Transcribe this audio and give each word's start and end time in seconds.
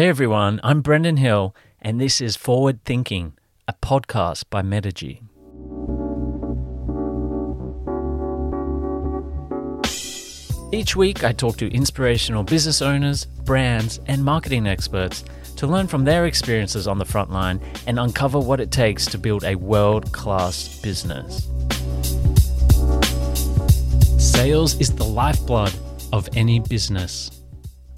Hey 0.00 0.08
everyone, 0.08 0.60
I'm 0.64 0.80
Brendan 0.80 1.18
Hill, 1.18 1.54
and 1.82 2.00
this 2.00 2.22
is 2.22 2.34
Forward 2.34 2.82
Thinking, 2.86 3.34
a 3.68 3.74
podcast 3.74 4.44
by 4.48 4.62
Metigy. 4.62 5.20
Each 10.72 10.96
week, 10.96 11.22
I 11.22 11.32
talk 11.32 11.58
to 11.58 11.70
inspirational 11.70 12.44
business 12.44 12.80
owners, 12.80 13.26
brands, 13.26 14.00
and 14.06 14.24
marketing 14.24 14.66
experts 14.66 15.22
to 15.56 15.66
learn 15.66 15.86
from 15.86 16.06
their 16.06 16.24
experiences 16.24 16.88
on 16.88 16.96
the 16.96 17.04
front 17.04 17.30
line 17.30 17.60
and 17.86 17.98
uncover 17.98 18.38
what 18.38 18.58
it 18.58 18.70
takes 18.70 19.04
to 19.04 19.18
build 19.18 19.44
a 19.44 19.56
world 19.56 20.10
class 20.12 20.80
business. 20.80 21.46
Sales 24.16 24.80
is 24.80 24.94
the 24.94 25.04
lifeblood 25.04 25.74
of 26.10 26.26
any 26.32 26.58
business. 26.58 27.39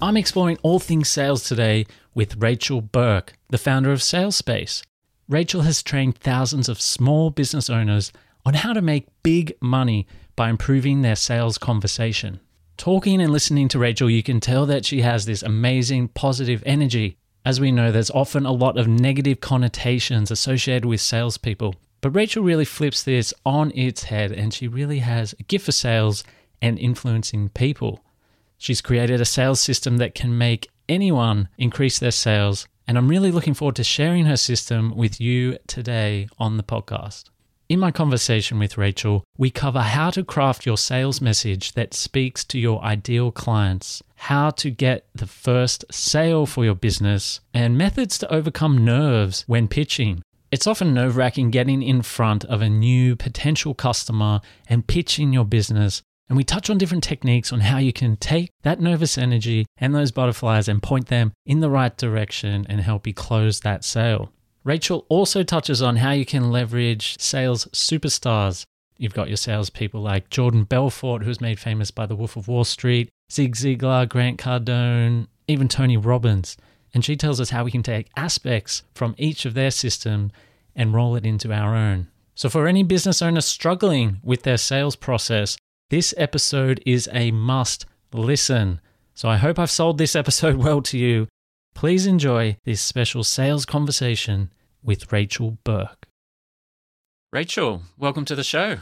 I'm 0.03 0.17
exploring 0.17 0.57
all 0.63 0.79
things 0.79 1.07
sales 1.07 1.45
today 1.45 1.85
with 2.13 2.35
Rachel 2.35 2.81
Burke, 2.81 3.35
the 3.51 3.57
founder 3.57 3.93
of 3.93 4.01
SalesSpace. 4.01 4.83
Rachel 5.29 5.61
has 5.61 5.81
trained 5.81 6.17
thousands 6.17 6.67
of 6.67 6.81
small 6.81 7.29
business 7.29 7.69
owners 7.69 8.11
on 8.45 8.55
how 8.55 8.73
to 8.73 8.81
make 8.81 9.07
big 9.23 9.53
money 9.61 10.05
by 10.35 10.49
improving 10.49 11.03
their 11.03 11.15
sales 11.15 11.57
conversation. 11.57 12.41
Talking 12.75 13.21
and 13.21 13.31
listening 13.31 13.69
to 13.69 13.79
Rachel, 13.79 14.09
you 14.09 14.21
can 14.21 14.41
tell 14.41 14.65
that 14.65 14.83
she 14.83 15.03
has 15.03 15.25
this 15.25 15.41
amazing 15.41 16.09
positive 16.09 16.61
energy. 16.65 17.15
As 17.45 17.61
we 17.61 17.71
know, 17.71 17.89
there's 17.89 18.11
often 18.11 18.45
a 18.45 18.51
lot 18.51 18.77
of 18.77 18.89
negative 18.89 19.39
connotations 19.39 20.31
associated 20.31 20.83
with 20.83 20.99
salespeople. 20.99 21.75
But 22.01 22.09
Rachel 22.13 22.43
really 22.43 22.65
flips 22.65 23.03
this 23.03 23.33
on 23.45 23.71
its 23.73 24.03
head 24.03 24.33
and 24.33 24.53
she 24.53 24.67
really 24.67 24.99
has 24.99 25.31
a 25.39 25.43
gift 25.43 25.63
for 25.63 25.71
sales 25.71 26.25
and 26.61 26.77
influencing 26.77 27.47
people. 27.47 28.03
She's 28.63 28.79
created 28.79 29.19
a 29.19 29.25
sales 29.25 29.59
system 29.59 29.97
that 29.97 30.15
can 30.15 30.37
make 30.37 30.69
anyone 30.87 31.49
increase 31.57 31.99
their 31.99 32.11
sales. 32.11 32.65
And 32.87 32.97
I'm 32.97 33.09
really 33.09 33.29
looking 33.29 33.53
forward 33.53 33.75
to 33.75 33.83
sharing 33.83 34.23
her 34.23 34.37
system 34.37 34.95
with 34.95 35.19
you 35.19 35.57
today 35.67 36.29
on 36.39 36.55
the 36.55 36.63
podcast. 36.63 37.25
In 37.67 37.81
my 37.81 37.91
conversation 37.91 38.59
with 38.59 38.77
Rachel, 38.77 39.25
we 39.37 39.49
cover 39.49 39.81
how 39.81 40.11
to 40.11 40.23
craft 40.23 40.65
your 40.65 40.77
sales 40.77 41.19
message 41.19 41.73
that 41.73 41.93
speaks 41.93 42.45
to 42.45 42.57
your 42.57 42.81
ideal 42.81 43.33
clients, 43.33 44.01
how 44.15 44.49
to 44.51 44.69
get 44.69 45.07
the 45.13 45.27
first 45.27 45.83
sale 45.91 46.45
for 46.45 46.63
your 46.63 46.73
business, 46.73 47.41
and 47.53 47.77
methods 47.77 48.17
to 48.19 48.33
overcome 48.33 48.85
nerves 48.85 49.43
when 49.45 49.67
pitching. 49.67 50.21
It's 50.51 50.67
often 50.67 50.93
nerve 50.93 51.17
wracking 51.17 51.51
getting 51.51 51.81
in 51.81 52.01
front 52.01 52.45
of 52.45 52.61
a 52.61 52.69
new 52.69 53.17
potential 53.17 53.73
customer 53.73 54.39
and 54.69 54.87
pitching 54.87 55.33
your 55.33 55.43
business 55.43 56.01
and 56.29 56.37
we 56.37 56.43
touch 56.43 56.69
on 56.69 56.77
different 56.77 57.03
techniques 57.03 57.51
on 57.51 57.61
how 57.61 57.77
you 57.77 57.93
can 57.93 58.15
take 58.17 58.49
that 58.63 58.79
nervous 58.79 59.17
energy 59.17 59.65
and 59.77 59.93
those 59.93 60.11
butterflies 60.11 60.67
and 60.67 60.81
point 60.81 61.07
them 61.07 61.33
in 61.45 61.59
the 61.59 61.69
right 61.69 61.95
direction 61.97 62.65
and 62.69 62.81
help 62.81 63.05
you 63.05 63.13
close 63.13 63.59
that 63.59 63.83
sale. 63.83 64.31
Rachel 64.63 65.05
also 65.09 65.43
touches 65.43 65.81
on 65.81 65.97
how 65.97 66.11
you 66.11 66.25
can 66.25 66.51
leverage 66.51 67.19
sales 67.19 67.65
superstars. 67.73 68.63
You've 68.97 69.13
got 69.13 69.27
your 69.27 69.37
salespeople 69.37 70.01
like 70.01 70.29
Jordan 70.29 70.63
Belfort, 70.63 71.23
who's 71.23 71.41
made 71.41 71.59
famous 71.59 71.91
by 71.91 72.05
The 72.05 72.15
Wolf 72.15 72.37
of 72.37 72.47
Wall 72.47 72.63
Street, 72.63 73.09
Zig 73.31 73.55
Ziglar, 73.55 74.07
Grant 74.07 74.39
Cardone, 74.39 75.27
even 75.47 75.67
Tony 75.67 75.97
Robbins. 75.97 76.55
And 76.93 77.03
she 77.03 77.17
tells 77.17 77.41
us 77.41 77.49
how 77.49 77.65
we 77.65 77.71
can 77.71 77.83
take 77.83 78.09
aspects 78.15 78.83
from 78.93 79.15
each 79.17 79.45
of 79.45 79.55
their 79.55 79.71
system 79.71 80.31
and 80.75 80.93
roll 80.93 81.15
it 81.15 81.25
into 81.25 81.51
our 81.51 81.75
own. 81.75 82.07
So, 82.35 82.49
for 82.49 82.67
any 82.67 82.83
business 82.83 83.21
owner 83.21 83.41
struggling 83.41 84.19
with 84.23 84.43
their 84.43 84.57
sales 84.57 84.95
process, 84.95 85.57
this 85.89 86.13
episode 86.17 86.81
is 86.85 87.09
a 87.11 87.31
must 87.31 87.85
listen. 88.13 88.79
So 89.13 89.29
I 89.29 89.37
hope 89.37 89.59
I've 89.59 89.71
sold 89.71 89.97
this 89.97 90.15
episode 90.15 90.55
well 90.63 90.81
to 90.83 90.97
you. 90.97 91.27
Please 91.75 92.05
enjoy 92.05 92.57
this 92.65 92.81
special 92.81 93.23
sales 93.23 93.65
conversation 93.65 94.51
with 94.83 95.11
Rachel 95.11 95.57
Burke. 95.63 96.07
Rachel, 97.31 97.81
welcome 97.97 98.25
to 98.25 98.35
the 98.35 98.43
show. 98.43 98.77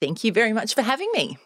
Thank 0.00 0.22
you 0.22 0.32
very 0.32 0.52
much 0.52 0.74
for 0.74 0.82
having 0.82 1.10
me. 1.12 1.38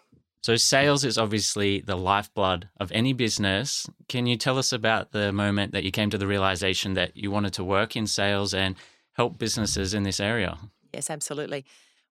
So, 0.42 0.56
sales 0.56 1.04
is 1.04 1.18
obviously 1.18 1.80
the 1.80 1.96
lifeblood 1.96 2.68
of 2.78 2.90
any 2.90 3.12
business. 3.12 3.88
Can 4.08 4.26
you 4.26 4.36
tell 4.36 4.58
us 4.58 4.72
about 4.72 5.12
the 5.12 5.32
moment 5.32 5.72
that 5.72 5.84
you 5.84 5.92
came 5.92 6.10
to 6.10 6.18
the 6.18 6.26
realization 6.26 6.94
that 6.94 7.16
you 7.16 7.30
wanted 7.30 7.52
to 7.54 7.64
work 7.64 7.96
in 7.96 8.08
sales 8.08 8.52
and 8.52 8.74
help 9.12 9.38
businesses 9.38 9.94
in 9.94 10.02
this 10.02 10.18
area? 10.18 10.58
Yes, 10.92 11.10
absolutely. 11.10 11.64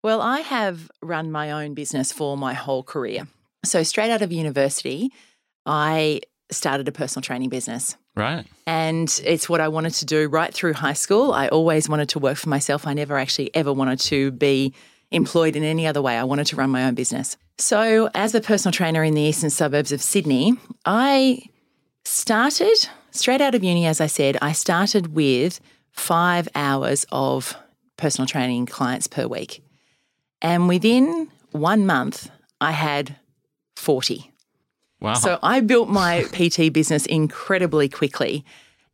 Well, 0.03 0.21
I 0.21 0.39
have 0.39 0.89
run 1.01 1.31
my 1.31 1.51
own 1.51 1.73
business 1.73 2.11
for 2.11 2.35
my 2.37 2.53
whole 2.53 2.83
career. 2.83 3.27
So, 3.63 3.83
straight 3.83 4.09
out 4.09 4.21
of 4.21 4.31
university, 4.31 5.11
I 5.65 6.21
started 6.51 6.87
a 6.87 6.91
personal 6.91 7.21
training 7.21 7.49
business. 7.49 7.95
Right. 8.15 8.45
And 8.65 9.21
it's 9.23 9.47
what 9.47 9.61
I 9.61 9.67
wanted 9.67 9.93
to 9.95 10.05
do 10.05 10.27
right 10.27 10.53
through 10.53 10.73
high 10.73 10.93
school. 10.93 11.31
I 11.31 11.47
always 11.47 11.87
wanted 11.87 12.09
to 12.09 12.19
work 12.19 12.37
for 12.37 12.49
myself. 12.49 12.87
I 12.87 12.93
never 12.93 13.17
actually 13.17 13.53
ever 13.55 13.71
wanted 13.71 13.99
to 14.01 14.31
be 14.31 14.73
employed 15.11 15.55
in 15.55 15.63
any 15.63 15.85
other 15.85 16.01
way. 16.01 16.17
I 16.17 16.23
wanted 16.23 16.47
to 16.47 16.55
run 16.55 16.69
my 16.71 16.83
own 16.85 16.95
business. 16.95 17.37
So, 17.57 18.09
as 18.15 18.33
a 18.33 18.41
personal 18.41 18.73
trainer 18.73 19.03
in 19.03 19.13
the 19.13 19.21
eastern 19.21 19.51
suburbs 19.51 19.91
of 19.91 20.01
Sydney, 20.01 20.57
I 20.83 21.43
started 22.03 22.75
straight 23.11 23.41
out 23.41 23.53
of 23.53 23.63
uni, 23.63 23.85
as 23.85 24.01
I 24.01 24.07
said, 24.07 24.37
I 24.41 24.53
started 24.53 25.13
with 25.13 25.59
five 25.91 26.47
hours 26.55 27.05
of 27.11 27.55
personal 27.97 28.25
training 28.25 28.65
clients 28.65 29.07
per 29.07 29.27
week. 29.27 29.63
And 30.41 30.67
within 30.67 31.29
one 31.51 31.85
month, 31.85 32.29
I 32.59 32.71
had 32.71 33.17
40. 33.75 34.31
Wow. 34.99 35.13
So 35.15 35.39
I 35.41 35.61
built 35.61 35.89
my 35.89 36.23
PT 36.31 36.71
business 36.71 37.05
incredibly 37.05 37.89
quickly 37.89 38.45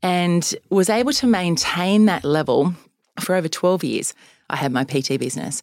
and 0.01 0.55
was 0.69 0.89
able 0.89 1.11
to 1.13 1.27
maintain 1.27 2.05
that 2.05 2.23
level 2.23 2.73
for 3.19 3.35
over 3.35 3.47
12 3.47 3.83
years. 3.83 4.13
I 4.49 4.55
had 4.55 4.71
my 4.71 4.83
PT 4.83 5.19
business. 5.19 5.61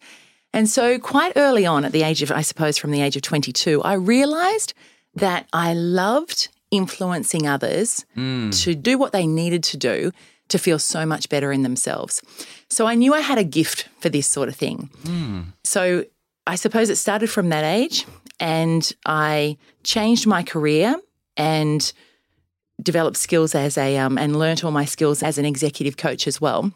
And 0.53 0.69
so, 0.69 1.01
quite 1.01 1.33
early 1.35 1.67
on, 1.67 1.85
at 1.85 1.91
the 1.91 2.05
age 2.05 2.23
of, 2.23 2.31
I 2.31 2.43
suppose, 2.43 2.79
from 2.79 2.93
the 2.93 3.01
age 3.01 3.17
of 3.17 3.23
22, 3.23 3.83
I 3.83 3.95
realized 3.95 4.73
that 5.15 5.49
I 5.53 5.75
loved 5.75 6.49
influencing 6.71 7.47
others 7.47 8.05
mm. 8.17 8.63
to 8.63 8.75
do 8.77 8.97
what 8.97 9.13
they 9.13 9.27
needed 9.27 9.65
to 9.65 9.77
do 9.77 10.13
to 10.49 10.59
feel 10.59 10.79
so 10.79 11.07
much 11.07 11.29
better 11.29 11.53
in 11.53 11.63
themselves. 11.63 12.23
So 12.69 12.87
I 12.87 12.95
knew 12.95 13.15
I 13.15 13.21
had 13.21 13.39
a 13.39 13.45
gift 13.45 13.89
for 13.99 14.09
this 14.09 14.27
sort 14.27 14.49
of 14.49 14.57
thing. 14.57 14.91
Mm. 15.05 15.53
So 15.65 16.05
I 16.47 16.57
suppose 16.57 16.91
it 16.91 16.97
started 16.97 17.31
from 17.31 17.49
that 17.49 17.65
age, 17.65 18.07
and 18.39 18.93
I 19.07 19.57
changed 19.83 20.27
my 20.27 20.43
career 20.43 20.97
and 21.37 21.93
developed 22.83 23.17
skills 23.17 23.55
as 23.55 23.79
a 23.79 23.97
um, 23.99 24.19
and 24.19 24.37
learnt 24.37 24.65
all 24.65 24.71
my 24.71 24.85
skills 24.85 25.23
as 25.23 25.39
an 25.39 25.45
executive 25.45 25.97
coach 25.97 26.27
as 26.27 26.41
well. 26.41 26.73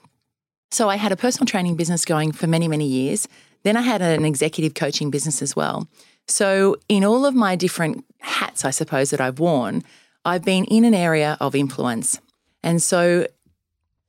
So 0.71 0.89
I 0.89 0.97
had 0.97 1.13
a 1.13 1.17
personal 1.17 1.47
training 1.47 1.77
business 1.77 2.05
going 2.05 2.33
for 2.33 2.47
many 2.47 2.69
many 2.69 2.87
years. 2.87 3.29
Then 3.65 3.77
I 3.77 3.83
had 3.83 4.01
an 4.01 4.25
executive 4.25 4.75
coaching 4.75 5.11
business 5.11 5.43
as 5.43 5.57
well. 5.57 5.89
So 6.27 6.77
in 6.89 7.05
all 7.05 7.27
of 7.27 7.35
my 7.35 7.57
different 7.57 8.05
hats, 8.21 8.65
I 8.65 8.71
suppose 8.71 9.11
that 9.11 9.21
I've 9.21 9.41
worn, 9.41 9.83
I've 10.25 10.45
been 10.45 10.65
in 10.65 10.85
an 10.85 10.95
area 10.95 11.37
of 11.41 11.55
influence. 11.55 12.21
And 12.63 12.83
so 12.83 13.27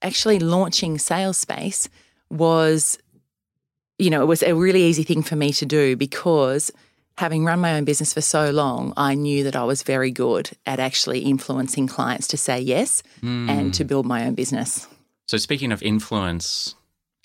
actually 0.02 0.40
launching 0.40 0.98
Sales 0.98 1.38
Space 1.38 1.90
was, 2.30 2.98
you 3.98 4.10
know, 4.10 4.22
it 4.22 4.28
was 4.28 4.44
a 4.44 4.56
really 4.56 4.84
easy 4.84 5.04
thing 5.04 5.24
for 5.24 5.36
me 5.36 5.52
to 5.54 5.66
do 5.66 5.96
because 5.96 6.72
having 7.18 7.44
run 7.44 7.60
my 7.60 7.76
own 7.76 7.84
business 7.84 8.14
for 8.14 8.22
so 8.22 8.50
long, 8.50 8.94
I 8.96 9.14
knew 9.14 9.44
that 9.44 9.56
I 9.56 9.64
was 9.64 9.84
very 9.84 10.10
good 10.10 10.52
at 10.66 10.80
actually 10.80 11.20
influencing 11.20 11.88
clients 11.88 12.28
to 12.30 12.38
say 12.38 12.60
yes 12.60 13.04
mm. 13.22 13.50
and 13.50 13.74
to 13.74 13.84
build 13.84 14.06
my 14.06 14.26
own 14.26 14.36
business. 14.36 14.88
So, 15.26 15.38
speaking 15.38 15.72
of 15.72 15.84
influence, 15.84 16.76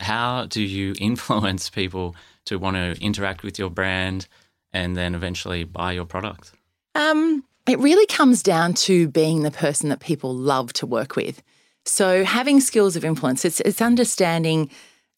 how 0.00 0.46
do 0.46 0.62
you 0.62 0.94
influence 1.00 1.70
people 1.70 2.16
to 2.46 2.58
want 2.58 2.76
to 2.76 3.00
interact 3.00 3.42
with 3.42 3.58
your 3.58 3.70
brand 3.70 4.26
and 4.72 4.96
then 4.96 5.14
eventually 5.14 5.64
buy 5.64 5.92
your 5.92 6.04
product? 6.04 6.52
Um, 6.96 7.44
it 7.66 7.78
really 7.78 8.06
comes 8.06 8.42
down 8.42 8.74
to 8.74 9.08
being 9.08 9.42
the 9.42 9.50
person 9.50 9.88
that 9.88 10.00
people 10.00 10.34
love 10.34 10.72
to 10.74 10.86
work 10.86 11.16
with. 11.16 11.42
So, 11.84 12.24
having 12.24 12.60
skills 12.60 12.96
of 12.96 13.04
influence, 13.04 13.44
it's, 13.44 13.60
it's 13.60 13.82
understanding 13.82 14.70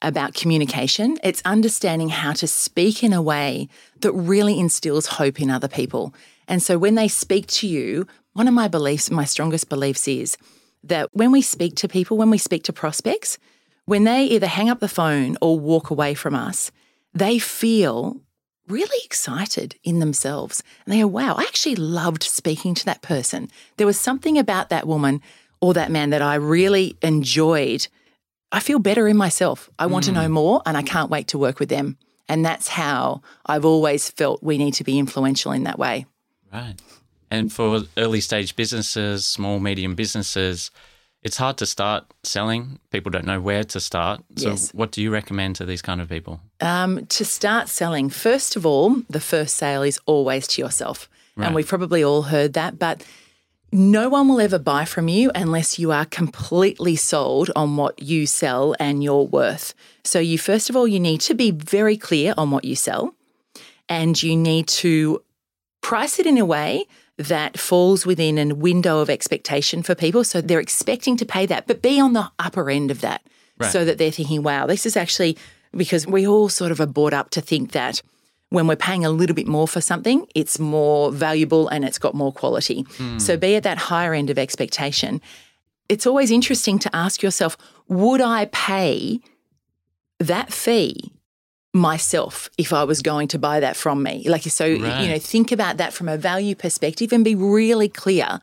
about 0.02 0.34
communication, 0.34 1.16
it's 1.22 1.40
understanding 1.44 2.08
how 2.08 2.32
to 2.34 2.46
speak 2.46 3.02
in 3.02 3.12
a 3.12 3.22
way 3.22 3.68
that 4.00 4.12
really 4.12 4.58
instills 4.58 5.06
hope 5.06 5.40
in 5.40 5.50
other 5.50 5.68
people. 5.68 6.12
And 6.48 6.62
so, 6.62 6.76
when 6.76 6.96
they 6.96 7.08
speak 7.08 7.46
to 7.48 7.68
you, 7.68 8.06
one 8.32 8.48
of 8.48 8.54
my 8.54 8.68
beliefs, 8.68 9.10
my 9.10 9.24
strongest 9.24 9.68
beliefs 9.68 10.08
is 10.08 10.36
that 10.82 11.08
when 11.12 11.30
we 11.32 11.40
speak 11.40 11.76
to 11.76 11.88
people, 11.88 12.16
when 12.16 12.30
we 12.30 12.38
speak 12.38 12.64
to 12.64 12.72
prospects, 12.72 13.38
when 13.84 14.04
they 14.04 14.24
either 14.24 14.46
hang 14.46 14.68
up 14.68 14.80
the 14.80 14.88
phone 14.88 15.36
or 15.40 15.58
walk 15.58 15.90
away 15.90 16.14
from 16.14 16.34
us, 16.34 16.72
they 17.14 17.38
feel 17.38 18.20
really 18.68 18.98
excited 19.04 19.76
in 19.84 20.00
themselves. 20.00 20.62
And 20.84 20.92
they 20.92 21.00
go, 21.00 21.06
wow, 21.06 21.34
I 21.34 21.42
actually 21.42 21.76
loved 21.76 22.22
speaking 22.24 22.74
to 22.74 22.84
that 22.86 23.02
person. 23.02 23.48
There 23.76 23.86
was 23.86 23.98
something 23.98 24.36
about 24.36 24.68
that 24.70 24.88
woman 24.88 25.22
or 25.60 25.74
that 25.74 25.90
man 25.90 26.10
that 26.10 26.22
I 26.22 26.36
really 26.36 26.96
enjoyed, 27.02 27.86
I 28.52 28.60
feel 28.60 28.78
better 28.78 29.08
in 29.08 29.16
myself. 29.16 29.70
I 29.78 29.86
want 29.86 30.04
mm. 30.04 30.08
to 30.08 30.14
know 30.14 30.26
mm. 30.28 30.32
more 30.32 30.62
and 30.66 30.76
I 30.76 30.82
can't 30.82 31.10
wait 31.10 31.28
to 31.28 31.38
work 31.38 31.58
with 31.58 31.68
them. 31.68 31.98
And 32.28 32.44
that's 32.44 32.68
how 32.68 33.22
I've 33.44 33.64
always 33.64 34.10
felt 34.10 34.42
we 34.42 34.58
need 34.58 34.74
to 34.74 34.84
be 34.84 34.98
influential 34.98 35.52
in 35.52 35.64
that 35.64 35.78
way. 35.78 36.06
Right. 36.52 36.74
And 37.30 37.52
for 37.52 37.82
early 37.96 38.20
stage 38.20 38.56
businesses, 38.56 39.26
small, 39.26 39.58
medium 39.58 39.94
businesses, 39.94 40.70
it's 41.22 41.36
hard 41.36 41.56
to 41.58 41.66
start 41.66 42.04
selling. 42.22 42.78
People 42.90 43.10
don't 43.10 43.26
know 43.26 43.40
where 43.40 43.64
to 43.64 43.80
start. 43.80 44.22
So, 44.36 44.50
Yes. 44.50 44.70
what 44.72 44.92
do 44.92 45.02
you 45.02 45.10
recommend 45.10 45.56
to 45.56 45.64
these 45.64 45.82
kind 45.82 46.00
of 46.00 46.08
people? 46.08 46.40
Um, 46.60 47.06
to 47.06 47.24
start 47.24 47.68
selling, 47.68 48.10
first 48.10 48.54
of 48.54 48.64
all, 48.64 49.02
the 49.10 49.20
first 49.20 49.56
sale 49.56 49.82
is 49.82 49.98
always 50.06 50.46
to 50.48 50.62
yourself. 50.62 51.08
Right. 51.36 51.46
And 51.46 51.54
we've 51.54 51.66
probably 51.66 52.02
all 52.02 52.22
heard 52.22 52.52
that, 52.52 52.78
but 52.78 53.04
no 53.72 54.08
one 54.08 54.28
will 54.28 54.40
ever 54.40 54.58
buy 54.58 54.84
from 54.84 55.08
you 55.08 55.30
unless 55.34 55.78
you 55.78 55.92
are 55.92 56.04
completely 56.04 56.96
sold 56.96 57.50
on 57.56 57.76
what 57.76 58.00
you 58.02 58.26
sell 58.26 58.74
and 58.78 59.02
your 59.02 59.26
worth. 59.26 59.74
So, 60.04 60.18
you 60.18 60.38
first 60.38 60.70
of 60.70 60.76
all, 60.76 60.86
you 60.86 61.00
need 61.00 61.20
to 61.22 61.34
be 61.34 61.50
very 61.50 61.96
clear 61.96 62.32
on 62.36 62.50
what 62.50 62.64
you 62.64 62.76
sell 62.76 63.14
and 63.88 64.20
you 64.22 64.36
need 64.36 64.66
to 64.68 65.22
price 65.80 66.18
it 66.18 66.26
in 66.26 66.38
a 66.38 66.44
way 66.44 66.86
that 67.18 67.58
falls 67.58 68.04
within 68.04 68.38
a 68.38 68.54
window 68.54 69.00
of 69.00 69.08
expectation 69.08 69.82
for 69.82 69.94
people. 69.94 70.22
So 70.24 70.40
they're 70.40 70.60
expecting 70.60 71.16
to 71.16 71.24
pay 71.24 71.46
that, 71.46 71.66
but 71.66 71.80
be 71.80 71.98
on 71.98 72.12
the 72.12 72.30
upper 72.38 72.70
end 72.70 72.90
of 72.90 73.00
that 73.00 73.22
Right. 73.58 73.72
so 73.72 73.86
that 73.86 73.96
they're 73.96 74.10
thinking, 74.10 74.42
wow, 74.42 74.66
this 74.66 74.84
is 74.84 74.98
actually 74.98 75.38
because 75.74 76.06
we 76.06 76.26
all 76.26 76.50
sort 76.50 76.72
of 76.72 76.80
are 76.80 76.86
brought 76.86 77.14
up 77.14 77.30
to 77.30 77.40
think 77.40 77.72
that 77.72 78.02
when 78.50 78.66
we're 78.66 78.76
paying 78.76 79.04
a 79.04 79.10
little 79.10 79.34
bit 79.34 79.46
more 79.46 79.66
for 79.66 79.80
something, 79.80 80.26
it's 80.34 80.58
more 80.58 81.10
valuable 81.10 81.68
and 81.68 81.84
it's 81.84 81.98
got 81.98 82.14
more 82.14 82.32
quality. 82.32 82.82
Hmm. 82.96 83.18
So 83.18 83.36
be 83.36 83.56
at 83.56 83.64
that 83.64 83.78
higher 83.78 84.14
end 84.14 84.30
of 84.30 84.38
expectation. 84.38 85.20
It's 85.88 86.06
always 86.06 86.30
interesting 86.30 86.78
to 86.80 86.94
ask 86.94 87.22
yourself, 87.22 87.56
would 87.88 88.20
I 88.20 88.46
pay 88.46 89.20
that 90.18 90.52
fee 90.52 91.12
myself 91.76 92.48
if 92.58 92.72
I 92.72 92.84
was 92.84 93.02
going 93.02 93.28
to 93.28 93.38
buy 93.38 93.60
that 93.60 93.76
from 93.76 94.02
me. 94.02 94.24
Like 94.28 94.42
so, 94.42 94.64
you 94.64 94.78
know, 94.78 95.18
think 95.18 95.52
about 95.52 95.76
that 95.76 95.92
from 95.92 96.08
a 96.08 96.16
value 96.16 96.54
perspective 96.54 97.12
and 97.12 97.24
be 97.24 97.34
really 97.34 97.88
clear 97.88 98.40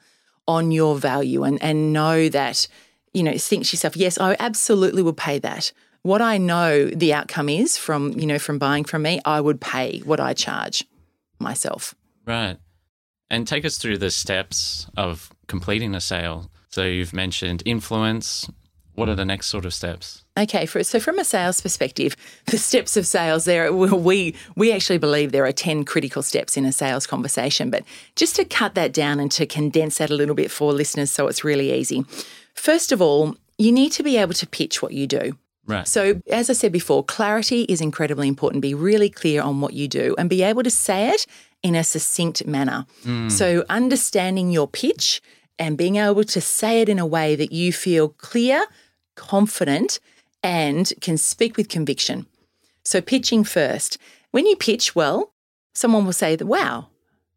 on 0.47 0.71
your 0.71 0.95
value 0.97 1.43
and 1.43 1.61
and 1.61 1.91
know 1.91 2.29
that, 2.29 2.67
you 3.13 3.23
know, 3.23 3.37
think 3.37 3.65
to 3.65 3.75
yourself, 3.75 3.97
yes, 3.97 4.17
I 4.17 4.35
absolutely 4.39 5.01
would 5.01 5.17
pay 5.17 5.39
that. 5.39 5.71
What 6.03 6.21
I 6.21 6.37
know 6.37 6.85
the 6.87 7.13
outcome 7.13 7.47
is 7.47 7.77
from, 7.77 8.11
you 8.11 8.27
know, 8.27 8.37
from 8.37 8.59
buying 8.59 8.83
from 8.83 9.01
me, 9.01 9.21
I 9.23 9.39
would 9.39 9.61
pay 9.61 9.99
what 9.99 10.19
I 10.19 10.33
charge 10.33 10.85
myself. 11.39 11.95
Right. 12.25 12.57
And 13.29 13.47
take 13.47 13.65
us 13.65 13.77
through 13.77 13.97
the 13.97 14.11
steps 14.11 14.87
of 14.97 15.31
completing 15.47 15.95
a 15.95 16.01
sale. 16.01 16.51
So, 16.69 16.83
you've 16.83 17.13
mentioned 17.13 17.63
influence. 17.65 18.49
What 18.95 19.09
are 19.09 19.15
the 19.15 19.25
next 19.25 19.47
sort 19.47 19.65
of 19.65 19.73
steps? 19.73 20.23
Okay, 20.37 20.65
for, 20.65 20.83
so 20.83 20.99
from 20.99 21.17
a 21.17 21.23
sales 21.23 21.61
perspective, 21.61 22.15
the 22.45 22.57
steps 22.57 22.95
of 22.95 23.07
sales 23.07 23.45
there 23.45 23.73
we 23.73 24.35
we 24.55 24.71
actually 24.71 24.99
believe 24.99 25.31
there 25.31 25.45
are 25.45 25.51
10 25.51 25.83
critical 25.85 26.21
steps 26.21 26.57
in 26.57 26.65
a 26.65 26.71
sales 26.71 27.07
conversation, 27.07 27.69
but 27.69 27.83
just 28.15 28.35
to 28.35 28.45
cut 28.45 28.75
that 28.75 28.93
down 28.93 29.19
and 29.19 29.31
to 29.31 29.45
condense 29.45 29.97
that 29.97 30.11
a 30.11 30.15
little 30.15 30.35
bit 30.35 30.51
for 30.51 30.73
listeners 30.73 31.09
so 31.09 31.27
it's 31.27 31.43
really 31.43 31.71
easy. 31.73 32.05
First 32.53 32.91
of 32.91 33.01
all, 33.01 33.35
you 33.57 33.71
need 33.71 33.91
to 33.93 34.03
be 34.03 34.17
able 34.17 34.33
to 34.33 34.45
pitch 34.45 34.81
what 34.81 34.93
you 34.93 35.07
do. 35.07 35.37
Right. 35.65 35.87
So, 35.87 36.21
as 36.29 36.49
I 36.49 36.53
said 36.53 36.71
before, 36.71 37.03
clarity 37.03 37.61
is 37.63 37.79
incredibly 37.79 38.27
important. 38.27 38.61
Be 38.61 38.73
really 38.73 39.09
clear 39.09 39.41
on 39.41 39.61
what 39.61 39.73
you 39.73 39.87
do 39.87 40.13
and 40.17 40.29
be 40.29 40.43
able 40.43 40.63
to 40.63 40.69
say 40.69 41.09
it 41.09 41.25
in 41.61 41.75
a 41.75 41.83
succinct 41.83 42.45
manner. 42.45 42.85
Hmm. 43.03 43.29
So, 43.29 43.63
understanding 43.69 44.51
your 44.51 44.67
pitch 44.67 45.21
and 45.57 45.77
being 45.77 45.95
able 45.95 46.25
to 46.25 46.41
say 46.41 46.81
it 46.81 46.89
in 46.89 46.99
a 46.99 47.05
way 47.05 47.35
that 47.35 47.53
you 47.53 47.71
feel 47.71 48.09
clear, 48.09 48.65
confident, 49.15 49.99
and 50.41 50.91
can 50.99 51.17
speak 51.17 51.55
with 51.55 51.69
conviction. 51.69 52.25
So, 52.83 52.99
pitching 53.01 53.45
first. 53.45 53.97
When 54.31 54.45
you 54.45 54.55
pitch 54.57 54.95
well, 54.95 55.31
someone 55.73 56.05
will 56.05 56.13
say 56.13 56.35
wow, 56.35 56.87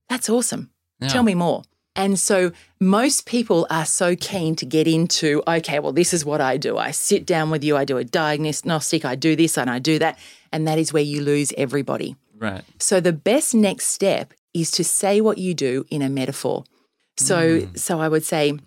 that's 0.09 0.29
awesome. 0.29 0.71
Yeah. 0.99 1.09
Tell 1.09 1.23
me 1.23 1.35
more. 1.35 1.63
And 1.97 2.19
so 2.19 2.53
most 2.79 3.27
people 3.27 3.67
are 3.71 3.87
so 3.87 4.15
keen 4.17 4.55
to 4.57 4.67
get 4.67 4.87
into, 4.87 5.43
okay, 5.49 5.79
well, 5.79 5.93
this 5.93 6.13
is 6.13 6.25
what 6.25 6.41
I 6.41 6.59
do. 6.59 6.77
I 6.77 6.91
sit 6.91 7.25
down 7.25 7.51
with 7.51 7.65
you, 7.65 7.77
I 7.77 7.85
do 7.85 7.97
a 7.97 8.05
diagnostic, 8.05 9.05
I 9.05 9.15
do 9.15 9.35
this 9.35 9.57
and 9.57 9.71
I 9.71 9.79
do 9.79 9.99
that. 9.99 10.19
And 10.53 10.69
that 10.69 10.79
is 10.79 10.93
where 10.93 11.03
you 11.03 11.23
lose 11.23 11.53
everybody. 11.57 12.17
Right. 12.39 12.63
So 12.79 13.01
the 13.01 13.13
best 13.13 13.55
next 13.55 13.87
step 13.87 14.35
is 14.53 14.71
to 14.73 14.85
say 14.85 15.21
what 15.21 15.39
you 15.39 15.55
do 15.55 15.87
in 15.91 16.03
a 16.03 16.09
metaphor. 16.09 16.65
So, 17.19 17.67
so 17.75 18.01
I 18.01 18.09
would 18.09 18.25
say, 18.25 18.59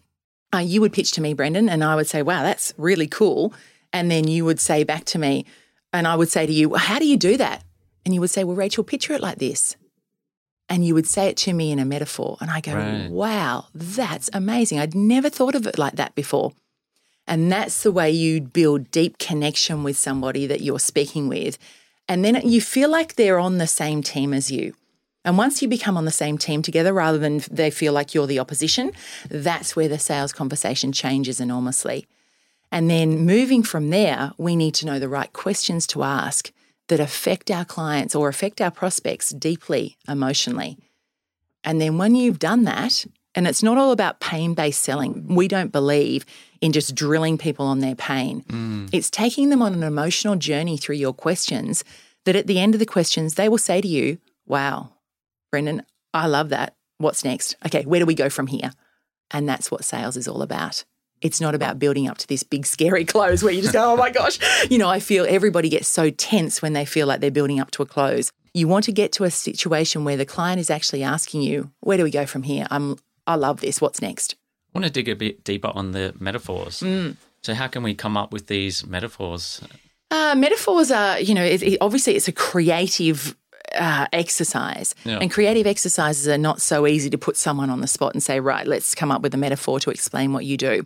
uh, 0.53 0.57
you 0.57 0.81
would 0.81 0.93
pitch 0.93 1.11
to 1.11 1.21
me, 1.21 1.35
Brendan, 1.35 1.69
and 1.69 1.83
I 1.83 1.95
would 1.95 2.07
say, 2.07 2.23
wow, 2.23 2.41
that's 2.41 2.73
really 2.77 3.07
cool. 3.07 3.53
And 3.93 4.09
then 4.09 4.27
you 4.27 4.43
would 4.45 4.59
say 4.59 4.83
back 4.83 5.05
to 5.05 5.19
me, 5.19 5.45
and 5.93 6.07
I 6.07 6.15
would 6.15 6.29
say 6.29 6.47
to 6.47 6.53
you, 6.53 6.73
how 6.75 6.97
do 6.97 7.05
you 7.05 7.17
do 7.17 7.37
that? 7.37 7.63
And 8.05 8.13
you 8.13 8.21
would 8.21 8.31
say, 8.31 8.43
well, 8.43 8.55
Rachel, 8.55 8.83
picture 8.83 9.13
it 9.13 9.21
like 9.21 9.37
this. 9.37 9.75
And 10.69 10.85
you 10.85 10.93
would 10.93 11.07
say 11.07 11.27
it 11.27 11.37
to 11.37 11.53
me 11.53 11.71
in 11.71 11.79
a 11.79 11.85
metaphor. 11.85 12.37
And 12.39 12.51
I 12.51 12.61
go, 12.61 12.75
Right. 12.75 13.09
wow, 13.09 13.65
that's 13.73 14.29
amazing. 14.33 14.79
I'd 14.79 14.93
never 14.95 15.29
thought 15.29 15.55
of 15.55 15.65
it 15.65 15.79
like 15.79 15.95
that 15.95 16.13
before. 16.15 16.53
And 17.27 17.51
that's 17.51 17.83
the 17.83 17.91
way 17.91 18.09
you 18.11 18.41
build 18.41 18.91
deep 18.91 19.17
connection 19.17 19.83
with 19.83 19.97
somebody 19.97 20.47
that 20.47 20.61
you're 20.61 20.79
speaking 20.79 21.27
with. 21.27 21.57
And 22.07 22.23
then 22.23 22.41
you 22.43 22.61
feel 22.61 22.89
like 22.89 23.15
they're 23.15 23.39
on 23.39 23.57
the 23.57 23.67
same 23.67 24.01
team 24.01 24.33
as 24.33 24.51
you. 24.51 24.73
And 25.25 25.37
once 25.37 25.61
you 25.61 25.67
become 25.67 25.97
on 25.97 26.05
the 26.05 26.11
same 26.11 26.37
team 26.37 26.61
together 26.61 26.93
rather 26.93 27.17
than 27.17 27.41
they 27.51 27.69
feel 27.69 27.93
like 27.93 28.13
you're 28.13 28.25
the 28.25 28.39
opposition, 28.39 28.91
that's 29.29 29.75
where 29.75 29.87
the 29.87 29.99
sales 29.99 30.31
conversation 30.31 30.91
changes 30.91 31.39
enormously. 31.39 32.07
And 32.71 32.89
then 32.89 33.25
moving 33.25 33.63
from 33.63 33.89
there, 33.89 34.31
we 34.37 34.55
need 34.55 34.73
to 34.75 34.85
know 34.85 34.97
the 34.99 35.09
right 35.09 35.31
questions 35.33 35.85
to 35.87 36.03
ask 36.03 36.51
that 36.89 36.99
affect 36.99 37.49
our 37.49 37.65
clients 37.65 38.13
or 38.13 38.27
affect 38.27 38.59
our 38.61 38.71
prospects 38.71 39.29
deeply 39.29 39.97
emotionally. 40.07 40.77
And 41.63 41.79
then 41.79 41.97
when 41.97 42.15
you've 42.15 42.39
done 42.39 42.63
that, 42.65 43.05
and 43.35 43.47
it's 43.47 43.63
not 43.63 43.77
all 43.77 43.91
about 43.91 44.19
pain 44.19 44.53
based 44.53 44.81
selling, 44.81 45.35
we 45.35 45.47
don't 45.47 45.71
believe 45.71 46.25
in 46.61 46.71
just 46.71 46.95
drilling 46.95 47.37
people 47.37 47.65
on 47.65 47.79
their 47.79 47.95
pain. 47.95 48.43
Mm. 48.49 48.89
It's 48.91 49.09
taking 49.09 49.49
them 49.49 49.61
on 49.61 49.73
an 49.73 49.83
emotional 49.83 50.35
journey 50.35 50.77
through 50.77 50.95
your 50.95 51.13
questions 51.13 51.83
that 52.25 52.35
at 52.35 52.47
the 52.47 52.59
end 52.59 52.75
of 52.75 52.79
the 52.79 52.85
questions, 52.85 53.35
they 53.35 53.47
will 53.47 53.57
say 53.57 53.81
to 53.81 53.87
you, 53.87 54.17
Wow, 54.45 54.89
Brendan, 55.51 55.83
I 56.13 56.27
love 56.27 56.49
that. 56.49 56.75
What's 56.97 57.23
next? 57.23 57.55
Okay, 57.65 57.85
where 57.85 57.99
do 57.99 58.05
we 58.05 58.15
go 58.15 58.29
from 58.29 58.47
here? 58.47 58.71
And 59.31 59.47
that's 59.47 59.69
what 59.69 59.85
sales 59.85 60.17
is 60.17 60.27
all 60.27 60.41
about. 60.41 60.83
It's 61.21 61.41
not 61.41 61.55
about 61.55 61.79
building 61.79 62.07
up 62.07 62.17
to 62.19 62.27
this 62.27 62.43
big 62.43 62.65
scary 62.65 63.05
close 63.13 63.43
where 63.43 63.53
you 63.53 63.61
just 63.61 63.73
go, 63.73 63.93
oh 63.93 63.97
my 63.97 64.09
gosh. 64.09 64.39
You 64.69 64.77
know, 64.77 64.89
I 64.89 64.99
feel 64.99 65.25
everybody 65.27 65.69
gets 65.69 65.87
so 65.87 66.09
tense 66.09 66.61
when 66.61 66.73
they 66.73 66.85
feel 66.85 67.07
like 67.07 67.19
they're 67.21 67.31
building 67.31 67.59
up 67.59 67.71
to 67.71 67.83
a 67.83 67.85
close. 67.85 68.31
You 68.53 68.67
want 68.67 68.85
to 68.85 68.91
get 68.91 69.11
to 69.13 69.25
a 69.25 69.31
situation 69.31 70.05
where 70.05 70.17
the 70.17 70.25
client 70.25 70.59
is 70.59 70.69
actually 70.69 71.03
asking 71.03 71.41
you, 71.43 71.71
where 71.81 71.97
do 71.97 72.03
we 72.03 72.11
go 72.11 72.25
from 72.25 72.43
here? 72.43 72.65
I'm 72.71 72.97
I 73.27 73.35
love 73.35 73.61
this. 73.61 73.79
What's 73.79 74.01
next? 74.01 74.35
I 74.73 74.79
want 74.79 74.85
to 74.85 74.91
dig 74.91 75.07
a 75.09 75.15
bit 75.15 75.43
deeper 75.43 75.71
on 75.75 75.91
the 75.91 76.13
metaphors. 76.19 76.79
Mm. 76.79 77.15
So, 77.43 77.53
how 77.53 77.67
can 77.67 77.83
we 77.83 77.93
come 77.93 78.17
up 78.17 78.33
with 78.33 78.47
these 78.47 78.85
metaphors? 78.85 79.61
Uh, 80.11 80.33
metaphors 80.35 80.89
are, 80.89 81.19
you 81.19 81.35
know, 81.35 81.43
it, 81.43 81.61
it- 81.61 81.77
obviously 81.81 82.15
it's 82.15 82.27
a 82.27 82.31
creative 82.31 83.35
uh, 83.75 84.07
exercise. 84.11 84.95
Yeah. 85.05 85.19
And 85.21 85.29
creative 85.31 85.67
exercises 85.67 86.27
are 86.27 86.37
not 86.39 86.59
so 86.61 86.87
easy 86.87 87.09
to 87.11 87.17
put 87.17 87.37
someone 87.37 87.69
on 87.69 87.81
the 87.81 87.87
spot 87.87 88.13
and 88.13 88.23
say, 88.23 88.39
right, 88.39 88.65
let's 88.65 88.95
come 88.95 89.11
up 89.11 89.21
with 89.21 89.33
a 89.33 89.37
metaphor 89.37 89.79
to 89.81 89.91
explain 89.91 90.33
what 90.33 90.43
you 90.45 90.57
do. 90.57 90.85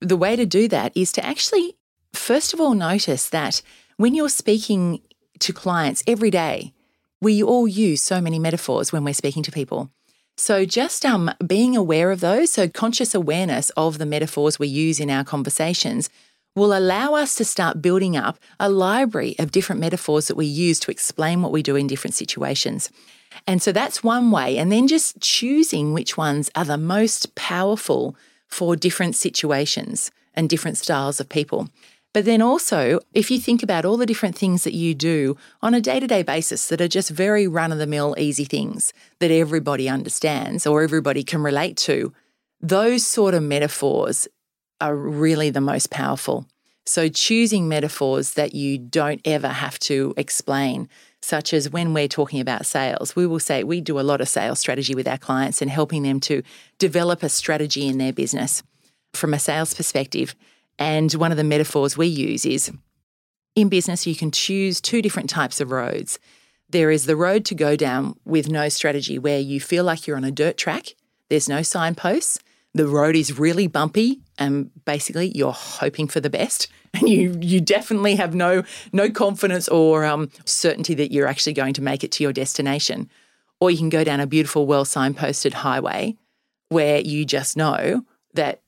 The 0.00 0.16
way 0.16 0.36
to 0.36 0.46
do 0.46 0.68
that 0.68 0.96
is 0.96 1.12
to 1.12 1.24
actually, 1.24 1.76
first 2.12 2.54
of 2.54 2.60
all, 2.60 2.74
notice 2.74 3.28
that 3.30 3.62
when 3.96 4.14
you're 4.14 4.28
speaking 4.28 5.00
to 5.40 5.52
clients 5.52 6.02
every 6.06 6.30
day, 6.30 6.72
we 7.20 7.42
all 7.42 7.66
use 7.66 8.00
so 8.00 8.20
many 8.20 8.38
metaphors 8.38 8.92
when 8.92 9.04
we're 9.04 9.14
speaking 9.14 9.42
to 9.42 9.52
people. 9.52 9.90
So 10.36 10.64
just 10.64 11.04
um, 11.04 11.32
being 11.44 11.76
aware 11.76 12.12
of 12.12 12.20
those, 12.20 12.52
so 12.52 12.68
conscious 12.68 13.12
awareness 13.12 13.70
of 13.70 13.98
the 13.98 14.06
metaphors 14.06 14.56
we 14.56 14.68
use 14.68 15.00
in 15.00 15.10
our 15.10 15.24
conversations 15.24 16.10
will 16.54 16.76
allow 16.76 17.14
us 17.14 17.34
to 17.36 17.44
start 17.44 17.82
building 17.82 18.16
up 18.16 18.38
a 18.60 18.68
library 18.68 19.34
of 19.38 19.50
different 19.50 19.80
metaphors 19.80 20.28
that 20.28 20.36
we 20.36 20.46
use 20.46 20.78
to 20.80 20.90
explain 20.92 21.42
what 21.42 21.52
we 21.52 21.62
do 21.62 21.74
in 21.74 21.88
different 21.88 22.14
situations. 22.14 22.90
And 23.46 23.60
so 23.60 23.72
that's 23.72 24.04
one 24.04 24.30
way. 24.30 24.58
And 24.58 24.70
then 24.70 24.86
just 24.86 25.20
choosing 25.20 25.92
which 25.92 26.16
ones 26.16 26.50
are 26.54 26.64
the 26.64 26.78
most 26.78 27.34
powerful 27.34 28.16
for 28.48 28.76
different 28.76 29.14
situations 29.14 30.10
and 30.34 30.48
different 30.48 30.78
styles 30.78 31.20
of 31.20 31.28
people. 31.28 31.68
But 32.14 32.24
then 32.24 32.40
also, 32.40 33.00
if 33.12 33.30
you 33.30 33.38
think 33.38 33.62
about 33.62 33.84
all 33.84 33.96
the 33.96 34.06
different 34.06 34.36
things 34.36 34.64
that 34.64 34.74
you 34.74 34.94
do 34.94 35.36
on 35.60 35.74
a 35.74 35.80
day 35.80 36.00
to 36.00 36.06
day 36.06 36.22
basis 36.22 36.68
that 36.68 36.80
are 36.80 36.88
just 36.88 37.10
very 37.10 37.46
run 37.46 37.70
of 37.70 37.78
the 37.78 37.86
mill, 37.86 38.14
easy 38.18 38.44
things 38.44 38.92
that 39.20 39.30
everybody 39.30 39.88
understands 39.88 40.66
or 40.66 40.82
everybody 40.82 41.22
can 41.22 41.42
relate 41.42 41.76
to, 41.76 42.12
those 42.60 43.06
sort 43.06 43.34
of 43.34 43.42
metaphors 43.42 44.26
are 44.80 44.96
really 44.96 45.50
the 45.50 45.60
most 45.60 45.90
powerful. 45.90 46.46
So, 46.86 47.08
choosing 47.08 47.68
metaphors 47.68 48.32
that 48.32 48.54
you 48.54 48.78
don't 48.78 49.20
ever 49.26 49.48
have 49.48 49.78
to 49.80 50.14
explain, 50.16 50.88
such 51.22 51.52
as 51.52 51.70
when 51.70 51.92
we're 51.92 52.08
talking 52.08 52.40
about 52.40 52.66
sales, 52.66 53.16
we 53.16 53.26
will 53.26 53.40
say 53.40 53.64
we 53.64 53.80
do 53.80 53.98
a 53.98 54.02
lot 54.02 54.20
of 54.20 54.28
sales 54.28 54.58
strategy 54.58 54.94
with 54.94 55.08
our 55.08 55.18
clients 55.18 55.60
and 55.60 55.70
helping 55.70 56.02
them 56.02 56.20
to 56.20 56.42
develop 56.78 57.22
a 57.22 57.28
strategy 57.28 57.86
in 57.86 57.98
their 57.98 58.12
business 58.12 58.62
from 59.12 59.34
a 59.34 59.38
sales 59.38 59.74
perspective. 59.74 60.34
And 60.78 61.12
one 61.14 61.32
of 61.32 61.36
the 61.36 61.44
metaphors 61.44 61.96
we 61.96 62.06
use 62.06 62.46
is 62.46 62.70
in 63.56 63.68
business, 63.68 64.06
you 64.06 64.14
can 64.14 64.30
choose 64.30 64.80
two 64.80 65.02
different 65.02 65.28
types 65.28 65.60
of 65.60 65.72
roads. 65.72 66.18
There 66.70 66.90
is 66.90 67.06
the 67.06 67.16
road 67.16 67.44
to 67.46 67.54
go 67.54 67.74
down 67.74 68.14
with 68.24 68.48
no 68.48 68.68
strategy, 68.68 69.18
where 69.18 69.40
you 69.40 69.58
feel 69.58 69.84
like 69.84 70.06
you're 70.06 70.16
on 70.16 70.24
a 70.24 70.30
dirt 70.30 70.56
track, 70.56 70.94
there's 71.28 71.48
no 71.48 71.62
signposts, 71.62 72.38
the 72.78 72.86
road 72.86 73.16
is 73.16 73.38
really 73.38 73.66
bumpy 73.66 74.20
and 74.38 74.70
basically 74.84 75.32
you're 75.34 75.52
hoping 75.52 76.06
for 76.06 76.20
the 76.20 76.30
best 76.30 76.68
and 76.94 77.08
you 77.08 77.36
you 77.40 77.60
definitely 77.60 78.14
have 78.14 78.34
no 78.34 78.62
no 78.92 79.10
confidence 79.10 79.68
or 79.68 80.04
um, 80.04 80.30
certainty 80.44 80.94
that 80.94 81.12
you're 81.12 81.26
actually 81.26 81.52
going 81.52 81.74
to 81.74 81.82
make 81.82 82.04
it 82.04 82.12
to 82.12 82.22
your 82.22 82.32
destination 82.32 83.10
or 83.60 83.70
you 83.70 83.76
can 83.76 83.88
go 83.88 84.04
down 84.04 84.20
a 84.20 84.26
beautiful 84.26 84.64
well 84.64 84.84
signposted 84.84 85.52
highway 85.52 86.16
where 86.68 87.00
you 87.00 87.24
just 87.24 87.56
know 87.56 88.04
that 88.34 88.62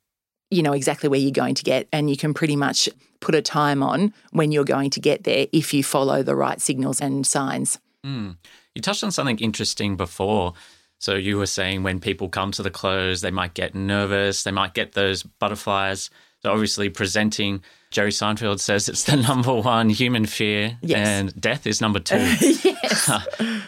you 0.51 0.63
know 0.63 0.73
exactly 0.73 1.09
where 1.09 1.21
you're 1.21 1.31
going 1.31 1.55
to 1.55 1.63
get 1.63 1.87
and 1.93 2.11
you 2.11 2.17
can 2.17 2.35
pretty 2.35 2.57
much 2.57 2.89
put 3.21 3.37
a 3.37 3.43
time 3.43 3.81
on 3.81 4.13
when 4.33 4.51
you're 4.51 4.65
going 4.65 4.91
to 4.91 5.01
get 5.01 5.23
there 5.23 5.47
if 5.53 5.73
you 5.73 5.85
follow 5.85 6.23
the 6.23 6.35
right 6.35 6.61
signals 6.61 7.01
and 7.01 7.25
signs. 7.25 7.79
Mm. 8.05 8.39
You 8.75 8.83
touched 8.83 9.05
on 9.05 9.13
something 9.13 9.39
interesting 9.39 9.97
before. 9.97 10.55
So 11.01 11.15
you 11.15 11.39
were 11.39 11.47
saying 11.47 11.83
when 11.83 11.99
people 11.99 12.29
come 12.29 12.53
to 12.53 12.63
the 12.63 12.71
close, 12.71 13.23
they 13.23 13.31
might 13.31 13.55
get 13.55 13.75
nervous, 13.75 14.43
they 14.43 14.51
might 14.51 14.75
get 14.75 14.93
those 14.93 15.23
butterflies. 15.23 16.11
So 16.43 16.53
obviously 16.53 16.91
presenting, 16.91 17.63
Jerry 17.91 18.11
Seinfeld 18.11 18.61
says 18.61 18.87
it's 18.87 19.05
the 19.05 19.17
number 19.29 19.55
one 19.55 19.89
human 19.89 20.27
fear, 20.27 20.79
yes. 20.83 21.09
and 21.09 21.41
death 21.41 21.67
is 21.67 21.81
number 21.81 22.01
two. 22.01 22.17
yes. 22.63 23.11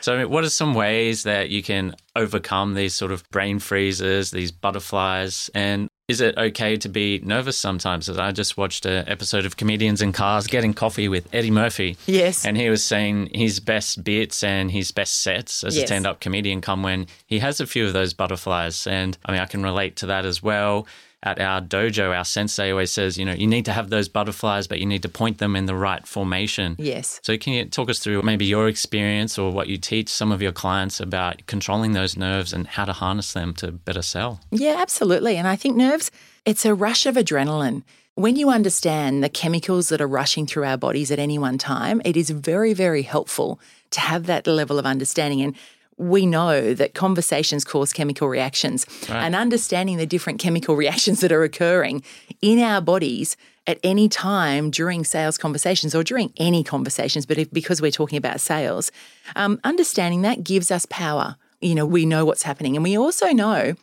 so 0.03 0.29
what 0.29 0.45
are 0.45 0.51
some 0.51 0.75
ways 0.75 1.23
that 1.23 1.49
you 1.49 1.62
can 1.62 1.97
overcome 2.15 2.75
these 2.75 2.95
sort 2.95 3.12
of 3.12 3.29
brain 3.31 3.59
freezes, 3.59 4.31
these 4.31 4.53
butterflies, 4.53 5.51
and 5.55 5.89
is 6.12 6.21
it 6.21 6.37
okay 6.37 6.76
to 6.76 6.90
be 6.90 7.21
nervous 7.25 7.57
sometimes? 7.57 8.07
As 8.07 8.19
I 8.19 8.33
just 8.33 8.59
watched 8.59 8.85
an 8.85 9.09
episode 9.09 9.47
of 9.47 9.57
Comedians 9.57 10.02
in 10.02 10.12
Cars 10.12 10.47
Getting 10.47 10.75
Coffee 10.75 11.09
with 11.09 11.26
Eddie 11.33 11.50
Murphy. 11.50 11.97
Yes. 12.07 12.45
And 12.45 12.54
he 12.54 12.69
was 12.69 12.85
saying 12.85 13.31
his 13.33 13.61
best 13.61 14.04
bits 14.04 14.45
and 14.45 14.71
his 14.71 14.92
best 14.92 15.23
sets 15.23 15.64
as 15.64 15.75
yes. 15.75 15.85
a 15.85 15.87
stand 15.87 16.07
up 16.07 16.21
comedian 16.21 16.61
come 16.61 16.83
when 16.83 17.07
he 17.25 17.38
has 17.38 17.61
a 17.61 17.66
few 17.66 17.87
of 17.87 17.95
those 17.95 18.12
butterflies. 18.12 18.87
And 18.87 19.16
I 19.25 19.33
mean, 19.33 19.40
I 19.40 19.47
can 19.47 19.62
relate 19.62 19.97
to 19.97 20.07
that 20.07 20.26
as 20.26 20.42
well 20.42 20.87
at 21.23 21.41
our 21.41 21.61
dojo, 21.61 22.17
our 22.17 22.25
sensei 22.25 22.71
always 22.71 22.91
says, 22.91 23.17
you 23.17 23.25
know, 23.25 23.33
you 23.33 23.47
need 23.47 23.64
to 23.67 23.73
have 23.73 23.91
those 23.91 24.09
butterflies, 24.09 24.67
but 24.67 24.81
you 24.81 24.87
need 24.87 25.02
to 25.02 25.09
point 25.09 25.38
them 25.38 25.55
in 25.55 25.67
the 25.67 25.75
right 25.75 26.07
formation. 26.07 26.76
Yes. 26.79 27.21
So, 27.23 27.38
can 27.38 27.52
you 27.52 27.64
talk 27.67 27.88
us 27.88 28.00
through 28.00 28.23
maybe 28.23 28.45
your 28.45 28.69
experience 28.69 29.38
or 29.38 29.52
what 29.52 29.69
you 29.69 29.79
teach 29.79 30.09
some 30.09 30.33
of 30.33 30.43
your 30.43 30.52
clients 30.52 31.00
about 31.00 31.47
controlling 31.47 31.93
those 31.93 32.17
nerves 32.17 32.52
and 32.52 32.67
how 32.67 32.85
to 32.85 32.93
harness 32.93 33.33
them 33.33 33.55
to 33.55 33.71
better 33.71 34.02
sell? 34.02 34.41
Yeah, 34.50 34.76
absolutely. 34.79 35.37
And 35.37 35.47
I 35.47 35.57
think 35.57 35.76
nerves, 35.76 36.11
it's 36.45 36.64
a 36.64 36.75
rush 36.75 37.07
of 37.07 37.14
adrenaline. 37.14 37.83
When 38.14 38.37
you 38.37 38.50
understand 38.50 39.25
the 39.25 39.31
chemicals 39.31 39.88
that 39.88 40.00
are 40.00 40.09
rushing 40.09 40.47
through 40.47 40.64
our 40.64 40.76
bodies 40.76 41.11
at 41.11 41.19
any 41.19 41.38
one 41.38 41.57
time, 41.57 42.02
it 42.05 42.17
is 42.17 42.29
very, 42.29 42.75
very 42.75 43.02
helpful 43.02 43.59
to 43.93 44.00
have 44.00 44.26
that 44.26 44.47
level 44.47 44.79
of 44.79 44.85
understanding. 44.85 45.41
And 45.41 45.57
we 46.02 46.26
know 46.26 46.75
that 46.75 46.94
conversations 46.94 47.64
cause 47.64 47.92
chemical 47.92 48.28
reactions 48.28 48.87
right. 49.09 49.23
and 49.23 49.35
understanding 49.35 49.97
the 49.97 50.06
different 50.06 50.40
chemical 50.40 50.76
reactions 50.82 51.21
that 51.21 51.32
are 51.32 51.44
occurring 51.44 52.02
in 52.40 52.59
our 52.59 52.80
bodies 52.80 53.37
at 53.66 53.78
any 53.85 54.09
time 54.09 54.71
during 54.71 55.04
sales 55.04 55.38
conversations 55.38 55.94
or 55.94 56.02
during 56.02 56.32
any 56.37 56.64
conversations, 56.64 57.26
but 57.26 57.38
if, 57.38 57.50
because 57.52 57.80
we're 57.80 57.92
talking 57.92 58.18
about 58.18 58.40
sales, 58.40 58.90
um, 59.37 59.61
understanding 59.62 60.23
that 60.23 60.42
gives 60.42 60.71
us 60.71 60.87
power. 60.87 61.37
You 61.61 61.76
know, 61.76 61.87
we 61.87 62.04
know 62.04 62.25
what's 62.25 62.42
happening. 62.42 62.76
And 62.76 62.82
we 62.82 62.99
also 62.99 63.28
know 63.28 63.75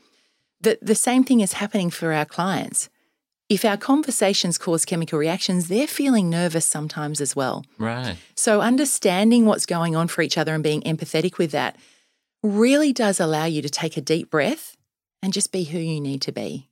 that 0.61 0.85
the 0.85 0.95
same 0.95 1.23
thing 1.23 1.39
is 1.39 1.53
happening 1.53 1.89
for 1.89 2.11
our 2.11 2.25
clients. 2.25 2.89
If 3.47 3.63
our 3.63 3.77
conversations 3.77 4.57
cause 4.57 4.83
chemical 4.85 5.17
reactions, 5.17 5.69
they're 5.69 5.87
feeling 5.87 6.29
nervous 6.29 6.65
sometimes 6.65 7.21
as 7.21 7.35
well. 7.35 7.65
Right. 7.79 8.17
So, 8.35 8.61
understanding 8.61 9.45
what's 9.45 9.65
going 9.65 9.95
on 9.95 10.07
for 10.07 10.21
each 10.21 10.37
other 10.37 10.53
and 10.53 10.63
being 10.63 10.81
empathetic 10.81 11.39
with 11.39 11.51
that 11.51 11.75
really 12.43 12.93
does 12.93 13.19
allow 13.19 13.45
you 13.45 13.61
to 13.61 13.69
take 13.69 13.97
a 13.97 14.01
deep 14.01 14.29
breath 14.29 14.77
and 15.21 15.33
just 15.33 15.51
be 15.51 15.65
who 15.65 15.79
you 15.79 15.99
need 15.99 16.21
to 16.21 16.31
be 16.31 16.69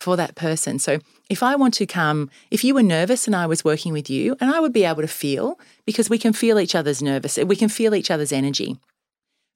for 0.00 0.16
that 0.16 0.34
person. 0.34 0.78
So 0.78 0.98
if 1.28 1.42
I 1.42 1.56
want 1.56 1.74
to 1.74 1.86
come, 1.86 2.30
if 2.50 2.64
you 2.64 2.74
were 2.74 2.82
nervous 2.82 3.26
and 3.26 3.36
I 3.36 3.46
was 3.46 3.64
working 3.64 3.92
with 3.92 4.08
you, 4.08 4.36
and 4.40 4.50
I 4.50 4.60
would 4.60 4.72
be 4.72 4.84
able 4.84 5.02
to 5.02 5.08
feel 5.08 5.58
because 5.84 6.08
we 6.08 6.18
can 6.18 6.32
feel 6.32 6.58
each 6.58 6.74
other's 6.74 7.02
nervous, 7.02 7.36
we 7.36 7.56
can 7.56 7.68
feel 7.68 7.94
each 7.94 8.10
other's 8.10 8.32
energy. 8.32 8.78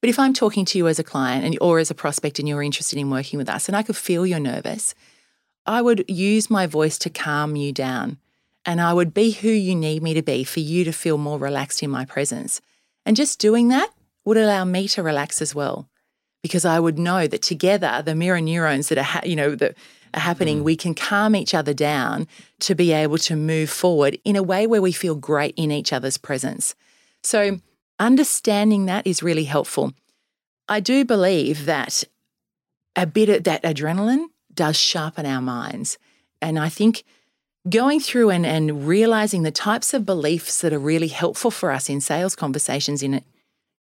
But 0.02 0.10
if 0.10 0.18
I'm 0.18 0.34
talking 0.34 0.66
to 0.66 0.78
you 0.78 0.86
as 0.86 0.98
a 0.98 1.04
client 1.04 1.46
and, 1.46 1.56
or 1.62 1.78
as 1.78 1.90
a 1.90 1.94
prospect 1.94 2.38
and 2.38 2.46
you're 2.46 2.62
interested 2.62 2.98
in 2.98 3.10
working 3.10 3.38
with 3.38 3.48
us 3.48 3.68
and 3.68 3.76
I 3.76 3.82
could 3.82 3.96
feel 3.96 4.26
you're 4.26 4.38
nervous, 4.38 4.94
I 5.64 5.80
would 5.80 6.04
use 6.08 6.50
my 6.50 6.66
voice 6.66 6.98
to 6.98 7.10
calm 7.10 7.56
you 7.56 7.72
down 7.72 8.18
and 8.66 8.82
I 8.82 8.92
would 8.92 9.14
be 9.14 9.30
who 9.30 9.48
you 9.48 9.74
need 9.74 10.02
me 10.02 10.12
to 10.12 10.22
be 10.22 10.44
for 10.44 10.60
you 10.60 10.84
to 10.84 10.92
feel 10.92 11.16
more 11.16 11.38
relaxed 11.38 11.82
in 11.82 11.90
my 11.90 12.04
presence. 12.04 12.60
And 13.06 13.16
just 13.16 13.38
doing 13.38 13.68
that 13.68 13.90
would 14.24 14.36
allow 14.36 14.64
me 14.64 14.88
to 14.88 15.02
relax 15.02 15.42
as 15.42 15.54
well 15.54 15.88
because 16.42 16.66
I 16.66 16.78
would 16.78 16.98
know 16.98 17.26
that 17.26 17.40
together 17.40 18.02
the 18.04 18.14
mirror 18.14 18.40
neurons 18.40 18.88
that 18.88 18.98
are 18.98 19.02
ha- 19.02 19.22
you 19.24 19.34
know 19.34 19.54
that 19.54 19.74
are 20.12 20.20
happening 20.20 20.60
mm. 20.60 20.64
we 20.64 20.76
can 20.76 20.94
calm 20.94 21.34
each 21.34 21.54
other 21.54 21.72
down 21.74 22.28
to 22.60 22.74
be 22.74 22.92
able 22.92 23.18
to 23.18 23.34
move 23.34 23.70
forward 23.70 24.18
in 24.24 24.36
a 24.36 24.42
way 24.42 24.66
where 24.66 24.82
we 24.82 24.92
feel 24.92 25.14
great 25.14 25.54
in 25.56 25.70
each 25.72 25.92
other's 25.92 26.18
presence. 26.18 26.74
So 27.22 27.60
understanding 27.98 28.86
that 28.86 29.06
is 29.06 29.22
really 29.22 29.44
helpful. 29.44 29.94
I 30.68 30.80
do 30.80 31.04
believe 31.04 31.64
that 31.64 32.04
a 32.94 33.06
bit 33.06 33.28
of 33.28 33.44
that 33.44 33.62
adrenaline 33.62 34.26
does 34.52 34.76
sharpen 34.76 35.26
our 35.26 35.42
minds 35.42 35.98
and 36.42 36.58
I 36.58 36.68
think 36.68 37.04
going 37.68 38.00
through 38.00 38.28
and, 38.28 38.44
and 38.44 38.86
realizing 38.86 39.42
the 39.42 39.50
types 39.50 39.94
of 39.94 40.04
beliefs 40.04 40.60
that 40.60 40.74
are 40.74 40.78
really 40.78 41.08
helpful 41.08 41.50
for 41.50 41.70
us 41.70 41.88
in 41.88 42.02
sales 42.02 42.36
conversations 42.36 43.02
in 43.02 43.24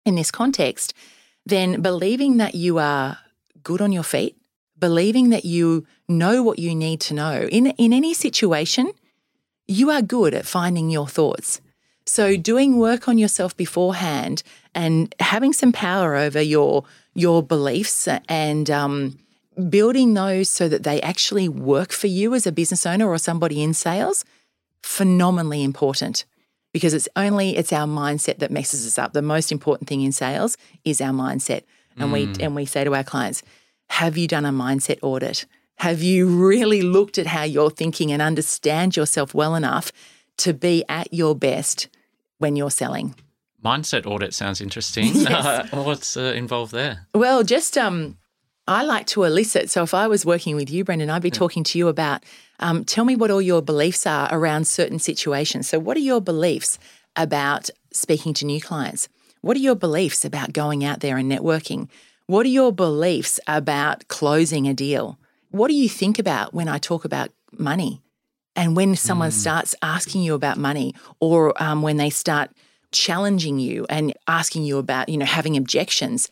in 0.09 0.17
this 0.17 0.31
context, 0.31 0.95
then 1.47 1.81
believing 1.81 2.39
that 2.39 2.55
you 2.55 2.79
are 2.79 3.19
good 3.63 3.81
on 3.81 3.93
your 3.93 4.03
feet, 4.03 4.37
believing 4.79 5.31
that 5.31 5.45
you 5.45 5.87
know 6.09 6.43
what 6.43 6.59
you 6.59 6.75
need 6.75 7.01
to 7.03 7.15
know 7.15 7.43
in, 7.53 7.69
in 7.73 7.93
any 7.93 8.15
situation, 8.15 8.91
you 9.67 9.91
are 9.91 10.03
good 10.03 10.35
at 10.35 10.47
finding 10.47 10.91
your 10.91 11.07
thoughts. 11.07 11.61
So 12.07 12.37
doing 12.37 12.79
work 12.79 13.07
on 13.07 13.19
yourself 13.19 13.57
beforehand 13.57 14.43
and 14.75 15.15
having 15.21 15.53
some 15.53 15.73
power 15.73 16.17
over 16.17 16.41
your 16.41 16.85
your 17.15 17.43
beliefs 17.43 18.09
and 18.29 18.71
um, 18.71 19.19
building 19.69 20.15
those 20.15 20.49
so 20.49 20.69
that 20.69 20.85
they 20.85 21.01
actually 21.03 21.49
work 21.49 21.91
for 21.91 22.07
you 22.07 22.33
as 22.33 22.47
a 22.47 22.53
business 22.53 22.87
owner 22.87 23.09
or 23.09 23.19
somebody 23.19 23.61
in 23.61 23.75
sales, 23.75 24.25
phenomenally 24.83 25.65
important 25.65 26.25
because 26.79 26.95
it's 26.95 27.09
only 27.17 27.57
it's 27.57 27.73
our 27.73 27.89
mindset 27.89 28.39
that 28.39 28.53
messes 28.53 28.87
us 28.87 28.99
up. 28.99 29.13
The 29.13 29.23
most 29.23 29.51
important 29.51 29.89
thing 29.89 30.03
in 30.03 30.13
sales 30.13 30.57
is 30.85 31.01
our 31.01 31.13
mindset. 31.13 31.63
And 31.97 32.11
mm. 32.11 32.13
we 32.13 32.45
and 32.45 32.55
we 32.55 32.67
say 32.67 32.85
to 32.85 32.95
our 32.95 33.03
clients, 33.03 33.43
have 33.91 34.17
you 34.17 34.29
done 34.29 34.45
a 34.45 34.53
mindset 34.53 34.99
audit? 35.03 35.45
Have 35.77 36.03
you 36.03 36.29
really 36.29 36.83
looked 36.83 37.19
at 37.19 37.27
how 37.27 37.43
you're 37.43 37.71
thinking 37.71 38.13
and 38.13 38.23
understand 38.23 38.97
yourself 38.97 39.35
well 39.35 39.57
enough 39.57 39.91
to 40.39 40.55
be 40.55 40.85
at 40.89 41.13
your 41.13 41.35
best 41.35 41.89
when 42.39 42.55
you're 42.55 42.71
selling? 42.71 43.17
Mindset 43.65 44.07
audit 44.07 44.35
sounds 44.35 44.61
interesting. 44.61 45.07
yes. 45.15 45.29
uh, 45.33 45.67
what's 45.83 46.17
uh, 46.17 46.33
involved 46.37 46.73
there? 46.73 47.09
Well, 47.13 47.43
just 47.43 47.77
um, 47.77 48.17
I 48.69 48.83
like 48.83 49.07
to 49.09 49.25
elicit. 49.25 49.71
So 49.71 49.83
if 49.83 49.95
I 49.95 50.09
was 50.09 50.27
working 50.27 50.55
with 50.55 50.71
you, 50.71 50.85
Brendan, 50.85 51.09
I'd 51.09 51.23
be 51.23 51.31
talking 51.31 51.65
to 51.65 51.79
you 51.79 51.89
about 51.89 52.23
um, 52.61 52.85
tell 52.85 53.05
me 53.05 53.17
what 53.17 53.31
all 53.31 53.41
your 53.41 53.63
beliefs 53.63 54.07
are 54.07 54.29
around 54.31 54.67
certain 54.67 54.99
situations. 54.99 55.69
So, 55.69 55.79
what 55.79 55.97
are 55.97 56.01
your 56.01 56.21
beliefs 56.21 56.79
about 57.17 57.71
speaking 57.93 58.35
to 58.35 58.45
new 58.45 58.61
clients? 58.61 59.09
What 59.41 59.57
are 59.57 59.61
your 59.61 59.75
beliefs 59.75 60.25
about 60.25 60.53
going 60.53 60.85
out 60.85 61.01
there 61.01 61.17
and 61.17 61.31
networking? 61.31 61.89
What 62.27 62.45
are 62.45 62.51
your 62.51 62.73
beliefs 62.73 63.41
about 63.47 64.07
closing 64.09 64.69
a 64.69 64.75
deal? 64.75 65.19
What 65.51 65.69
do 65.69 65.75
you 65.75 65.89
think 65.89 66.19
about 66.19 66.53
when 66.53 66.69
I 66.69 66.79
talk 66.79 67.05
about 67.05 67.31
money? 67.53 68.03
And 68.55 68.77
when 68.77 68.97
someone 68.97 69.31
mm. 69.31 69.35
starts 69.35 69.75
asking 69.81 70.23
you 70.23 70.35
about 70.35 70.59
money, 70.59 70.95
or 71.21 71.61
um, 71.63 71.81
when 71.81 71.97
they 71.97 72.11
start 72.11 72.51
challenging 72.91 73.59
you 73.59 73.87
and 73.89 74.13
asking 74.27 74.65
you 74.65 74.79
about, 74.79 75.09
you 75.09 75.17
know, 75.17 75.25
having 75.25 75.57
objections, 75.57 76.29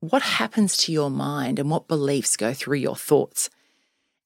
what 0.00 0.22
happens 0.22 0.76
to 0.78 0.92
your 0.92 1.10
mind 1.10 1.58
and 1.58 1.70
what 1.70 1.88
beliefs 1.88 2.36
go 2.36 2.52
through 2.52 2.78
your 2.78 2.96
thoughts? 2.96 3.50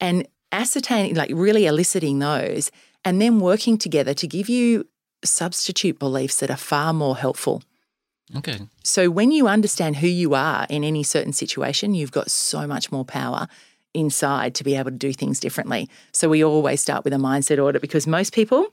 And 0.01 0.27
ascertaining, 0.53 1.15
like 1.15 1.31
really 1.33 1.67
eliciting 1.67 2.19
those, 2.19 2.71
and 3.05 3.21
then 3.21 3.41
working 3.41 3.79
together 3.79 4.15
to 4.15 4.27
give 4.27 4.49
you 4.49 4.87
substitute 5.25 5.99
beliefs 5.99 6.41
that 6.41 6.51
are 6.51 6.57
far 6.57 6.93
more 6.93 7.17
helpful. 7.17 7.63
Okay. 8.37 8.61
So 8.85 9.11
when 9.11 9.33
you 9.33 9.49
understand 9.49 9.97
who 9.97 10.07
you 10.07 10.35
are 10.35 10.67
in 10.71 10.85
any 10.85 11.03
certain 11.03 11.33
situation, 11.33 11.95
you've 11.95 12.13
got 12.13 12.31
so 12.31 12.67
much 12.67 12.93
more 12.93 13.05
power 13.05 13.49
inside 13.93 14.55
to 14.55 14.65
be 14.65 14.77
able 14.77 14.91
to 14.91 14.97
do 14.97 15.13
things 15.13 15.41
differently. 15.41 15.89
So 16.13 16.29
we 16.29 16.45
always 16.45 16.81
start 16.81 17.05
with 17.05 17.13
a 17.13 17.17
mindset 17.17 17.59
audit 17.59 17.83
because 17.83 18.07
most 18.07 18.33
people, 18.33 18.69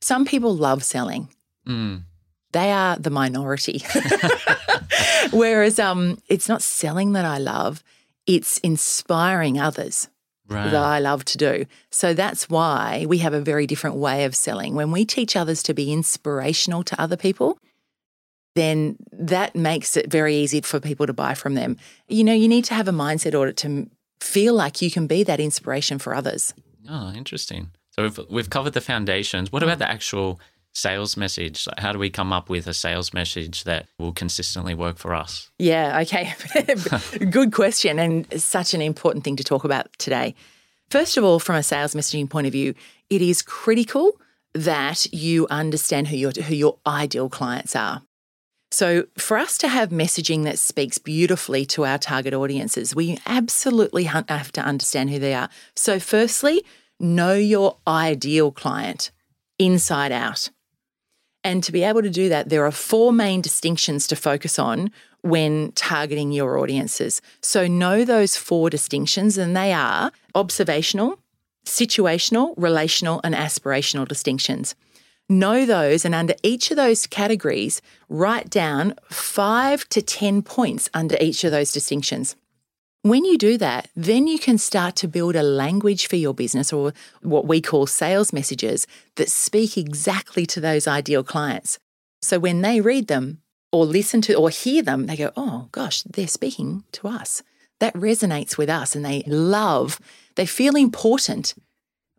some 0.00 0.24
people 0.24 0.54
love 0.54 0.84
selling. 0.84 1.28
Mm. 1.66 2.02
They 2.52 2.72
are 2.72 2.96
the 2.96 3.10
minority. 3.10 3.84
Whereas 5.32 5.78
um, 5.78 6.18
it's 6.28 6.48
not 6.48 6.62
selling 6.62 7.12
that 7.12 7.24
I 7.24 7.38
love, 7.38 7.82
it's 8.26 8.58
inspiring 8.58 9.58
others 9.58 10.08
right. 10.48 10.70
that 10.70 10.82
I 10.82 10.98
love 10.98 11.24
to 11.26 11.38
do. 11.38 11.66
So 11.90 12.12
that's 12.12 12.50
why 12.50 13.06
we 13.08 13.18
have 13.18 13.34
a 13.34 13.40
very 13.40 13.66
different 13.66 13.96
way 13.96 14.24
of 14.24 14.34
selling. 14.34 14.74
When 14.74 14.90
we 14.90 15.04
teach 15.04 15.36
others 15.36 15.62
to 15.64 15.74
be 15.74 15.92
inspirational 15.92 16.82
to 16.84 17.00
other 17.00 17.16
people, 17.16 17.58
then 18.56 18.96
that 19.12 19.54
makes 19.54 19.96
it 19.96 20.10
very 20.10 20.34
easy 20.34 20.60
for 20.60 20.80
people 20.80 21.06
to 21.06 21.12
buy 21.12 21.34
from 21.34 21.54
them. 21.54 21.76
You 22.08 22.24
know, 22.24 22.32
you 22.32 22.48
need 22.48 22.64
to 22.66 22.74
have 22.74 22.88
a 22.88 22.92
mindset 22.92 23.34
audit 23.34 23.56
to 23.58 23.88
feel 24.20 24.54
like 24.54 24.82
you 24.82 24.90
can 24.90 25.06
be 25.06 25.22
that 25.22 25.40
inspiration 25.40 25.98
for 25.98 26.14
others. 26.14 26.52
Oh, 26.88 27.12
interesting. 27.12 27.70
So 27.90 28.02
we've, 28.02 28.20
we've 28.28 28.50
covered 28.50 28.72
the 28.72 28.80
foundations. 28.80 29.52
What 29.52 29.62
about 29.62 29.78
the 29.78 29.88
actual 29.88 30.40
sales 30.72 31.16
message? 31.16 31.66
How 31.78 31.92
do 31.92 31.98
we 31.98 32.10
come 32.10 32.32
up 32.32 32.48
with 32.48 32.66
a 32.66 32.74
sales 32.74 33.12
message 33.12 33.64
that 33.64 33.86
will 33.98 34.12
consistently 34.12 34.74
work 34.74 34.98
for 34.98 35.14
us? 35.14 35.50
Yeah, 35.58 36.00
okay. 36.00 36.34
Good 37.30 37.52
question, 37.52 37.98
and 37.98 38.40
such 38.40 38.74
an 38.74 38.82
important 38.82 39.24
thing 39.24 39.36
to 39.36 39.44
talk 39.44 39.64
about 39.64 39.88
today. 39.98 40.34
First 40.90 41.16
of 41.16 41.24
all, 41.24 41.38
from 41.38 41.56
a 41.56 41.62
sales 41.62 41.94
messaging 41.94 42.28
point 42.28 42.46
of 42.46 42.52
view, 42.52 42.74
it 43.08 43.22
is 43.22 43.42
critical 43.42 44.20
that 44.54 45.12
you 45.12 45.46
understand 45.48 46.08
who 46.08 46.16
your, 46.16 46.32
who 46.32 46.54
your 46.54 46.78
ideal 46.86 47.28
clients 47.28 47.76
are. 47.76 48.02
So, 48.72 49.06
for 49.18 49.36
us 49.36 49.58
to 49.58 49.68
have 49.68 49.88
messaging 49.88 50.44
that 50.44 50.58
speaks 50.58 50.98
beautifully 50.98 51.66
to 51.66 51.84
our 51.84 51.98
target 51.98 52.34
audiences, 52.34 52.94
we 52.94 53.18
absolutely 53.26 54.04
have 54.04 54.52
to 54.52 54.60
understand 54.60 55.10
who 55.10 55.18
they 55.18 55.34
are. 55.34 55.48
So, 55.74 55.98
firstly, 55.98 56.64
know 57.00 57.34
your 57.34 57.78
ideal 57.86 58.52
client 58.52 59.10
inside 59.58 60.12
out. 60.12 60.50
And 61.42 61.64
to 61.64 61.72
be 61.72 61.82
able 61.82 62.02
to 62.02 62.10
do 62.10 62.28
that, 62.28 62.48
there 62.48 62.66
are 62.66 62.70
four 62.70 63.12
main 63.12 63.40
distinctions 63.40 64.06
to 64.08 64.16
focus 64.16 64.58
on 64.58 64.90
when 65.22 65.72
targeting 65.72 66.32
your 66.32 66.58
audiences. 66.58 67.22
So, 67.40 67.66
know 67.66 68.04
those 68.04 68.36
four 68.36 68.70
distinctions, 68.70 69.38
and 69.38 69.56
they 69.56 69.72
are 69.72 70.12
observational, 70.34 71.18
situational, 71.64 72.54
relational, 72.56 73.20
and 73.24 73.34
aspirational 73.34 74.06
distinctions. 74.06 74.74
Know 75.28 75.64
those, 75.64 76.04
and 76.04 76.14
under 76.14 76.34
each 76.42 76.70
of 76.70 76.76
those 76.76 77.06
categories, 77.06 77.80
write 78.08 78.50
down 78.50 78.94
five 79.08 79.88
to 79.90 80.02
10 80.02 80.42
points 80.42 80.90
under 80.92 81.16
each 81.20 81.44
of 81.44 81.52
those 81.52 81.72
distinctions. 81.72 82.34
When 83.02 83.24
you 83.24 83.38
do 83.38 83.56
that, 83.56 83.88
then 83.96 84.26
you 84.26 84.38
can 84.38 84.58
start 84.58 84.94
to 84.96 85.08
build 85.08 85.34
a 85.34 85.42
language 85.42 86.06
for 86.06 86.16
your 86.16 86.34
business 86.34 86.70
or 86.70 86.92
what 87.22 87.46
we 87.46 87.62
call 87.62 87.86
sales 87.86 88.30
messages 88.30 88.86
that 89.16 89.30
speak 89.30 89.78
exactly 89.78 90.44
to 90.46 90.60
those 90.60 90.86
ideal 90.86 91.24
clients. 91.24 91.78
So 92.20 92.38
when 92.38 92.60
they 92.60 92.82
read 92.82 93.08
them 93.08 93.40
or 93.72 93.86
listen 93.86 94.20
to 94.22 94.34
or 94.34 94.50
hear 94.50 94.82
them, 94.82 95.06
they 95.06 95.16
go, 95.16 95.32
oh 95.34 95.68
gosh, 95.72 96.02
they're 96.02 96.26
speaking 96.26 96.84
to 96.92 97.08
us. 97.08 97.42
That 97.78 97.94
resonates 97.94 98.58
with 98.58 98.68
us 98.68 98.94
and 98.94 99.02
they 99.02 99.22
love, 99.26 99.98
they 100.36 100.44
feel 100.44 100.76
important 100.76 101.54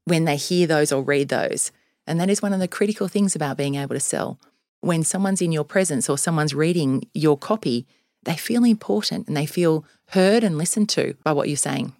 when 0.05 0.25
they 0.25 0.35
hear 0.35 0.65
those 0.65 0.91
or 0.91 1.03
read 1.03 1.29
those. 1.29 1.71
And 2.07 2.19
that 2.19 2.31
is 2.31 2.41
one 2.41 2.53
of 2.53 2.59
the 2.59 2.67
critical 2.67 3.07
things 3.07 3.35
about 3.35 3.55
being 3.55 3.75
able 3.75 3.93
to 3.93 3.99
sell. 3.99 4.39
When 4.79 5.03
someone's 5.03 5.43
in 5.43 5.51
your 5.51 5.63
presence 5.63 6.09
or 6.09 6.17
someone's 6.17 6.55
reading 6.55 7.07
your 7.13 7.37
copy, 7.37 7.85
they 8.23 8.35
feel 8.35 8.63
important 8.63 9.27
and 9.27 9.35
they 9.35 9.45
feel 9.45 9.85
heard 10.09 10.43
and 10.43 10.57
listened 10.57 10.89
to 10.89 11.15
by 11.23 11.31
what 11.33 11.47
you're 11.47 11.57
saying. 11.57 11.93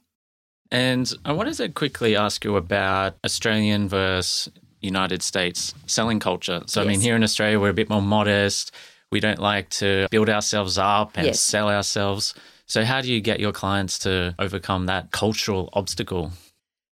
And 0.72 1.12
I 1.26 1.34
wanted 1.34 1.56
to 1.56 1.70
quickly 1.70 2.16
ask 2.16 2.44
you 2.46 2.56
about 2.56 3.16
Australian 3.26 3.90
versus 3.90 4.50
United 4.82 5.22
States 5.22 5.74
selling 5.86 6.20
culture. 6.20 6.62
So, 6.68 6.82
I 6.82 6.86
mean, 6.86 7.02
here 7.02 7.16
in 7.16 7.24
Australia, 7.24 7.60
we're 7.60 7.70
a 7.70 7.74
bit 7.74 7.90
more 7.90 8.02
modest. 8.02 8.74
We 9.12 9.20
don't 9.20 9.40
like 9.40 9.70
to 9.72 10.08
build 10.10 10.30
ourselves 10.30 10.78
up 10.78 11.12
and 11.18 11.26
Yes. 11.28 11.40
sell 11.42 11.70
ourselves. 11.70 12.34
So, 12.68 12.86
how 12.86 13.02
do 13.02 13.12
you 13.12 13.20
get 13.20 13.40
your 13.42 13.52
clients 13.52 14.00
to 14.00 14.34
overcome 14.40 14.86
that 14.86 15.12
cultural 15.12 15.70
obstacle? 15.74 16.32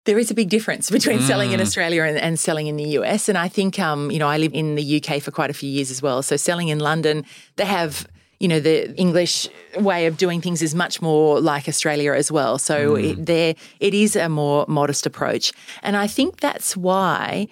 There 0.07 0.19
is 0.19 0.31
a 0.31 0.35
big 0.35 0.49
difference 0.49 0.91
between 0.91 1.21
selling 1.21 1.53
in 1.53 1.61
Australia 1.61 2.03
and, 2.03 2.19
and 2.19 2.39
selling 2.39 2.67
in 2.67 2.77
the 2.77 2.89
US. 2.99 3.29
And 3.29 3.39
I 3.39 3.47
think, 3.49 3.79
um, 3.79 4.11
you 4.11 4.19
know, 4.19 4.27
I 4.27 4.39
live 4.39 4.53
in 4.55 4.75
the 4.75 4.97
UK 5.01 5.21
for 5.23 5.31
quite 5.31 5.51
a 5.51 5.55
few 5.55 5.71
years 5.71 5.91
as 5.91 6.03
well. 6.03 6.23
So 6.23 6.37
selling 6.37 6.69
in 6.69 6.79
London, 6.81 7.25
they 7.57 7.67
have, 7.67 8.09
you 8.41 8.49
know, 8.49 8.61
the 8.61 8.95
English 8.97 9.49
way 9.79 10.07
of 10.07 10.17
doing 10.17 10.41
things 10.41 10.63
is 10.63 10.75
much 10.75 11.03
more 11.03 11.41
like 11.41 11.69
Australia 11.69 12.13
as 12.13 12.31
well. 12.31 12.59
So 12.59 12.95
it, 12.95 13.27
there, 13.27 13.55
it 13.81 13.95
is 13.95 14.15
a 14.15 14.29
more 14.29 14.65
modest 14.69 15.07
approach. 15.07 15.53
And 15.83 15.97
I 15.97 16.07
think 16.07 16.39
that's 16.41 16.77
why 16.77 17.49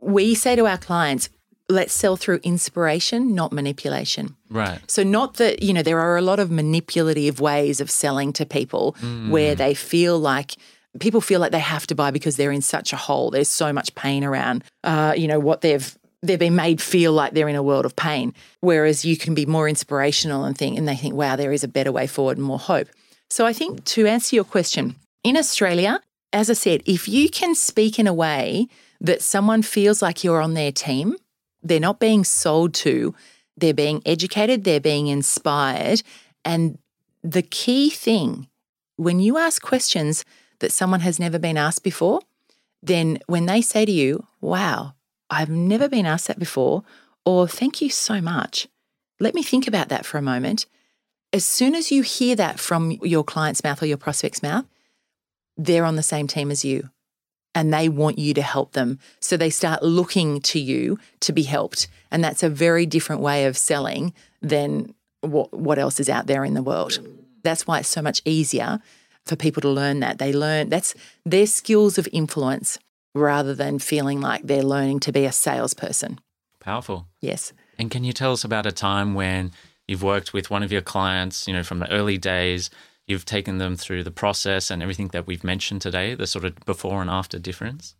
we 0.00 0.34
say 0.34 0.56
to 0.56 0.66
our 0.66 0.78
clients, 0.78 1.28
let's 1.68 1.92
sell 1.92 2.16
through 2.16 2.40
inspiration, 2.42 3.34
not 3.34 3.52
manipulation. 3.52 4.36
Right. 4.50 4.80
So, 4.86 5.02
not 5.02 5.34
that, 5.34 5.62
you 5.62 5.72
know, 5.72 5.82
there 5.82 6.00
are 6.00 6.16
a 6.16 6.22
lot 6.22 6.38
of 6.38 6.50
manipulative 6.50 7.40
ways 7.40 7.80
of 7.80 7.90
selling 7.90 8.32
to 8.34 8.46
people 8.46 8.96
where 9.28 9.54
they 9.54 9.74
feel 9.74 10.18
like 10.18 10.56
people 11.00 11.20
feel 11.20 11.40
like 11.40 11.52
they 11.52 11.58
have 11.58 11.86
to 11.86 11.94
buy 11.94 12.10
because 12.10 12.36
they're 12.36 12.52
in 12.52 12.62
such 12.62 12.92
a 12.92 12.96
hole. 12.96 13.30
There's 13.30 13.48
so 13.48 13.72
much 13.72 13.94
pain 13.94 14.24
around, 14.24 14.64
uh, 14.84 15.14
you 15.16 15.26
know, 15.26 15.40
what 15.40 15.60
they've. 15.62 15.96
They've 16.22 16.38
been 16.38 16.54
made 16.54 16.80
feel 16.80 17.12
like 17.12 17.32
they're 17.32 17.48
in 17.48 17.56
a 17.56 17.62
world 17.62 17.84
of 17.84 17.96
pain, 17.96 18.32
whereas 18.60 19.04
you 19.04 19.16
can 19.16 19.34
be 19.34 19.44
more 19.44 19.68
inspirational 19.68 20.44
and 20.44 20.56
think, 20.56 20.78
and 20.78 20.86
they 20.86 20.96
think, 20.96 21.14
wow, 21.14 21.36
there 21.36 21.52
is 21.52 21.64
a 21.64 21.68
better 21.68 21.90
way 21.90 22.06
forward 22.06 22.38
and 22.38 22.46
more 22.46 22.60
hope. 22.60 22.88
So 23.28 23.44
I 23.44 23.52
think 23.52 23.84
to 23.86 24.06
answer 24.06 24.36
your 24.36 24.44
question, 24.44 24.94
in 25.24 25.36
Australia, 25.36 26.00
as 26.32 26.48
I 26.48 26.54
said, 26.54 26.82
if 26.86 27.08
you 27.08 27.28
can 27.28 27.54
speak 27.54 27.98
in 27.98 28.06
a 28.06 28.14
way 28.14 28.68
that 29.00 29.22
someone 29.22 29.62
feels 29.62 30.00
like 30.00 30.22
you're 30.22 30.40
on 30.40 30.54
their 30.54 30.72
team, 30.72 31.16
they're 31.62 31.80
not 31.80 31.98
being 31.98 32.24
sold 32.24 32.74
to, 32.74 33.14
they're 33.56 33.74
being 33.74 34.02
educated, 34.06 34.64
they're 34.64 34.80
being 34.80 35.08
inspired. 35.08 36.02
And 36.44 36.78
the 37.22 37.42
key 37.42 37.90
thing, 37.90 38.48
when 38.96 39.20
you 39.20 39.38
ask 39.38 39.60
questions 39.62 40.24
that 40.60 40.72
someone 40.72 41.00
has 41.00 41.18
never 41.18 41.38
been 41.38 41.56
asked 41.56 41.82
before, 41.82 42.20
then 42.82 43.18
when 43.26 43.46
they 43.46 43.60
say 43.60 43.84
to 43.84 43.92
you, 43.92 44.26
wow, 44.40 44.94
I've 45.32 45.48
never 45.48 45.88
been 45.88 46.04
asked 46.04 46.28
that 46.28 46.38
before, 46.38 46.84
or 47.24 47.48
thank 47.48 47.80
you 47.80 47.88
so 47.88 48.20
much, 48.20 48.68
let 49.18 49.34
me 49.34 49.42
think 49.42 49.66
about 49.66 49.88
that 49.88 50.04
for 50.04 50.18
a 50.18 50.22
moment. 50.22 50.66
As 51.32 51.46
soon 51.46 51.74
as 51.74 51.90
you 51.90 52.02
hear 52.02 52.36
that 52.36 52.60
from 52.60 52.98
your 53.02 53.24
client's 53.24 53.64
mouth 53.64 53.82
or 53.82 53.86
your 53.86 53.96
prospect's 53.96 54.42
mouth, 54.42 54.66
they're 55.56 55.86
on 55.86 55.96
the 55.96 56.02
same 56.02 56.26
team 56.26 56.50
as 56.50 56.66
you 56.66 56.90
and 57.54 57.72
they 57.72 57.88
want 57.88 58.18
you 58.18 58.34
to 58.34 58.42
help 58.42 58.72
them. 58.72 58.98
So 59.20 59.38
they 59.38 59.48
start 59.48 59.82
looking 59.82 60.40
to 60.42 60.60
you 60.60 60.98
to 61.20 61.32
be 61.32 61.44
helped. 61.44 61.88
And 62.10 62.22
that's 62.22 62.42
a 62.42 62.50
very 62.50 62.84
different 62.84 63.22
way 63.22 63.46
of 63.46 63.56
selling 63.56 64.12
than 64.42 64.94
what, 65.22 65.52
what 65.54 65.78
else 65.78 65.98
is 65.98 66.10
out 66.10 66.26
there 66.26 66.44
in 66.44 66.52
the 66.52 66.62
world. 66.62 66.98
That's 67.42 67.66
why 67.66 67.78
it's 67.78 67.88
so 67.88 68.02
much 68.02 68.20
easier 68.26 68.80
for 69.24 69.36
people 69.36 69.62
to 69.62 69.68
learn 69.70 70.00
that. 70.00 70.18
They 70.18 70.32
learn 70.32 70.68
that's 70.68 70.94
their 71.24 71.46
skills 71.46 71.96
of 71.96 72.06
influence 72.12 72.78
rather 73.14 73.54
than 73.54 73.78
feeling 73.78 74.20
like 74.20 74.42
they're 74.42 74.62
learning 74.62 75.00
to 75.00 75.12
be 75.12 75.24
a 75.24 75.32
salesperson. 75.32 76.18
Powerful. 76.60 77.08
Yes. 77.20 77.52
And 77.78 77.90
can 77.90 78.04
you 78.04 78.12
tell 78.12 78.32
us 78.32 78.44
about 78.44 78.66
a 78.66 78.72
time 78.72 79.14
when 79.14 79.52
you've 79.88 80.02
worked 80.02 80.32
with 80.32 80.50
one 80.50 80.62
of 80.62 80.72
your 80.72 80.80
clients, 80.80 81.46
you 81.46 81.52
know, 81.52 81.62
from 81.62 81.80
the 81.80 81.90
early 81.90 82.18
days, 82.18 82.70
you've 83.06 83.24
taken 83.24 83.58
them 83.58 83.76
through 83.76 84.04
the 84.04 84.10
process 84.10 84.70
and 84.70 84.82
everything 84.82 85.08
that 85.08 85.26
we've 85.26 85.44
mentioned 85.44 85.82
today, 85.82 86.14
the 86.14 86.26
sort 86.26 86.44
of 86.44 86.54
before 86.64 87.00
and 87.00 87.10
after 87.10 87.38
difference? 87.38 87.94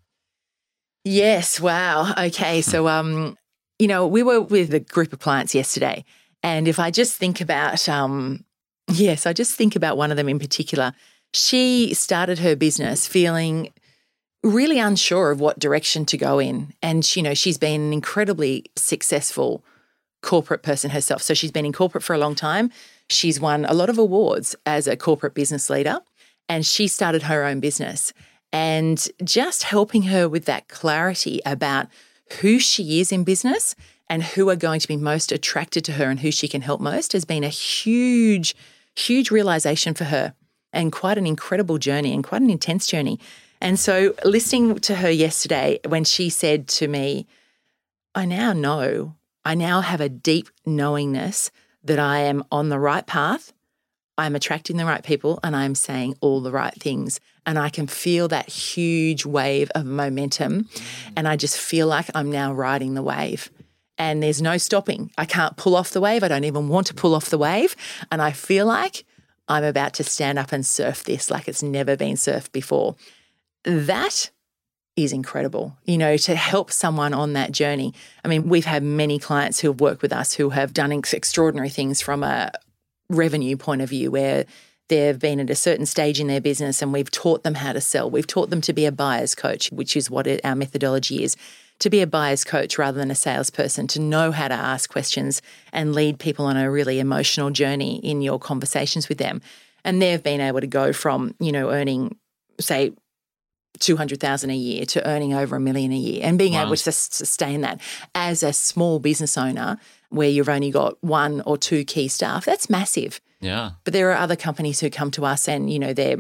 Yes. 1.05 1.61
Wow. 1.61 2.15
Okay. 2.17 2.63
So, 2.63 2.87
um, 2.87 3.37
you 3.79 3.89
know, 3.89 4.07
we 4.07 4.23
were 4.23 4.41
with 4.41 4.73
a 4.73 4.81
group 4.81 5.13
of 5.13 5.19
clients 5.19 5.55
yesterday, 5.55 6.05
and 6.43 6.69
if 6.69 6.79
I 6.79 6.91
just 6.91 7.17
think 7.17 7.41
about, 7.41 7.89
um, 7.89 8.45
yes, 8.89 9.27
I 9.27 9.33
just 9.33 9.57
think 9.57 9.75
about 9.75 9.97
one 9.97 10.11
of 10.11 10.17
them 10.17 10.29
in 10.29 10.39
particular. 10.39 10.93
She 11.35 11.95
started 11.95 12.39
her 12.41 12.55
business 12.55 13.09
feeling 13.09 13.73
really 14.43 14.79
unsure 14.79 15.31
of 15.31 15.41
what 15.41 15.59
direction 15.59 16.05
to 16.07 16.17
go 16.17 16.39
in, 16.39 16.75
and 16.83 17.17
you 17.17 17.23
know, 17.23 17.35
she's 17.35 17.59
been 17.59 17.81
an 17.81 17.93
incredibly 17.93 18.65
successful 18.77 19.65
corporate 20.23 20.63
person 20.63 20.91
herself. 20.91 21.23
So 21.23 21.35
she's 21.35 21.51
been 21.51 21.67
in 21.67 21.73
corporate 21.73 22.05
for 22.05 22.15
a 22.15 22.19
long 22.19 22.35
time. 22.35 22.71
She's 23.11 23.41
won 23.41 23.65
a 23.65 23.75
lot 23.75 23.91
of 23.91 23.99
awards 23.99 24.55
as 24.65 24.87
a 24.87 24.97
corporate 24.97 25.35
business 25.35 25.69
leader, 25.69 26.01
and 26.49 26.65
she 26.65 26.89
started 26.89 27.25
her 27.25 27.45
own 27.45 27.61
business. 27.61 28.13
And 28.53 29.09
just 29.25 29.63
helping 29.63 30.03
her 30.05 30.29
with 30.29 30.45
that 30.45 30.69
clarity 30.69 31.41
about 31.47 31.87
who 32.41 32.59
she 32.59 33.01
is 33.01 33.11
in 33.11 33.25
business 33.25 33.75
and 34.09 34.23
who 34.23 34.51
are 34.51 34.57
going 34.57 34.81
to 34.81 34.89
be 34.89 34.97
most 34.97 35.33
attracted 35.33 35.85
to 35.87 35.93
her 35.93 36.11
and 36.11 36.21
who 36.21 36.31
she 36.31 36.49
can 36.49 36.61
help 36.61 36.81
most 36.81 37.15
has 37.15 37.25
been 37.25 37.45
a 37.45 37.49
huge, 37.49 38.55
huge 38.95 39.31
realization 39.31 39.95
for 39.95 40.05
her 40.05 40.35
and 40.73 40.93
quite 40.93 41.17
an 41.17 41.27
incredible 41.27 41.79
journey 41.79 42.13
and 42.13 42.25
quite 42.25 42.43
an 42.43 42.51
intense 42.51 42.87
journey. 42.87 43.19
And 43.63 43.79
so, 43.79 44.13
listening 44.25 44.81
to 44.81 44.97
her 44.97 45.11
yesterday 45.11 45.79
when 45.87 46.03
she 46.03 46.31
said 46.31 46.67
to 46.67 46.89
me, 46.89 47.29
I 48.13 48.25
now 48.25 48.53
know, 48.53 49.15
I 49.45 49.55
now 49.55 49.83
have 49.83 50.01
a 50.01 50.09
deep 50.09 50.49
knowingness 50.67 51.53
that 51.85 52.01
I 52.01 52.19
am 52.23 52.43
on 52.51 52.71
the 52.71 52.81
right 52.81 53.07
path. 53.07 53.53
I'm 54.19 54.35
attracting 54.35 54.79
the 54.79 54.85
right 54.85 55.05
people 55.05 55.39
and 55.45 55.55
I'm 55.55 55.77
saying 55.77 56.17
all 56.21 56.41
the 56.41 56.51
right 56.51 56.75
things. 56.75 57.21
And 57.47 57.57
I 57.57 57.69
can 57.69 57.87
feel 57.87 58.27
that 58.29 58.49
huge 58.49 59.25
wave 59.25 59.71
of 59.77 59.87
momentum. 59.87 60.65
Mm. 60.65 61.13
And 61.17 61.29
I 61.29 61.37
just 61.37 61.57
feel 61.57 61.87
like 61.87 62.11
I'm 62.17 62.33
now 62.33 62.53
riding 62.53 62.95
the 62.95 63.03
wave. 63.03 63.49
And 63.97 64.25
there's 64.25 64.43
no 64.43 64.59
stopping. 64.59 65.13
I 65.17 65.25
can't 65.25 65.57
pull 65.57 65.77
off 65.77 65.91
the 65.91 66.01
wave. 66.01 66.25
I 66.25 66.29
don't 66.29 66.45
even 66.45 66.69
want 66.69 66.89
to 66.89 66.95
pull 66.95 67.15
off 67.15 67.31
the 67.31 67.39
wave. 67.39 67.77
And 68.11 68.21
I 68.21 68.33
feel 68.33 68.67
like 68.67 69.05
I'm 69.47 69.63
about 69.63 69.95
to 69.95 70.05
stand 70.05 70.41
up 70.41 70.51
and 70.51 70.67
surf 70.67 71.05
this 71.05 71.31
like 71.31 71.47
it's 71.47 71.63
never 71.63 71.97
been 71.97 72.17
surfed 72.17 72.51
before. 72.51 72.97
That 73.65 74.31
is 74.97 75.13
incredible, 75.13 75.77
you 75.85 75.97
know, 75.97 76.17
to 76.19 76.35
help 76.35 76.71
someone 76.71 77.15
on 77.15 77.33
that 77.33 77.53
journey. 77.53 77.95
I 78.25 78.29
mean, 78.29 78.49
we've 78.49 78.65
had 78.65 78.83
many 78.83 79.19
clients 79.19 79.61
who 79.61 79.69
have 79.69 79.81
worked 79.81 80.03
with 80.03 80.13
us 80.13 80.35
who 80.35 80.51
have 80.51 80.75
done 80.75 80.93
ex- 80.93 81.15
extraordinary 81.15 81.71
things 81.71 82.03
from 82.03 82.23
a 82.23 82.51
revenue 83.09 83.57
point 83.57 83.81
of 83.81 83.89
view 83.89 84.11
where 84.11 84.45
they've 84.89 85.19
been 85.19 85.41
at 85.41 85.49
a 85.49 85.55
certain 85.55 85.87
stage 85.87 86.21
in 86.21 86.27
their 86.27 86.41
business 86.41 86.83
and 86.83 86.93
we've 86.93 87.11
taught 87.11 87.43
them 87.43 87.55
how 87.55 87.73
to 87.73 87.81
sell. 87.81 88.11
We've 88.11 88.27
taught 88.27 88.51
them 88.51 88.61
to 88.63 88.73
be 88.73 88.85
a 88.85 88.93
buyer's 88.93 89.35
coach, 89.35 89.71
which 89.73 89.97
is 89.97 90.11
what 90.11 90.29
our 90.45 90.55
methodology 90.55 91.25
is 91.25 91.37
to 91.79 91.91
be 91.91 92.01
a 92.01 92.07
buyer's 92.07 92.45
coach 92.45 92.79
rather 92.79 92.99
than 92.99 93.11
a 93.11 93.15
salesperson, 93.15 93.87
to 93.89 94.01
know 94.01 94.31
how 94.31 94.49
to 94.49 94.55
ask 94.55 94.91
questions 94.91 95.43
and 95.73 95.95
lead 95.95 96.19
people 96.19 96.45
on 96.45 96.57
a 96.57 96.71
really 96.71 97.01
emotional 97.01 97.51
journey 97.51 97.97
in 98.05 98.23
your 98.23 98.39
conversations 98.39 99.09
with 99.09 99.19
them. 99.19 99.41
And 99.85 100.01
they've 100.01 100.23
been 100.23 100.41
able 100.41 100.61
to 100.61 100.67
go 100.69 100.93
from, 100.93 101.35
you 101.41 101.51
know, 101.51 101.71
earning, 101.71 102.17
say, 102.61 102.93
200,000 103.79 104.51
a 104.51 104.55
year 104.57 104.85
to 104.87 105.07
earning 105.09 105.35
over 105.35 105.57
a 105.57 105.61
million 105.61 105.93
a 105.93 105.97
year 105.97 106.21
and 106.23 106.39
being 106.39 106.53
Wow. 106.55 106.67
able 106.67 106.77
to 106.77 106.93
sustain 106.93 107.63
that 107.63 107.81
as 108.15 108.43
a 108.43 108.53
small 108.53 108.99
business 108.99 109.37
owner 109.39 109.79
where 110.11 110.29
you've 110.29 110.49
only 110.49 110.71
got 110.71 111.03
one 111.03 111.41
or 111.47 111.57
two 111.57 111.85
key 111.85 112.09
staff, 112.09 112.45
that's 112.45 112.69
massive. 112.69 113.21
Yeah. 113.41 113.71
But 113.85 113.93
there 113.93 114.11
are 114.13 114.17
other 114.19 114.37
companies 114.37 114.81
who 114.81 114.91
come 114.91 115.11
to 115.13 115.25
us 115.25 115.49
and, 115.49 115.71
you 115.73 115.79
know, 115.79 115.93
they're 115.93 116.19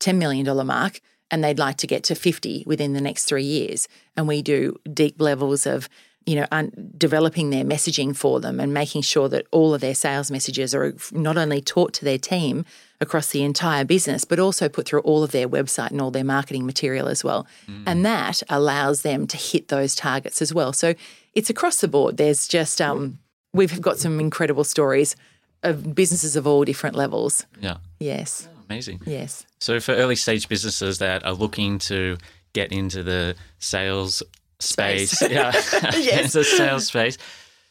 $10 0.00 0.16
million 0.16 0.66
mark 0.66 1.00
and 1.30 1.42
they'd 1.42 1.58
like 1.58 1.76
to 1.78 1.86
get 1.86 2.04
to 2.04 2.14
50 2.14 2.64
within 2.66 2.92
the 2.92 3.00
next 3.00 3.24
three 3.24 3.44
years. 3.44 3.88
And 4.16 4.28
we 4.28 4.42
do 4.42 4.76
deep 4.92 5.20
levels 5.20 5.66
of, 5.66 5.88
you 6.26 6.36
know, 6.36 6.46
un- 6.52 6.92
developing 6.96 7.50
their 7.50 7.64
messaging 7.64 8.14
for 8.14 8.40
them 8.40 8.60
and 8.60 8.74
making 8.74 9.02
sure 9.02 9.28
that 9.30 9.46
all 9.52 9.72
of 9.74 9.80
their 9.80 9.94
sales 9.94 10.30
messages 10.30 10.74
are 10.74 10.94
not 11.12 11.36
only 11.38 11.60
taught 11.60 11.92
to 11.94 12.04
their 12.04 12.18
team 12.18 12.64
across 13.00 13.28
the 13.30 13.42
entire 13.42 13.84
business, 13.84 14.24
but 14.24 14.38
also 14.38 14.68
put 14.68 14.86
through 14.86 15.00
all 15.00 15.22
of 15.22 15.30
their 15.32 15.48
website 15.48 15.90
and 15.90 16.00
all 16.00 16.10
their 16.10 16.24
marketing 16.24 16.66
material 16.66 17.08
as 17.08 17.24
well. 17.24 17.46
And 17.86 18.04
that 18.04 18.42
allows 18.48 19.02
them 19.02 19.26
to 19.28 19.36
hit 19.36 19.68
those 19.68 19.94
targets 19.94 20.42
as 20.42 20.52
well. 20.52 20.72
So 20.72 20.94
it's 21.34 21.48
across 21.48 21.80
the 21.80 21.88
board. 21.88 22.16
There's 22.18 22.46
just, 22.46 22.80
um, 22.80 23.18
we've 23.54 23.80
got 23.80 23.98
some 23.98 24.20
incredible 24.20 24.64
stories 24.64 25.16
of 25.62 25.94
businesses 25.94 26.36
of 26.36 26.46
all 26.46 26.64
different 26.64 26.94
levels. 26.96 27.46
Yeah. 27.60 27.78
Yes. 27.98 28.48
Amazing. 28.68 29.00
Yes. 29.06 29.46
So 29.60 29.80
for 29.80 29.92
early 29.92 30.16
stage 30.16 30.48
businesses 30.48 30.98
that 30.98 31.24
are 31.24 31.32
looking 31.32 31.78
to 31.80 32.18
get 32.52 32.70
into 32.72 33.02
the 33.02 33.34
sales 33.60 34.22
space, 34.58 35.12
Space. 35.12 35.30
yeah, 35.30 35.52
Yes. 35.96 36.32
the 36.34 36.44
sales 36.44 36.86
space. 36.86 37.16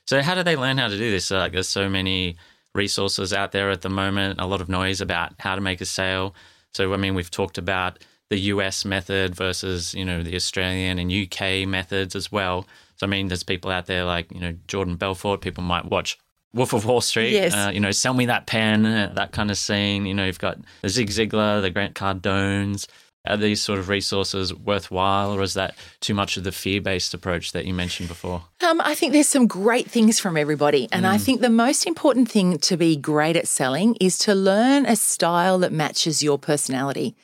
So 0.08 0.22
how 0.24 0.34
do 0.34 0.42
they 0.42 0.56
learn 0.56 0.78
how 0.80 0.88
to 0.88 0.98
do 0.98 1.12
this? 1.12 1.28
So, 1.28 1.38
like, 1.38 1.52
there's 1.52 1.68
so 1.68 1.88
many 1.88 2.36
resources 2.76 3.34
out 3.34 3.52
there 3.52 3.70
at 3.70 3.82
the 3.82 3.90
moment. 3.90 4.40
A 4.40 4.46
lot 4.46 4.62
of 4.62 4.70
noise 4.70 5.02
about 5.02 5.34
how 5.40 5.56
to 5.56 5.62
make 5.62 5.82
a 5.82 5.86
sale. 5.86 6.36
So 6.74 6.94
I 6.94 6.98
mean, 6.98 7.16
we've 7.16 7.32
talked 7.32 7.58
about 7.58 8.00
the 8.30 8.40
US 8.40 8.86
method 8.86 9.36
versus 9.36 9.94
you 9.94 10.06
know 10.06 10.24
the 10.24 10.36
Australian 10.36 11.00
and 11.00 11.12
UK 11.12 11.68
methods 11.68 12.16
as 12.16 12.32
well. 12.32 12.68
So 12.96 13.08
I 13.08 13.10
mean, 13.10 13.28
there's 13.28 13.44
people 13.44 13.72
out 13.72 13.86
there 13.88 14.04
like 14.06 14.32
you 14.32 14.40
know 14.40 14.56
Jordan 14.68 14.96
Belfort. 14.96 15.42
People 15.42 15.64
might 15.64 15.86
watch 15.86 16.18
Wolf 16.54 16.74
of 16.74 16.86
Wall 16.86 17.02
Street. 17.02 17.32
Yes. 17.32 17.54
Uh, 17.54 17.72
you 17.74 17.80
know, 17.80 17.92
sell 17.92 18.14
me 18.14 18.26
that 18.28 18.48
pen, 18.48 18.86
uh, 18.86 19.12
that 19.16 19.32
kind 19.32 19.52
of 19.52 19.58
scene. 19.58 20.06
You 20.06 20.14
know, 20.14 20.26
you've 20.26 20.40
got 20.40 20.58
the 20.82 20.90
Zig 20.90 21.10
Ziglar, 21.10 21.62
the 21.62 21.70
Grant 21.70 21.96
Cardones. 21.96 22.88
Are 23.30 23.38
these 23.38 23.62
sort 23.62 23.80
of 23.80 23.90
resources 23.90 24.54
worthwhile, 24.54 25.32
or 25.34 25.42
is 25.44 25.54
that 25.54 25.76
too 26.02 26.14
much 26.14 26.36
of 26.36 26.44
the 26.44 26.52
fear-based 26.52 27.14
approach 27.14 27.52
that 27.52 27.66
you 27.66 27.74
mentioned 27.74 28.10
before? 28.10 28.44
Um, 28.68 28.82
I 28.82 28.96
think 28.96 29.14
there's 29.14 29.30
some 29.30 29.48
great 29.48 29.90
things 29.90 30.20
from 30.20 30.36
everybody. 30.36 30.90
And 30.92 31.06
I 31.06 31.18
think 31.18 31.42
the 31.42 31.50
most 31.50 31.86
important 31.86 32.30
thing 32.30 32.58
to 32.58 32.76
be 32.76 32.96
great 32.96 33.36
at 33.36 33.48
selling 33.48 33.96
is 34.02 34.18
to 34.20 34.34
learn 34.34 34.86
a 34.86 34.96
style 34.96 35.60
that 35.60 35.72
matches 35.72 36.24
your 36.24 36.40
personality. 36.40 37.16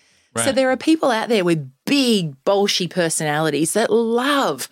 So 0.44 0.52
there 0.52 0.70
are 0.70 0.78
people 0.78 1.12
out 1.12 1.30
there 1.30 1.46
with 1.46 1.72
big, 1.86 2.36
bolshy 2.44 2.90
personalities 2.90 3.74
that 3.74 3.90
love. 3.90 4.68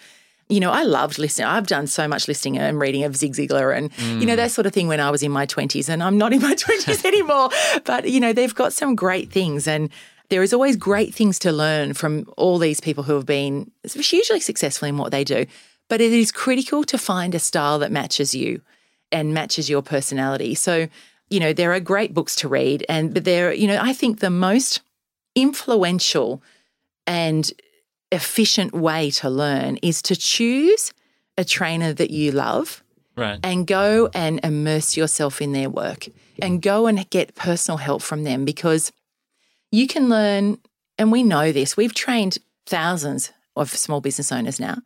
You 0.49 0.59
know, 0.59 0.71
I 0.71 0.83
loved 0.83 1.17
listening. 1.17 1.47
I've 1.47 1.67
done 1.67 1.87
so 1.87 2.05
much 2.05 2.27
listening 2.27 2.57
and 2.57 2.77
reading 2.79 3.05
of 3.05 3.15
Zig 3.15 3.33
Ziglar 3.33 3.75
and, 3.75 3.89
you 4.21 4.25
know, 4.27 4.35
that 4.35 4.51
sort 4.51 4.67
of 4.67 4.73
thing 4.73 4.89
when 4.89 4.99
I 4.99 5.09
was 5.09 5.23
in 5.23 5.31
my 5.31 5.45
20s. 5.45 5.87
And 5.87 6.03
I'm 6.03 6.17
not 6.17 6.33
in 6.33 6.41
my 6.41 6.53
20s 6.67 7.05
anymore. 7.05 7.49
But, 7.85 8.09
you 8.09 8.19
know, 8.19 8.33
they've 8.33 8.53
got 8.53 8.73
some 8.73 8.93
great 8.93 9.31
things. 9.31 9.67
And 9.67 9.89
there 10.33 10.41
is 10.41 10.51
always 10.51 10.75
great 10.75 11.13
things 11.13 11.37
to 11.37 11.51
learn 11.51 11.93
from 11.93 12.25
all 12.37 12.57
these 12.57 12.81
people 12.81 13.03
who 13.03 13.13
have 13.13 13.27
been 13.27 13.69
hugely 13.85 14.39
successful 14.39 14.87
in 14.87 14.97
what 14.97 15.11
they 15.11 15.23
do. 15.23 15.45
But 15.89 16.01
it 16.01 16.11
is 16.11 16.31
critical 16.31 16.83
to 16.85 16.97
find 16.97 17.35
a 17.35 17.39
style 17.39 17.77
that 17.77 17.91
matches 17.91 18.33
you 18.33 18.61
and 19.11 19.35
matches 19.35 19.69
your 19.69 19.83
personality. 19.83 20.55
So, 20.55 20.87
you 21.29 21.39
know, 21.39 21.53
there 21.53 21.71
are 21.71 21.79
great 21.79 22.15
books 22.15 22.35
to 22.37 22.47
read. 22.47 22.83
And, 22.89 23.13
but 23.13 23.25
there, 23.25 23.53
you 23.53 23.67
know, 23.67 23.77
I 23.79 23.93
think 23.93 24.21
the 24.21 24.31
most 24.31 24.81
influential 25.35 26.41
and 27.05 27.53
efficient 28.11 28.73
way 28.73 29.11
to 29.11 29.29
learn 29.29 29.77
is 29.83 30.01
to 30.01 30.15
choose 30.15 30.93
a 31.37 31.45
trainer 31.45 31.93
that 31.93 32.09
you 32.09 32.31
love 32.31 32.83
Right. 33.15 33.39
and 33.43 33.67
go 33.67 34.09
and 34.15 34.39
immerse 34.43 34.97
yourself 34.97 35.43
in 35.43 35.51
their 35.51 35.69
work 35.69 36.07
and 36.41 36.59
go 36.59 36.87
and 36.87 37.07
get 37.11 37.35
personal 37.35 37.77
help 37.77 38.01
from 38.01 38.23
them 38.23 38.45
because 38.45 38.91
you 39.73 39.87
can 39.87 40.07
learn, 40.07 40.59
and 40.99 41.11
we 41.11 41.23
know 41.23 41.51
this, 41.51 41.75
we've 41.75 41.95
trained 41.95 42.37
thousands 42.67 43.31
of 43.55 43.71
small 43.71 44.01
business 44.01 44.31
owners 44.31 44.59
now 44.59 44.77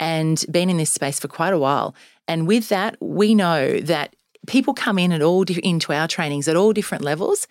and 0.00 0.44
been 0.50 0.68
in 0.68 0.78
this 0.78 0.90
space 0.90 1.20
for 1.20 1.28
quite 1.28 1.52
a 1.52 1.58
while. 1.58 1.94
And 2.26 2.48
with 2.48 2.68
that, 2.68 2.96
we 3.00 3.36
know 3.36 3.78
that 3.78 4.16
people 4.48 4.74
come 4.74 4.98
in 4.98 5.12
at 5.12 5.22
all 5.22 5.44
di- 5.44 5.60
into 5.62 5.92
our 5.92 6.08
trainings 6.08 6.48
at 6.48 6.56
all 6.56 6.72
different 6.72 7.04
levels. 7.04 7.46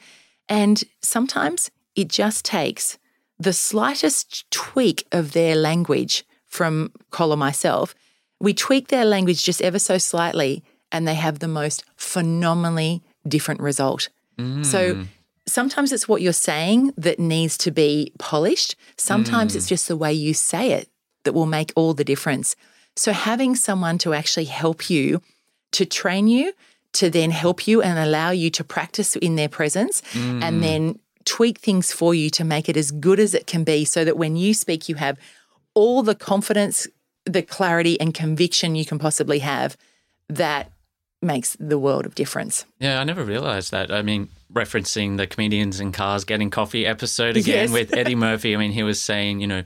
And 0.49 0.83
sometimes 1.01 1.71
it 1.95 2.09
just 2.09 2.43
takes 2.43 2.97
the 3.39 3.53
slightest 3.53 4.51
tweak 4.51 5.07
of 5.13 5.31
their 5.31 5.55
language 5.55 6.25
from 6.45 6.91
Col 7.09 7.31
or 7.31 7.37
myself. 7.37 7.95
We 8.41 8.53
tweak 8.53 8.89
their 8.89 9.05
language 9.05 9.45
just 9.45 9.61
ever 9.61 9.79
so 9.79 9.97
slightly, 9.97 10.61
and 10.91 11.07
they 11.07 11.15
have 11.15 11.39
the 11.39 11.47
most 11.47 11.85
phenomenally 11.95 13.01
different 13.25 13.61
result. 13.61 14.09
So 14.37 14.95
mm. 14.95 15.07
Sometimes 15.47 15.91
it's 15.91 16.07
what 16.07 16.21
you're 16.21 16.33
saying 16.33 16.93
that 16.97 17.19
needs 17.19 17.57
to 17.59 17.71
be 17.71 18.11
polished. 18.19 18.75
Sometimes 18.97 19.55
it's 19.55 19.65
mm. 19.65 19.69
just 19.69 19.87
the 19.87 19.97
way 19.97 20.13
you 20.13 20.33
say 20.33 20.71
it 20.71 20.89
that 21.23 21.33
will 21.33 21.45
make 21.45 21.71
all 21.75 21.93
the 21.93 22.03
difference. 22.03 22.55
So 22.95 23.13
having 23.13 23.55
someone 23.55 23.97
to 23.99 24.13
actually 24.13 24.45
help 24.45 24.89
you, 24.89 25.21
to 25.71 25.85
train 25.85 26.27
you, 26.27 26.53
to 26.93 27.09
then 27.09 27.31
help 27.31 27.67
you 27.67 27.81
and 27.81 27.97
allow 27.97 28.31
you 28.31 28.49
to 28.51 28.63
practice 28.63 29.15
in 29.15 29.35
their 29.35 29.49
presence 29.49 30.01
and 30.13 30.41
mm. 30.41 30.61
then 30.61 30.99
tweak 31.23 31.59
things 31.59 31.93
for 31.93 32.13
you 32.13 32.29
to 32.31 32.43
make 32.43 32.67
it 32.67 32.75
as 32.75 32.91
good 32.91 33.19
as 33.19 33.33
it 33.33 33.47
can 33.47 33.63
be 33.63 33.85
so 33.85 34.03
that 34.03 34.17
when 34.17 34.35
you 34.35 34.53
speak, 34.53 34.89
you 34.89 34.95
have 34.95 35.17
all 35.73 36.03
the 36.03 36.15
confidence, 36.15 36.87
the 37.25 37.41
clarity, 37.41 37.99
and 37.99 38.13
conviction 38.13 38.75
you 38.75 38.85
can 38.85 38.99
possibly 38.99 39.39
have 39.39 39.77
that 40.27 40.71
makes 41.21 41.55
the 41.59 41.77
world 41.77 42.05
of 42.05 42.15
difference. 42.15 42.65
Yeah, 42.79 42.99
I 42.99 43.03
never 43.03 43.23
realized 43.23 43.71
that. 43.71 43.91
I 43.91 44.01
mean, 44.01 44.29
referencing 44.53 45.17
the 45.17 45.27
comedians 45.27 45.79
in 45.79 45.91
cars 45.91 46.23
getting 46.23 46.49
coffee 46.49 46.85
episode 46.85 47.37
again 47.37 47.69
Yes. 47.69 47.71
with 47.71 47.95
Eddie 47.95 48.15
Murphy. 48.27 48.53
I 48.55 48.57
mean, 48.57 48.71
he 48.71 48.83
was 48.83 49.01
saying, 49.01 49.39
you 49.39 49.47
know, 49.47 49.63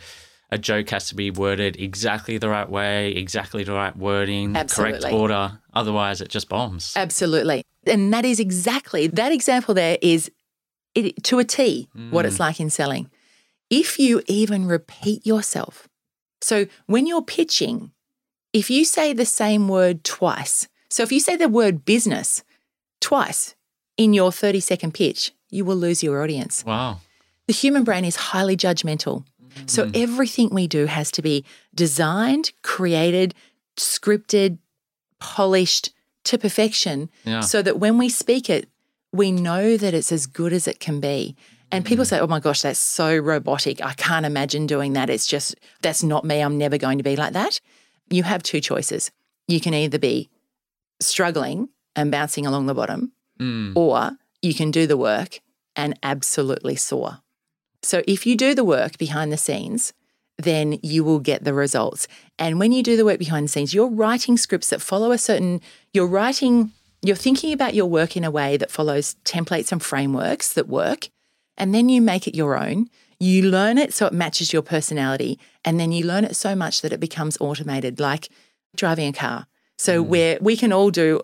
a 0.51 0.57
joke 0.57 0.89
has 0.89 1.09
to 1.09 1.15
be 1.15 1.31
worded 1.31 1.79
exactly 1.79 2.37
the 2.37 2.49
right 2.49 2.69
way, 2.69 3.11
exactly 3.11 3.63
the 3.63 3.73
right 3.73 3.95
wording, 3.95 4.53
correct 4.53 5.03
order. 5.05 5.59
Otherwise, 5.73 6.21
it 6.21 6.29
just 6.29 6.49
bombs. 6.49 6.93
Absolutely. 6.95 7.63
And 7.87 8.13
that 8.13 8.25
is 8.25 8.39
exactly 8.39 9.07
that 9.07 9.31
example 9.31 9.73
there 9.73 9.97
is 10.01 10.31
it, 10.93 11.23
to 11.23 11.39
a 11.39 11.43
T 11.43 11.89
what 12.11 12.25
it's 12.25 12.37
mm. 12.37 12.41
like 12.41 12.59
in 12.59 12.69
selling. 12.69 13.09
If 13.69 13.99
you 13.99 14.21
even 14.27 14.67
repeat 14.67 15.25
yourself. 15.25 15.87
So 16.41 16.67
when 16.85 17.07
you're 17.07 17.23
pitching, 17.23 17.91
if 18.53 18.69
you 18.69 18.85
say 18.85 19.13
the 19.13 19.25
same 19.25 19.67
word 19.67 20.03
twice, 20.03 20.67
so 20.89 21.03
if 21.03 21.11
you 21.11 21.19
say 21.19 21.35
the 21.35 21.49
word 21.49 21.85
business 21.85 22.43
twice 23.01 23.55
in 23.97 24.13
your 24.13 24.31
30 24.31 24.59
second 24.59 24.93
pitch, 24.93 25.31
you 25.49 25.65
will 25.65 25.75
lose 25.75 26.03
your 26.03 26.21
audience. 26.21 26.63
Wow. 26.65 26.99
The 27.47 27.53
human 27.53 27.83
brain 27.83 28.05
is 28.05 28.15
highly 28.15 28.57
judgmental. 28.57 29.25
So 29.67 29.85
mm. 29.85 29.95
everything 29.95 30.49
we 30.51 30.67
do 30.67 30.85
has 30.85 31.11
to 31.11 31.21
be 31.21 31.45
designed, 31.73 32.51
created, 32.61 33.33
scripted, 33.77 34.57
polished 35.19 35.91
to 36.25 36.37
perfection 36.37 37.09
Yeah. 37.23 37.39
so 37.41 37.61
that 37.61 37.79
when 37.79 37.97
we 37.97 38.09
speak 38.09 38.49
it, 38.49 38.67
we 39.13 39.31
know 39.31 39.77
that 39.77 39.93
it's 39.93 40.11
as 40.11 40.25
good 40.25 40.51
as 40.51 40.67
it 40.67 40.79
can 40.79 40.99
be. 40.99 41.35
And 41.71 41.85
people 41.85 42.03
mm. 42.05 42.09
say, 42.09 42.19
oh 42.19 42.27
my 42.27 42.39
gosh, 42.39 42.61
that's 42.61 42.79
so 42.79 43.15
robotic. 43.17 43.83
I 43.83 43.93
can't 43.93 44.25
imagine 44.25 44.67
doing 44.67 44.93
that. 44.93 45.09
It's 45.09 45.27
just, 45.27 45.55
that's 45.81 46.03
not 46.03 46.25
me. 46.25 46.41
I'm 46.41 46.57
never 46.57 46.77
going 46.77 46.97
to 46.97 47.03
be 47.03 47.15
like 47.15 47.33
that. 47.33 47.59
You 48.09 48.23
have 48.23 48.43
two 48.43 48.59
choices. 48.59 49.11
You 49.47 49.59
can 49.59 49.73
either 49.73 49.99
be 49.99 50.29
struggling 50.99 51.69
and 51.95 52.11
bouncing 52.11 52.45
along 52.45 52.65
the 52.65 52.73
bottom, 52.73 53.13
Mm. 53.39 53.73
or 53.75 54.11
you 54.41 54.53
can 54.53 54.71
do 54.71 54.87
the 54.87 54.97
work 54.97 55.39
and 55.75 55.97
absolutely 56.03 56.75
soar. 56.75 57.19
So 57.83 58.01
if 58.07 58.25
you 58.25 58.35
do 58.35 58.55
the 58.55 58.63
work 58.63 58.97
behind 58.97 59.31
the 59.31 59.37
scenes, 59.37 59.93
then 60.37 60.79
you 60.81 61.03
will 61.03 61.19
get 61.19 61.43
the 61.43 61.53
results. 61.53 62.07
And 62.37 62.59
when 62.59 62.71
you 62.71 62.83
do 62.83 62.97
the 62.97 63.05
work 63.05 63.19
behind 63.19 63.45
the 63.45 63.49
scenes, 63.49 63.73
you're 63.73 63.89
writing 63.89 64.37
scripts 64.37 64.69
that 64.69 64.81
follow 64.81 65.11
a 65.11 65.17
certain, 65.17 65.61
you're 65.93 66.07
writing, 66.07 66.71
you're 67.01 67.15
thinking 67.15 67.53
about 67.53 67.73
your 67.73 67.85
work 67.85 68.17
in 68.17 68.23
a 68.23 68.31
way 68.31 68.57
that 68.57 68.71
follows 68.71 69.15
templates 69.23 69.71
and 69.71 69.81
frameworks 69.81 70.53
that 70.53 70.67
work. 70.67 71.09
And 71.57 71.73
then 71.73 71.89
you 71.89 72.01
make 72.01 72.27
it 72.27 72.35
your 72.35 72.57
own. 72.57 72.89
You 73.19 73.43
learn 73.43 73.77
it 73.77 73.93
so 73.93 74.07
it 74.07 74.13
matches 74.13 74.51
your 74.51 74.61
personality. 74.61 75.39
And 75.63 75.79
then 75.79 75.91
you 75.91 76.05
learn 76.05 76.25
it 76.25 76.35
so 76.35 76.55
much 76.55 76.81
that 76.81 76.91
it 76.91 76.99
becomes 76.99 77.37
automated, 77.39 77.99
like 77.99 78.29
driving 78.75 79.07
a 79.07 79.13
car. 79.13 79.47
So 79.77 80.01
where 80.01 80.37
we 80.41 80.57
can 80.57 80.73
all 80.73 80.89
do 80.89 81.21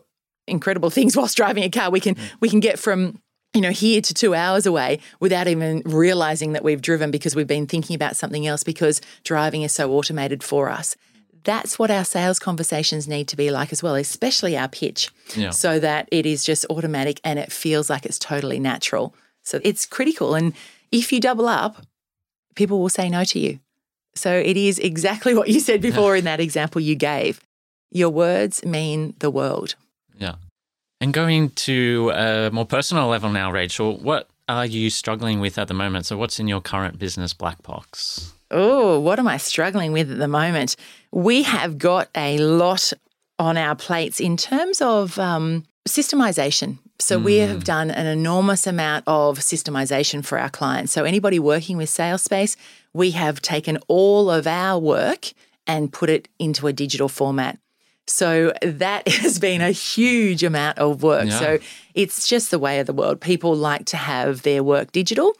incredible 0.47 0.89
things 0.89 1.15
whilst 1.17 1.37
driving 1.37 1.63
a 1.63 1.69
car. 1.69 1.89
We 1.89 1.99
can 1.99 2.15
we 2.39 2.49
can 2.49 2.59
get 2.59 2.79
from 2.79 3.19
you 3.53 3.59
know, 3.59 3.69
here 3.71 3.99
to 3.99 4.13
two 4.13 4.33
hours 4.33 4.65
away 4.65 4.99
without 5.19 5.45
even 5.45 5.81
realizing 5.83 6.53
that 6.53 6.63
we've 6.63 6.81
driven 6.81 7.11
because 7.11 7.35
we've 7.35 7.47
been 7.47 7.67
thinking 7.67 7.93
about 7.97 8.15
something 8.15 8.47
else 8.47 8.63
because 8.63 9.01
driving 9.25 9.61
is 9.63 9.73
so 9.73 9.91
automated 9.91 10.41
for 10.41 10.69
us. 10.69 10.95
That's 11.43 11.77
what 11.77 11.91
our 11.91 12.05
sales 12.05 12.39
conversations 12.39 13.09
need 13.09 13.27
to 13.27 13.35
be 13.35 13.51
like 13.51 13.73
as 13.73 13.83
well, 13.83 13.95
especially 13.95 14.55
our 14.57 14.69
pitch, 14.69 15.09
Yeah. 15.35 15.49
so 15.49 15.79
that 15.79 16.07
it 16.13 16.25
is 16.25 16.45
just 16.45 16.65
automatic 16.69 17.19
and 17.25 17.37
it 17.39 17.51
feels 17.51 17.89
like 17.89 18.05
it's 18.05 18.17
totally 18.19 18.57
natural. 18.57 19.13
So 19.43 19.59
it's 19.65 19.85
critical. 19.85 20.33
And 20.33 20.53
if 20.89 21.11
you 21.11 21.19
double 21.19 21.49
up, 21.49 21.85
people 22.55 22.79
will 22.79 22.87
say 22.87 23.09
no 23.09 23.25
to 23.25 23.39
you. 23.39 23.59
So 24.15 24.31
it 24.33 24.55
is 24.55 24.79
exactly 24.79 25.33
what 25.39 25.49
you 25.49 25.59
said 25.59 25.81
before 25.81 26.15
in 26.15 26.23
that 26.23 26.39
example 26.47 26.79
you 26.79 26.95
gave. 26.95 27.41
Your 27.91 28.11
words 28.11 28.63
mean 28.63 29.13
the 29.19 29.29
world. 29.31 29.75
And 31.01 31.11
going 31.11 31.49
to 31.49 32.11
a 32.13 32.51
more 32.51 32.65
personal 32.65 33.07
level 33.07 33.31
now, 33.31 33.51
Rachel, 33.51 33.97
what 33.97 34.29
are 34.47 34.67
you 34.67 34.91
struggling 34.91 35.39
with 35.39 35.57
at 35.57 35.67
the 35.67 35.73
moment? 35.73 36.05
So, 36.05 36.15
what's 36.15 36.39
in 36.39 36.47
your 36.47 36.61
current 36.61 36.99
business 36.99 37.33
black 37.33 37.63
box? 37.63 38.31
Oh, 38.51 38.99
what 38.99 39.17
am 39.17 39.27
I 39.27 39.37
struggling 39.37 39.93
with 39.93 40.11
at 40.11 40.19
the 40.19 40.27
moment? 40.27 40.75
We 41.11 41.41
have 41.41 41.79
got 41.79 42.09
a 42.15 42.37
lot 42.37 42.93
on 43.39 43.57
our 43.57 43.75
plates 43.75 44.19
in 44.19 44.37
terms 44.37 44.79
of 44.79 45.17
um, 45.17 45.65
systemization. 45.89 46.77
So, 46.99 47.17
we 47.17 47.37
have 47.37 47.63
done 47.63 47.89
an 47.89 48.05
enormous 48.05 48.67
amount 48.67 49.05
of 49.07 49.39
systemization 49.39 50.23
for 50.23 50.37
our 50.37 50.51
clients. 50.51 50.91
So, 50.91 51.03
anybody 51.03 51.39
working 51.39 51.77
with 51.77 51.89
Salespace, 51.89 52.55
we 52.93 53.09
have 53.11 53.41
taken 53.41 53.79
all 53.87 54.29
of 54.29 54.45
our 54.45 54.77
work 54.77 55.33
and 55.65 55.91
put 55.91 56.11
it 56.11 56.27
into 56.37 56.67
a 56.67 56.73
digital 56.73 57.09
format. 57.09 57.57
So 58.07 58.53
that 58.61 59.07
has 59.07 59.39
been 59.39 59.61
a 59.61 59.71
huge 59.71 60.43
amount 60.43 60.77
of 60.77 61.03
work. 61.03 61.27
Yeah. 61.27 61.39
So 61.39 61.59
it's 61.93 62.27
just 62.27 62.51
the 62.51 62.59
way 62.59 62.79
of 62.79 62.87
the 62.87 62.93
world. 62.93 63.21
People 63.21 63.55
like 63.55 63.85
to 63.85 63.97
have 63.97 64.43
their 64.43 64.63
work 64.63 64.91
digital. 64.91 65.33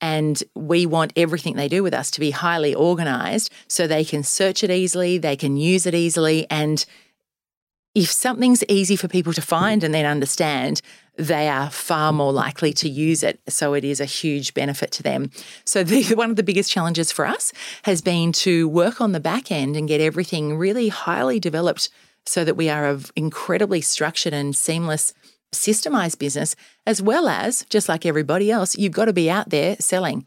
And 0.00 0.42
we 0.54 0.84
want 0.84 1.12
everything 1.16 1.56
they 1.56 1.68
do 1.68 1.82
with 1.82 1.94
us 1.94 2.10
to 2.12 2.20
be 2.20 2.30
highly 2.30 2.74
organized 2.74 3.50
so 3.68 3.86
they 3.86 4.04
can 4.04 4.22
search 4.22 4.62
it 4.62 4.70
easily, 4.70 5.16
they 5.16 5.36
can 5.36 5.56
use 5.56 5.86
it 5.86 5.94
easily. 5.94 6.46
And 6.50 6.84
if 7.94 8.10
something's 8.10 8.64
easy 8.68 8.96
for 8.96 9.08
people 9.08 9.32
to 9.32 9.40
find 9.40 9.82
and 9.82 9.94
then 9.94 10.04
understand, 10.04 10.82
they 11.16 11.48
are 11.48 11.70
far 11.70 12.12
more 12.12 12.32
likely 12.32 12.72
to 12.72 12.88
use 12.88 13.22
it. 13.22 13.40
So 13.48 13.74
it 13.74 13.84
is 13.84 14.00
a 14.00 14.04
huge 14.04 14.54
benefit 14.54 14.90
to 14.92 15.02
them. 15.02 15.30
So 15.64 15.84
the, 15.84 16.02
one 16.14 16.30
of 16.30 16.36
the 16.36 16.42
biggest 16.42 16.70
challenges 16.70 17.12
for 17.12 17.26
us 17.26 17.52
has 17.84 18.02
been 18.02 18.32
to 18.32 18.68
work 18.68 19.00
on 19.00 19.12
the 19.12 19.20
back 19.20 19.52
end 19.52 19.76
and 19.76 19.88
get 19.88 20.00
everything 20.00 20.56
really 20.56 20.88
highly 20.88 21.38
developed 21.38 21.88
so 22.26 22.44
that 22.44 22.56
we 22.56 22.68
are 22.68 22.86
an 22.86 23.04
incredibly 23.16 23.80
structured 23.80 24.32
and 24.32 24.56
seamless 24.56 25.12
systemized 25.52 26.18
business, 26.18 26.56
as 26.86 27.00
well 27.00 27.28
as, 27.28 27.64
just 27.70 27.88
like 27.88 28.04
everybody 28.04 28.50
else, 28.50 28.76
you've 28.76 28.92
got 28.92 29.04
to 29.04 29.12
be 29.12 29.30
out 29.30 29.50
there 29.50 29.76
selling 29.78 30.26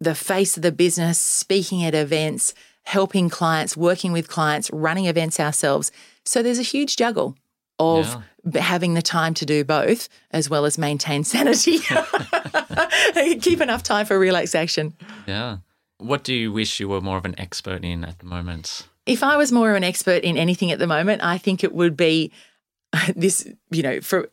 the 0.00 0.14
face 0.14 0.56
of 0.56 0.62
the 0.62 0.72
business, 0.72 1.20
speaking 1.20 1.84
at 1.84 1.94
events, 1.94 2.54
helping 2.84 3.28
clients, 3.28 3.76
working 3.76 4.10
with 4.10 4.28
clients, 4.28 4.70
running 4.72 5.06
events 5.06 5.38
ourselves. 5.38 5.92
So 6.24 6.42
there's 6.42 6.58
a 6.58 6.62
huge 6.62 6.96
juggle 6.96 7.36
of 7.78 8.22
Yeah. 8.44 8.60
having 8.60 8.94
the 8.94 9.02
time 9.02 9.34
to 9.34 9.46
do 9.46 9.64
both, 9.64 10.08
as 10.30 10.50
well 10.50 10.64
as 10.64 10.78
maintain 10.78 11.24
sanity. 11.32 11.78
Keep 13.40 13.60
enough 13.60 13.82
time 13.82 14.06
for 14.06 14.18
relaxation. 14.18 14.94
Yeah. 15.26 15.58
What 15.98 16.24
do 16.24 16.34
you 16.34 16.52
wish 16.52 16.80
you 16.80 16.88
were 16.88 17.00
more 17.00 17.16
of 17.16 17.24
an 17.24 17.38
expert 17.38 17.84
in 17.84 18.04
at 18.04 18.18
the 18.18 18.26
moment? 18.26 18.88
If 19.06 19.22
I 19.22 19.36
was 19.36 19.52
more 19.52 19.70
of 19.70 19.76
an 19.76 19.84
expert 19.84 20.24
in 20.24 20.36
anything 20.36 20.70
at 20.70 20.78
the 20.78 20.86
moment, 20.86 21.22
I 21.22 21.38
think 21.38 21.62
it 21.62 21.72
would 21.72 21.96
be 21.96 22.32
this, 23.16 23.48
you 23.70 23.82
know, 23.82 24.00
for 24.00 24.28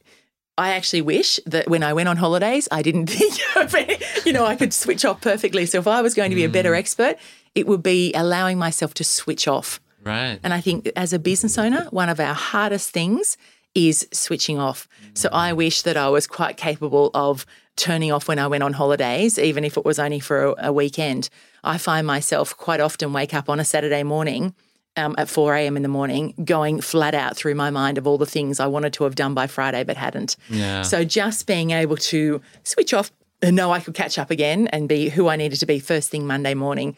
I 0.58 0.72
actually 0.72 1.02
wish 1.02 1.40
that 1.46 1.70
when 1.70 1.84
I 1.84 1.94
went 1.94 2.10
on 2.10 2.18
holidays, 2.18 2.68
I 2.70 2.82
didn't 2.82 3.08
think 3.08 3.36
of 3.56 3.74
it, 3.76 4.26
you 4.26 4.34
know, 4.34 4.46
I 4.46 4.56
could 4.58 4.74
switch 4.74 5.06
off 5.06 5.22
perfectly. 5.22 5.66
So 5.66 5.80
if 5.80 5.88
I 5.88 6.02
was 6.02 6.14
going 6.14 6.32
to 6.32 6.36
be 6.36 6.44
a 6.44 6.50
better 6.50 6.74
hmm. 6.74 6.80
expert, 6.80 7.16
it 7.56 7.66
would 7.66 7.82
be 7.82 8.14
allowing 8.14 8.58
myself 8.58 8.94
to 8.96 9.04
switch 9.04 9.48
off. 9.48 9.80
Right. 10.04 10.40
And 10.44 10.54
I 10.54 10.62
think 10.62 10.90
as 10.96 11.14
a 11.14 11.20
business 11.20 11.58
owner, 11.58 11.88
one 11.92 12.10
of 12.10 12.20
our 12.20 12.34
hardest 12.34 12.92
things 12.92 13.38
is 13.76 14.08
switching 14.12 14.58
off. 14.58 14.88
So 15.14 15.30
I 15.32 15.54
wish 15.54 15.84
that 15.84 15.98
I 15.98 16.10
was 16.10 16.28
quite 16.28 16.58
capable 16.58 17.12
of 17.14 17.46
turning 17.76 18.12
off 18.12 18.28
when 18.28 18.40
I 18.40 18.48
went 18.48 18.64
on 18.64 18.74
holidays, 18.74 19.38
even 19.38 19.64
if 19.64 19.78
it 19.78 19.86
was 19.86 20.00
only 20.00 20.20
for 20.20 20.46
a, 20.46 20.68
a 20.68 20.74
weekend. 20.74 21.30
I 21.64 21.78
find 21.78 22.06
myself 22.06 22.56
quite 22.56 22.80
often 22.80 23.14
wake 23.14 23.34
up 23.34 23.50
on 23.50 23.60
a 23.60 23.66
Saturday 23.66 24.04
morning 24.04 24.56
um, 24.98 25.16
at 25.18 25.30
4 25.30 25.56
a.m. 25.56 25.78
in 25.78 25.84
the 25.84 25.90
morning, 25.90 26.34
going 26.44 26.82
flat 26.82 27.14
out 27.14 27.36
through 27.36 27.56
my 27.56 27.70
mind 27.70 27.98
of 27.98 28.08
all 28.08 28.18
the 28.18 28.26
things 28.26 28.60
I 28.60 28.68
wanted 28.68 28.94
to 28.94 29.04
have 29.04 29.16
done 29.16 29.34
by 29.34 29.48
Friday 29.48 29.84
but 29.84 29.98
hadn't. 29.98 30.36
Yeah. 30.50 30.82
So 30.82 31.04
just 31.04 31.48
being 31.48 31.72
able 31.72 31.98
to 31.98 32.42
switch 32.64 32.94
off 32.94 33.12
and 33.42 33.56
know 33.56 33.72
I 33.72 33.80
could 33.80 33.94
catch 33.94 34.18
up 34.18 34.32
again 34.32 34.68
and 34.68 34.90
be 34.90 35.10
who 35.10 35.28
I 35.28 35.36
needed 35.36 35.60
to 35.60 35.66
be 35.66 35.80
first 35.80 36.10
thing 36.10 36.28
Monday 36.28 36.54
morning, 36.54 36.98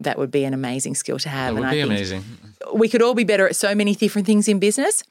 that 0.00 0.18
would 0.18 0.30
be 0.30 0.44
an 0.44 0.54
amazing 0.54 0.94
skill 0.94 1.18
to 1.20 1.28
have. 1.28 1.54
That 1.54 1.60
would 1.60 1.68
and 1.68 1.72
be 1.72 1.82
I 1.82 1.86
think 1.86 1.92
amazing. 1.92 2.24
we 2.74 2.88
could 2.88 3.02
all 3.02 3.14
be 3.14 3.24
better 3.24 3.46
at 3.46 3.56
so 3.56 3.74
many 3.74 3.94
different 3.94 4.26
things 4.26 4.48
in 4.48 4.58
business. 4.58 5.02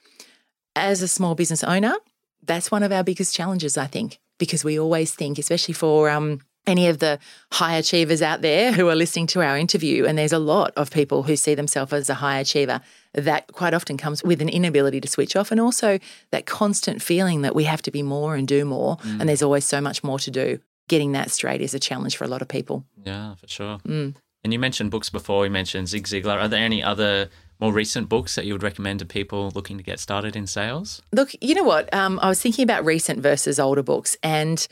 As 0.74 1.02
a 1.02 1.08
small 1.08 1.34
business 1.34 1.64
owner, 1.64 1.94
that's 2.42 2.70
one 2.70 2.82
of 2.82 2.92
our 2.92 3.02
biggest 3.02 3.34
challenges, 3.34 3.76
I 3.78 3.86
think, 3.86 4.18
because 4.38 4.62
we 4.64 4.78
always 4.78 5.14
think, 5.14 5.38
especially 5.38 5.74
for 5.74 6.10
um, 6.10 6.40
any 6.66 6.88
of 6.88 6.98
the 6.98 7.18
high 7.52 7.76
achievers 7.76 8.22
out 8.22 8.42
there 8.42 8.72
who 8.72 8.88
are 8.88 8.94
listening 8.94 9.26
to 9.28 9.42
our 9.42 9.56
interview, 9.56 10.04
and 10.04 10.18
there's 10.18 10.32
a 10.32 10.38
lot 10.38 10.72
of 10.76 10.90
people 10.90 11.22
who 11.22 11.36
see 11.36 11.54
themselves 11.54 11.92
as 11.92 12.10
a 12.10 12.14
high 12.14 12.38
achiever, 12.38 12.80
that 13.14 13.50
quite 13.52 13.72
often 13.72 13.96
comes 13.96 14.22
with 14.22 14.42
an 14.42 14.48
inability 14.48 15.00
to 15.00 15.08
switch 15.08 15.34
off 15.36 15.50
and 15.50 15.60
also 15.60 15.98
that 16.30 16.44
constant 16.44 17.00
feeling 17.00 17.42
that 17.42 17.54
we 17.54 17.64
have 17.64 17.80
to 17.82 17.90
be 17.90 18.02
more 18.02 18.36
and 18.36 18.46
do 18.46 18.64
more, 18.64 18.98
and 19.04 19.28
there's 19.28 19.42
always 19.42 19.64
so 19.64 19.80
much 19.80 20.04
more 20.04 20.18
to 20.18 20.30
do. 20.30 20.58
Getting 20.88 21.12
that 21.12 21.32
straight 21.32 21.62
is 21.62 21.74
a 21.74 21.80
challenge 21.80 22.16
for 22.16 22.22
a 22.24 22.28
lot 22.28 22.42
of 22.42 22.48
people. 22.48 22.84
Yeah, 23.04 23.34
for 23.34 23.48
sure. 23.48 23.78
Mm. 23.78 24.14
And 24.46 24.52
you 24.52 24.60
mentioned 24.60 24.92
books 24.92 25.10
before. 25.10 25.44
You 25.44 25.50
mentioned 25.50 25.88
Zig 25.88 26.04
Ziglar. 26.04 26.40
Are 26.40 26.46
there 26.46 26.62
any 26.62 26.80
other 26.80 27.30
more 27.58 27.72
recent 27.72 28.08
books 28.08 28.36
that 28.36 28.46
you 28.46 28.54
would 28.54 28.62
recommend 28.62 29.00
to 29.00 29.04
people 29.04 29.50
looking 29.56 29.76
to 29.76 29.82
get 29.82 29.98
started 29.98 30.36
in 30.36 30.46
sales? 30.46 31.02
Look, 31.10 31.30
you 31.40 31.52
know 31.52 31.64
what? 31.64 31.92
Um, 31.92 32.20
I 32.22 32.28
was 32.28 32.40
thinking 32.40 32.62
about 32.62 32.84
recent 32.84 33.18
versus 33.18 33.58
older 33.58 33.82
books, 33.82 34.16
and 34.22 34.64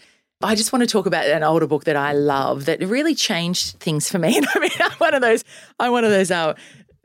I 0.44 0.54
just 0.54 0.72
want 0.72 0.84
to 0.84 0.86
talk 0.86 1.06
about 1.06 1.26
an 1.26 1.42
older 1.42 1.66
book 1.66 1.82
that 1.84 1.96
I 1.96 2.12
love 2.12 2.66
that 2.66 2.78
really 2.84 3.16
changed 3.16 3.80
things 3.80 4.08
for 4.08 4.20
me. 4.20 4.36
And 4.36 4.46
I 4.54 4.60
mean, 4.60 4.70
I'm 4.78 4.92
one 4.92 5.12
of 5.12 5.22
those, 5.22 5.42
I'm 5.80 5.90
one 5.90 6.04
of 6.04 6.10
those 6.10 6.30
uh, 6.30 6.54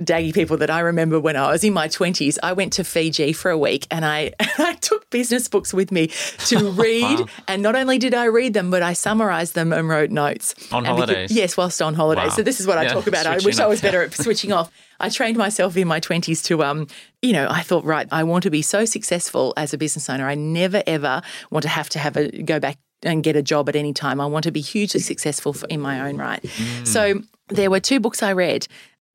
daggy 0.01 0.33
people 0.33 0.57
that 0.57 0.69
I 0.69 0.79
remember 0.79 1.19
when 1.19 1.35
I 1.35 1.51
was 1.51 1.63
in 1.63 1.73
my 1.73 1.87
20s. 1.87 2.37
I 2.41 2.53
went 2.53 2.73
to 2.73 2.83
Fiji 2.83 3.33
for 3.33 3.51
a 3.51 3.57
week, 3.57 3.85
and 3.91 4.05
I 4.05 4.33
I 4.57 4.75
took 4.75 5.09
business 5.09 5.47
books 5.47 5.73
with 5.73 5.91
me 5.91 6.07
to 6.47 6.71
read. 6.71 7.19
And 7.47 7.61
not 7.61 7.75
only 7.75 7.97
did 7.97 8.13
I 8.13 8.25
read 8.25 8.53
them, 8.53 8.71
but 8.71 8.81
I 8.81 8.93
summarized 8.93 9.55
them 9.55 9.73
and 9.73 9.87
wrote 9.89 10.09
notes 10.11 10.55
On 10.71 10.85
And 10.85 10.87
holidays? 10.87 11.31
yes, 11.31 11.57
whilst 11.57 11.81
on 11.81 11.93
holidays. 11.95 12.29
Wow. 12.29 12.35
So 12.37 12.43
this 12.43 12.59
is 12.59 12.67
what 12.67 12.77
I 12.77 12.87
talk 12.87 13.07
about. 13.07 13.25
I 13.25 13.37
wish 13.43 13.59
I 13.59 13.67
was 13.67 13.81
better 13.81 14.01
at 14.03 14.13
switching 14.13 14.51
off. 14.51 14.71
I 15.01 15.09
trained 15.09 15.37
myself 15.37 15.77
in 15.77 15.87
my 15.87 15.99
20s 16.01 16.43
to, 16.45 16.61
um, 16.63 16.87
you 17.21 17.31
know, 17.31 17.47
I 17.49 17.61
thought, 17.61 17.85
right, 17.85 18.05
I 18.11 18.23
want 18.23 18.43
to 18.43 18.49
be 18.49 18.61
so 18.61 18.83
successful 18.83 19.53
as 19.55 19.73
a 19.73 19.77
business 19.77 20.09
owner. 20.09 20.27
I 20.27 20.35
never, 20.35 20.83
ever 20.85 21.21
want 21.51 21.63
to 21.63 21.69
have 21.69 21.87
to 21.89 21.99
have 21.99 22.17
a 22.17 22.29
go 22.43 22.59
back 22.59 22.77
and 23.03 23.23
get 23.23 23.37
a 23.37 23.41
job 23.41 23.69
at 23.69 23.77
any 23.77 23.93
time. 23.93 24.19
I 24.19 24.25
want 24.25 24.43
to 24.43 24.51
be 24.51 24.59
hugely 24.59 24.99
successful 24.99 25.53
for, 25.53 25.67
in 25.67 25.79
my 25.79 26.01
own 26.01 26.17
right. 26.17 26.45
So 26.83 27.21
there 27.47 27.69
were 27.71 27.79
two 27.79 28.01
books 28.01 28.21
I 28.21 28.33
read. 28.33 28.67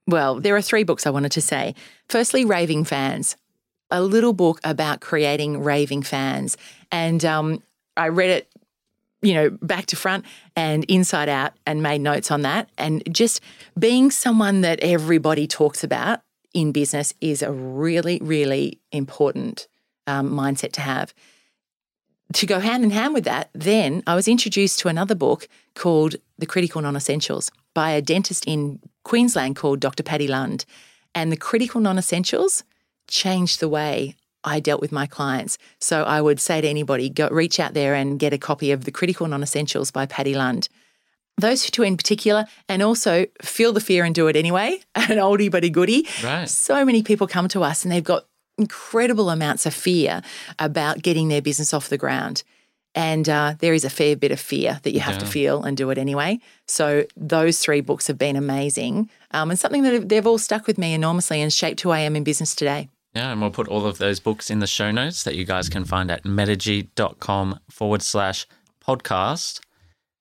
Well, 0.07 0.41
there 0.41 0.55
are 0.57 0.63
three 0.63 0.85
books 0.85 1.07
I 1.07 1.11
wanted 1.11 1.33
to 1.33 1.41
say. 1.41 1.75
Firstly, 2.09 2.45
Raving 2.45 2.85
Fans, 2.85 3.37
a 3.91 4.03
little 4.03 4.33
book 4.33 4.61
about 4.65 5.01
creating 5.01 5.63
raving 5.63 6.03
fans. 6.03 6.57
And 6.93 7.25
um, 7.25 7.63
I 7.97 8.09
read 8.09 8.31
it 8.31 8.49
you 9.25 9.33
know, 9.33 9.51
back 9.63 9.87
to 9.87 9.97
front 9.97 10.25
and 10.55 10.85
inside 10.85 11.29
out 11.29 11.55
and 11.67 11.83
made 11.83 12.01
notes 12.01 12.31
on 12.31 12.43
that. 12.43 12.69
And 12.77 13.03
just 13.13 13.41
being 13.79 14.11
someone 14.11 14.61
that 14.61 14.81
everybody 14.81 15.47
talks 15.47 15.83
about 15.83 16.21
in 16.53 16.73
business 16.73 17.15
is 17.21 17.43
a 17.43 17.51
really, 17.51 18.19
really 18.23 18.79
important 18.93 19.67
um, 20.07 20.31
mindset 20.31 20.73
to 20.73 20.83
have. 20.83 21.15
To 22.35 22.47
go 22.47 22.61
hand 22.61 22.85
in 22.85 22.91
hand 22.91 23.15
with 23.15 23.25
that, 23.25 23.49
then 23.55 24.03
I 24.07 24.15
was 24.15 24.29
introduced 24.29 24.79
to 24.81 24.89
another 24.89 25.15
book 25.15 25.49
called 25.75 26.17
The 26.39 26.47
Critical 26.47 26.83
Non 26.83 26.97
Essentials 26.97 27.51
by 27.75 27.93
a 27.93 28.03
dentist 28.03 28.45
in 28.47 28.81
Queensland 29.05 29.57
called 29.57 29.81
Dr. 29.81 30.03
Paddy 30.03 30.27
Lund. 30.27 30.65
And 31.15 31.31
the 31.31 31.37
critical 31.37 31.81
non 31.81 31.99
essentials 31.99 32.65
changed 33.07 33.61
the 33.61 33.69
way 33.69 34.17
I 34.45 34.61
dealt 34.61 34.81
with 34.81 34.93
my 34.93 35.07
clients. 35.07 35.59
So 35.81 36.05
I 36.05 36.21
would 36.21 36.39
say 36.39 36.61
to 36.61 36.69
anybody, 36.69 37.09
go 37.09 37.29
reach 37.29 37.59
out 37.59 37.75
there 37.75 37.95
and 37.95 38.19
get 38.19 38.33
a 38.33 38.39
copy 38.39 38.71
of 38.71 38.85
The 38.85 38.93
Critical 38.93 39.27
Non 39.27 39.43
Essentials 39.43 39.91
by 39.91 40.07
Paddy 40.07 40.35
Lund. 40.35 40.69
Those 41.37 41.69
two 41.69 41.83
in 41.83 41.97
particular, 41.97 42.45
and 42.69 42.81
also 42.81 43.27
feel 43.43 43.73
the 43.73 43.81
fear 43.81 44.05
and 44.05 44.15
do 44.15 44.29
it 44.29 44.37
anyway, 44.37 44.81
an 44.95 45.19
oldie 45.19 45.51
but 45.51 45.65
a 45.65 45.71
goodie. 45.71 46.07
Right. 46.23 46.49
So 46.49 46.85
many 46.85 47.03
people 47.03 47.27
come 47.27 47.49
to 47.49 47.65
us 47.65 47.85
and 47.85 47.91
they've 47.91 48.05
got 48.05 48.27
incredible 48.57 49.31
amounts 49.31 49.67
of 49.67 49.75
fear 49.75 50.23
about 50.61 51.03
getting 51.03 51.29
their 51.29 51.43
business 51.43 51.75
off 51.75 51.89
the 51.89 51.99
ground. 51.99 52.45
And 52.95 53.29
uh, 53.29 53.55
there 53.59 53.75
is 53.75 53.85
a 53.85 53.91
fair 53.91 54.17
bit 54.17 54.31
of 54.31 54.39
fear 54.39 54.79
that 54.83 54.93
you 54.93 55.01
have 55.01 55.19
to 55.19 55.27
feel 55.27 55.65
and 55.65 55.77
do 55.77 55.91
it 55.91 55.99
anyway. 55.99 56.39
So 56.69 57.05
those 57.17 57.59
three 57.59 57.81
books 57.81 58.07
have 58.07 58.19
been 58.19 58.37
amazing 58.37 59.11
um, 59.33 59.51
and 59.51 59.59
something 59.59 59.83
that 59.83 60.09
they've 60.09 60.27
all 60.27 60.39
stuck 60.39 60.67
with 60.67 60.79
me 60.79 60.95
enormously 60.95 61.41
and 61.43 61.53
shaped 61.53 61.81
who 61.81 61.91
I 61.91 62.01
am 62.01 62.15
in 62.15 62.23
business 62.23 62.55
today. 62.55 62.89
Yeah, 63.15 63.31
and 63.31 63.41
we'll 63.41 63.51
put 63.51 63.69
all 63.69 63.87
of 63.87 63.99
those 63.99 64.19
books 64.21 64.51
in 64.51 64.59
the 64.59 64.67
show 64.67 64.91
notes 64.91 65.23
that 65.25 65.35
you 65.37 65.45
guys 65.45 65.69
can 65.69 65.85
find 65.85 66.11
at 66.11 66.25
metigy.com 66.25 67.61
forward 67.71 68.03
slash 68.03 68.47
podcast. 68.87 69.61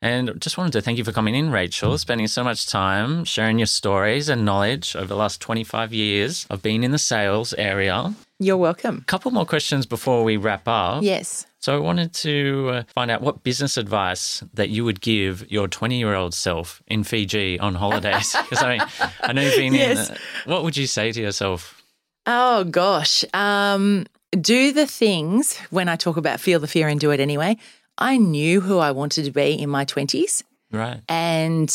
And 0.01 0.33
just 0.41 0.57
wanted 0.57 0.73
to 0.73 0.81
thank 0.81 0.97
you 0.97 1.05
for 1.05 1.13
coming 1.13 1.33
in, 1.33 1.49
Rachel, 1.49 1.97
spending 1.97 2.27
so 2.27 2.43
much 2.43 2.67
time 2.67 3.23
sharing 3.23 3.57
your 3.57 3.67
stories 3.67 4.27
and 4.27 4.43
knowledge 4.43 4.95
over 4.97 5.07
the 5.07 5.15
last 5.15 5.39
25 5.39 5.93
years 5.93 6.45
of 6.49 6.61
being 6.61 6.83
in 6.83 6.91
the 6.91 6.97
sales 6.97 7.53
area. 7.53 8.13
You're 8.37 8.57
welcome. 8.57 8.97
A 8.97 9.05
couple 9.05 9.31
more 9.31 9.45
questions 9.45 9.85
before 9.85 10.25
we 10.25 10.35
wrap 10.35 10.67
up. 10.67 11.03
Yes. 11.03 11.47
So 11.63 11.73
I 11.73 11.79
wanted 11.79 12.11
to 12.15 12.69
uh, 12.73 12.83
find 12.93 13.09
out 13.09 13.21
what 13.21 13.43
business 13.43 13.77
advice 13.77 14.43
that 14.53 14.67
you 14.67 14.83
would 14.83 14.99
give 14.99 15.49
your 15.49 15.69
20 15.69 15.97
year 15.97 16.13
old 16.13 16.33
self 16.33 16.83
in 16.87 17.05
Fiji 17.05 17.57
on 17.57 17.73
holidays. 17.75 18.35
Because 18.43 18.61
I, 18.61 18.77
mean, 18.77 18.87
I 19.21 19.31
know 19.31 19.41
you've 19.43 19.55
been 19.55 19.73
Yes. 19.73 20.09
in. 20.09 20.15
Uh, 20.15 20.19
what 20.43 20.63
would 20.65 20.75
you 20.75 20.87
say 20.87 21.13
to 21.13 21.21
yourself? 21.21 21.81
Oh 22.25 22.65
gosh. 22.65 23.23
Um, 23.33 24.05
do 24.31 24.73
the 24.73 24.85
things 24.85 25.57
when 25.69 25.87
I 25.87 25.95
talk 25.95 26.17
about 26.17 26.41
feel 26.41 26.59
the 26.59 26.67
fear 26.67 26.89
and 26.89 26.99
do 26.99 27.11
it 27.11 27.21
anyway. 27.21 27.55
I 27.97 28.17
knew 28.17 28.59
who 28.59 28.79
I 28.79 28.91
wanted 28.91 29.23
to 29.23 29.31
be 29.31 29.53
in 29.53 29.69
my 29.69 29.85
20s. 29.85 30.43
Right. 30.69 30.99
And 31.07 31.71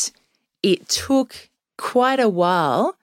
it 0.62 0.86
took 0.90 1.48
quite 1.78 2.20
a 2.20 2.28
while 2.28 2.94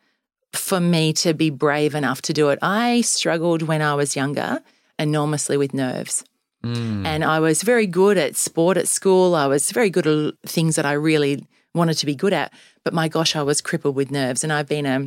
for 0.54 0.80
me 0.80 1.14
to 1.14 1.34
be 1.34 1.50
brave 1.50 1.96
enough 1.96 2.22
to 2.22 2.34
do 2.34 2.50
it. 2.50 2.60
I 2.62 3.02
struggled 3.02 3.64
when 3.64 3.82
I 3.82 3.96
was 3.96 4.16
younger 4.16 4.62
enormously 5.00 5.58
with 5.58 5.74
nerves. 5.74 6.24
Mm. 6.66 7.06
And 7.06 7.24
I 7.24 7.40
was 7.40 7.62
very 7.62 7.86
good 7.86 8.18
at 8.18 8.36
sport 8.36 8.76
at 8.76 8.88
school. 8.88 9.36
I 9.36 9.46
was 9.46 9.72
very 9.72 9.92
good 9.92 10.08
at 10.08 10.34
things 10.50 10.76
that 10.76 10.86
I 10.86 10.94
really 10.94 11.46
wanted 11.76 11.96
to 12.00 12.06
be 12.08 12.16
good 12.16 12.34
at. 12.34 12.52
But 12.84 12.94
my 12.94 13.08
gosh, 13.08 13.36
I 13.36 13.44
was 13.44 13.62
crippled 13.62 13.96
with 13.96 14.10
nerves. 14.10 14.44
And 14.44 14.52
I've 14.52 14.68
been 14.68 14.88
a, 14.88 15.06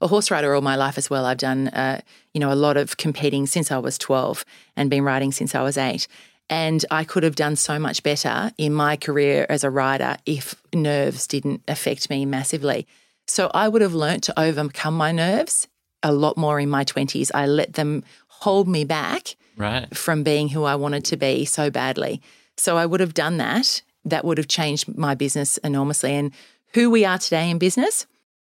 a 0.00 0.06
horse 0.06 0.30
rider 0.30 0.54
all 0.54 0.60
my 0.60 0.76
life 0.76 0.96
as 0.96 1.10
well. 1.10 1.26
I've 1.26 1.38
done, 1.38 1.68
uh, 1.68 2.00
you 2.32 2.40
know, 2.40 2.52
a 2.52 2.54
lot 2.54 2.76
of 2.76 2.96
competing 2.96 3.46
since 3.46 3.72
I 3.72 3.78
was 3.78 3.98
12 3.98 4.44
and 4.76 4.88
been 4.88 5.02
riding 5.02 5.32
since 5.32 5.54
I 5.54 5.62
was 5.62 5.76
eight. 5.76 6.06
And 6.48 6.84
I 6.90 7.02
could 7.02 7.24
have 7.24 7.34
done 7.34 7.56
so 7.56 7.78
much 7.78 8.02
better 8.02 8.52
in 8.56 8.72
my 8.72 8.96
career 8.96 9.46
as 9.48 9.64
a 9.64 9.70
rider 9.70 10.18
if 10.26 10.54
nerves 10.72 11.26
didn't 11.26 11.62
affect 11.66 12.08
me 12.08 12.24
massively. 12.24 12.86
So 13.26 13.50
I 13.52 13.68
would 13.68 13.82
have 13.82 13.94
learnt 13.94 14.22
to 14.24 14.38
overcome 14.38 14.94
my 14.94 15.10
nerves 15.10 15.66
a 16.02 16.12
lot 16.12 16.36
more 16.36 16.60
in 16.60 16.68
my 16.68 16.84
20s. 16.84 17.30
I 17.34 17.46
let 17.46 17.72
them 17.72 18.04
hold 18.28 18.68
me 18.68 18.84
back 18.84 19.36
Right. 19.56 19.94
from 19.96 20.22
being 20.22 20.48
who 20.48 20.64
I 20.64 20.74
wanted 20.74 21.04
to 21.06 21.16
be 21.16 21.44
so 21.44 21.70
badly. 21.70 22.20
So 22.56 22.76
I 22.76 22.86
would 22.86 23.00
have 23.00 23.14
done 23.14 23.36
that. 23.38 23.82
That 24.04 24.24
would 24.24 24.38
have 24.38 24.48
changed 24.48 24.96
my 24.96 25.14
business 25.14 25.56
enormously. 25.58 26.12
And 26.12 26.32
who 26.74 26.90
we 26.90 27.04
are 27.04 27.18
today 27.18 27.50
in 27.50 27.58
business, 27.58 28.06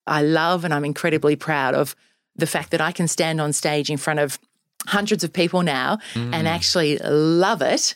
I 0.07 0.21
love 0.21 0.63
and 0.63 0.73
I'm 0.73 0.85
incredibly 0.85 1.35
proud 1.35 1.73
of 1.73 1.95
the 2.35 2.47
fact 2.47 2.71
that 2.71 2.81
I 2.81 2.91
can 2.91 3.07
stand 3.07 3.41
on 3.41 3.53
stage 3.53 3.89
in 3.89 3.97
front 3.97 4.19
of 4.19 4.39
hundreds 4.87 5.23
of 5.23 5.33
people 5.33 5.61
now 5.61 5.99
and 6.15 6.33
mm. 6.33 6.49
actually 6.49 6.97
love 6.97 7.61
it 7.61 7.95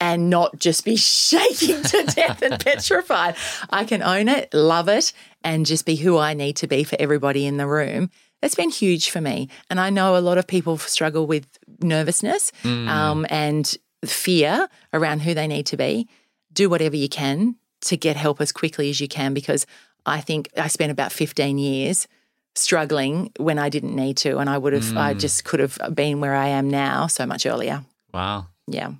and 0.00 0.28
not 0.28 0.58
just 0.58 0.84
be 0.84 0.96
shaking 0.96 1.82
to 1.82 2.04
death 2.14 2.42
and 2.42 2.60
petrified. 2.60 3.36
I 3.70 3.84
can 3.84 4.02
own 4.02 4.28
it, 4.28 4.52
love 4.52 4.88
it, 4.88 5.12
and 5.42 5.66
just 5.66 5.86
be 5.86 5.96
who 5.96 6.18
I 6.18 6.34
need 6.34 6.56
to 6.56 6.66
be 6.66 6.84
for 6.84 6.96
everybody 6.98 7.46
in 7.46 7.56
the 7.56 7.66
room. 7.66 8.10
That's 8.44 8.54
been 8.54 8.68
huge 8.68 9.08
for 9.08 9.22
me. 9.22 9.48
And 9.70 9.80
I 9.80 9.88
know 9.88 10.18
a 10.18 10.20
lot 10.20 10.36
of 10.36 10.46
people 10.46 10.76
struggle 10.76 11.26
with 11.26 11.46
nervousness 11.80 12.52
um, 12.62 13.24
and 13.30 13.74
fear 14.04 14.68
around 14.92 15.20
who 15.20 15.32
they 15.32 15.46
need 15.46 15.64
to 15.68 15.78
be. 15.78 16.10
Do 16.52 16.68
whatever 16.68 16.94
you 16.94 17.08
can 17.08 17.56
to 17.86 17.96
get 17.96 18.16
help 18.16 18.42
as 18.42 18.52
quickly 18.52 18.90
as 18.90 19.00
you 19.00 19.08
can 19.08 19.32
because 19.32 19.64
I 20.04 20.20
think 20.20 20.50
I 20.58 20.68
spent 20.68 20.92
about 20.92 21.10
15 21.10 21.56
years 21.56 22.06
struggling 22.54 23.32
when 23.38 23.58
I 23.58 23.70
didn't 23.70 23.96
need 23.96 24.18
to. 24.18 24.36
And 24.36 24.50
I 24.50 24.58
would 24.58 24.74
have, 24.74 24.94
I 24.94 25.14
just 25.14 25.46
could 25.46 25.60
have 25.60 25.78
been 25.94 26.20
where 26.20 26.34
I 26.34 26.48
am 26.48 26.68
now 26.68 27.06
so 27.06 27.24
much 27.24 27.46
earlier. 27.46 27.82
Wow. 28.12 28.48
Yeah. 28.66 28.92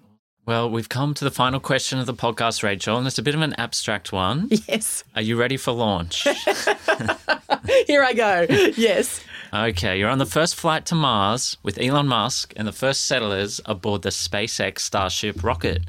Well, 0.47 0.71
we've 0.71 0.89
come 0.89 1.13
to 1.15 1.25
the 1.25 1.31
final 1.31 1.61
question 1.61 1.99
of 1.99 2.07
the 2.07 2.15
podcast, 2.15 2.63
Rachel, 2.63 2.97
and 2.97 3.07
it's 3.07 3.19
a 3.19 3.23
bit 3.23 3.35
of 3.35 3.43
an 3.43 3.53
abstract 3.59 4.11
one. 4.11 4.49
Yes. 4.69 5.05
Are 5.15 5.23
you 5.23 5.37
ready 5.37 5.59
for 5.59 5.73
launch? 5.73 6.23
Here 7.87 8.03
I 8.03 8.13
go. 8.15 8.47
Yes. 8.77 9.21
Okay, 9.55 9.99
you're 9.99 10.09
on 10.09 10.19
the 10.19 10.27
first 10.27 10.57
flight 10.57 10.85
to 10.87 10.95
Mars 10.95 11.57
with 11.63 11.79
Elon 11.81 12.09
Musk 12.09 12.53
and 12.57 12.67
the 12.67 12.73
first 12.73 13.07
settlers 13.07 13.61
aboard 13.65 14.03
the 14.03 14.09
SpaceX 14.11 14.81
Starship 14.81 15.45
rocket. 15.45 15.83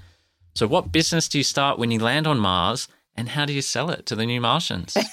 So, 0.53 0.67
what 0.67 0.91
business 0.91 1.27
do 1.27 1.37
you 1.37 1.43
start 1.43 1.79
when 1.79 1.91
you 1.91 1.99
land 1.99 2.27
on 2.27 2.39
Mars, 2.39 2.87
and 3.17 3.29
how 3.29 3.45
do 3.45 3.53
you 3.53 3.61
sell 3.61 3.89
it 3.89 4.05
to 4.05 4.15
the 4.15 4.25
new 4.25 4.39
Martians? 4.41 4.95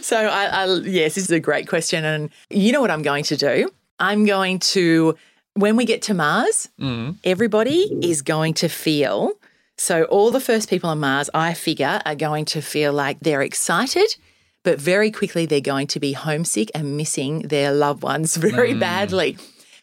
So, 0.00 0.16
I, 0.16 0.46
I, 0.46 0.64
yes, 0.84 1.14
this 1.14 1.24
is 1.24 1.30
a 1.30 1.38
great 1.38 1.68
question. 1.68 2.04
And 2.04 2.30
you 2.48 2.72
know 2.72 2.80
what 2.80 2.90
I'm 2.90 3.02
going 3.02 3.24
to 3.24 3.36
do? 3.36 3.70
I'm 3.98 4.24
going 4.24 4.58
to, 4.60 5.16
when 5.52 5.76
we 5.76 5.84
get 5.84 6.00
to 6.02 6.14
Mars, 6.14 6.68
mm. 6.80 7.16
everybody 7.24 7.90
is 8.02 8.22
going 8.22 8.54
to 8.54 8.68
feel. 8.68 9.32
So, 9.76 10.04
all 10.04 10.30
the 10.30 10.40
first 10.40 10.70
people 10.70 10.88
on 10.88 10.98
Mars, 11.00 11.28
I 11.34 11.52
figure, 11.52 12.00
are 12.06 12.14
going 12.14 12.46
to 12.46 12.62
feel 12.62 12.92
like 12.92 13.20
they're 13.20 13.42
excited, 13.42 14.16
but 14.64 14.80
very 14.80 15.10
quickly 15.10 15.46
they're 15.46 15.60
going 15.60 15.86
to 15.88 16.00
be 16.00 16.12
homesick 16.12 16.70
and 16.74 16.96
missing 16.96 17.40
their 17.40 17.72
loved 17.72 18.02
ones 18.02 18.36
very 18.50 18.74
mm. 18.74 18.80
badly. 18.80 19.38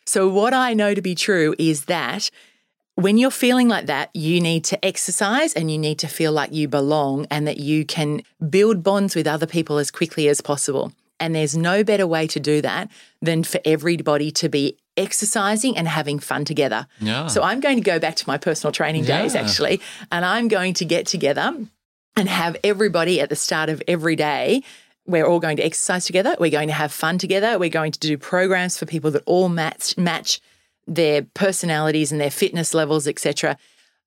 So, 0.05 0.27
what 0.27 0.53
I 0.53 0.73
know 0.73 0.93
to 0.93 1.01
be 1.01 1.15
true 1.15 1.55
is 1.57 1.85
that 1.85 2.29
when 2.95 3.17
you're 3.17 3.31
feeling 3.31 3.67
like 3.67 3.85
that, 3.85 4.09
you 4.13 4.41
need 4.41 4.63
to 4.65 4.85
exercise 4.85 5.53
and 5.53 5.71
you 5.71 5.77
need 5.77 5.99
to 5.99 6.07
feel 6.07 6.31
like 6.31 6.51
you 6.51 6.67
belong 6.67 7.25
and 7.31 7.47
that 7.47 7.57
you 7.57 7.85
can 7.85 8.21
build 8.49 8.83
bonds 8.83 9.15
with 9.15 9.27
other 9.27 9.47
people 9.47 9.77
as 9.77 9.89
quickly 9.89 10.27
as 10.27 10.41
possible. 10.41 10.91
And 11.19 11.35
there's 11.35 11.55
no 11.55 11.83
better 11.83 12.07
way 12.07 12.27
to 12.27 12.39
do 12.39 12.61
that 12.61 12.89
than 13.21 13.43
for 13.43 13.61
everybody 13.63 14.31
to 14.31 14.49
be 14.49 14.77
exercising 14.97 15.77
and 15.77 15.87
having 15.87 16.19
fun 16.19 16.45
together. 16.45 16.87
Yeah. 16.99 17.27
So 17.27 17.43
I'm 17.43 17.59
going 17.59 17.77
to 17.77 17.83
go 17.83 17.99
back 17.99 18.15
to 18.17 18.27
my 18.27 18.37
personal 18.37 18.71
training 18.71 19.05
days 19.05 19.35
actually, 19.35 19.81
and 20.11 20.25
I'm 20.25 20.47
going 20.47 20.73
to 20.75 20.85
get 20.85 21.05
together 21.05 21.55
and 22.21 22.29
have 22.29 22.55
everybody 22.63 23.19
at 23.19 23.29
the 23.29 23.35
start 23.35 23.67
of 23.67 23.81
every 23.87 24.15
day. 24.15 24.61
We're 25.07 25.25
all 25.25 25.39
going 25.39 25.57
to 25.57 25.63
exercise 25.63 26.05
together. 26.05 26.35
We're 26.39 26.51
going 26.51 26.67
to 26.67 26.73
have 26.73 26.91
fun 26.91 27.17
together. 27.17 27.57
We're 27.57 27.71
going 27.71 27.91
to 27.93 27.99
do 27.99 28.15
programs 28.15 28.77
for 28.77 28.85
people 28.85 29.09
that 29.11 29.23
all 29.25 29.49
match 29.49 29.97
match 29.97 30.39
their 30.85 31.23
personalities 31.23 32.11
and 32.11 32.21
their 32.21 32.29
fitness 32.29 32.75
levels, 32.75 33.07
etc. 33.07 33.57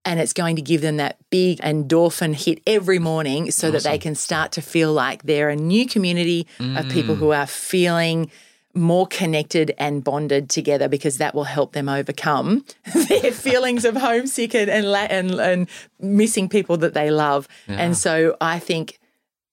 And 0.05 0.20
it's 0.20 0.33
going 0.33 0.55
to 0.55 0.62
give 0.62 0.81
them 0.81 0.98
that 0.98 1.18
big 1.31 1.59
endorphin 1.59 2.37
hit 2.37 2.61
every 2.68 3.00
morning 3.00 3.50
so 3.50 3.72
that 3.72 3.83
they 3.83 3.98
can 3.98 4.14
start 4.14 4.53
to 4.53 4.62
feel 4.62 4.92
like 4.92 5.24
they're 5.24 5.50
a 5.50 5.57
new 5.57 5.85
community 5.85 6.46
of 6.61 6.88
people 6.90 7.16
mm. 7.16 7.18
who 7.18 7.33
are 7.33 7.46
feeling 7.46 8.31
more 8.75 9.07
connected 9.07 9.73
and 9.79 10.03
bonded 10.03 10.51
together 10.51 10.89
because 10.89 11.19
that 11.19 11.35
will 11.35 11.45
help 11.45 11.73
them 11.73 11.89
overcome 11.89 12.65
their 13.09 13.33
feelings 13.33 13.85
of 13.85 13.97
homesick 13.97 14.55
and 14.55 14.71
and, 14.71 14.87
and 14.87 15.41
and 15.41 15.69
missing 16.01 16.49
people 16.49 16.77
that 16.79 16.95
they 16.95 17.11
love. 17.11 17.49
And 17.69 17.97
so 17.97 18.37
I 18.41 18.59
think 18.59 18.99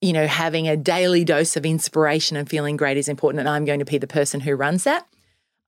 you 0.01 0.13
know 0.13 0.27
having 0.27 0.67
a 0.67 0.75
daily 0.75 1.23
dose 1.23 1.55
of 1.55 1.65
inspiration 1.65 2.37
and 2.37 2.49
feeling 2.49 2.77
great 2.77 2.97
is 2.97 3.07
important 3.07 3.39
and 3.39 3.49
I'm 3.49 3.65
going 3.65 3.79
to 3.79 3.85
be 3.85 3.97
the 3.97 4.07
person 4.07 4.39
who 4.39 4.55
runs 4.55 4.83
that. 4.83 5.07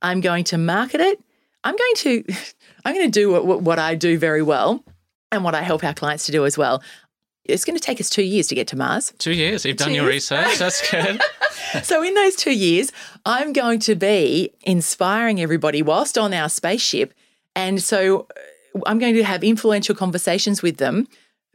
I'm 0.02 0.20
going 0.22 0.44
to 0.46 0.58
market 0.58 1.00
it. 1.02 1.20
I'm 1.64 1.76
going 1.76 1.96
to 1.98 2.24
I'm 2.86 2.94
going 2.94 3.12
to 3.12 3.20
do 3.20 3.32
what, 3.32 3.62
what 3.62 3.80
I 3.80 3.96
do 3.96 4.18
very 4.18 4.42
well 4.42 4.84
and 5.32 5.44
what 5.44 5.56
I 5.56 5.62
help 5.62 5.84
our 5.84 5.94
clients 5.94 6.26
to 6.28 6.32
do 6.32 6.46
as 6.46 6.58
well. 6.58 6.84
It's 7.46 7.66
going 7.66 7.78
to 7.78 7.84
take 7.84 8.00
us 8.00 8.10
2 8.10 8.24
years 8.24 8.48
to 8.48 8.56
get 8.56 8.68
to 8.68 8.78
Mars. 8.78 9.14
Two 9.18 9.34
years. 9.34 9.66
You've 9.66 9.78
done 9.78 9.94
your 9.94 10.06
years. 10.06 10.32
research. 10.32 10.58
That's 10.58 10.90
good. 10.90 11.22
So, 11.84 12.04
in 12.04 12.14
those 12.14 12.36
two 12.36 12.54
years, 12.54 12.92
I'm 13.26 13.52
going 13.54 13.80
to 13.82 13.96
be 13.96 14.52
inspiring 14.62 15.42
everybody 15.42 15.82
whilst 15.82 16.18
on 16.18 16.34
our 16.34 16.50
spaceship. 16.50 17.14
And 17.56 17.82
so, 17.82 18.28
uh, 18.76 18.80
I'm 18.86 19.00
going 19.00 19.16
to 19.16 19.24
have 19.24 19.44
influential 19.44 19.96
conversations 19.96 20.62
with 20.62 20.78
them 20.78 21.08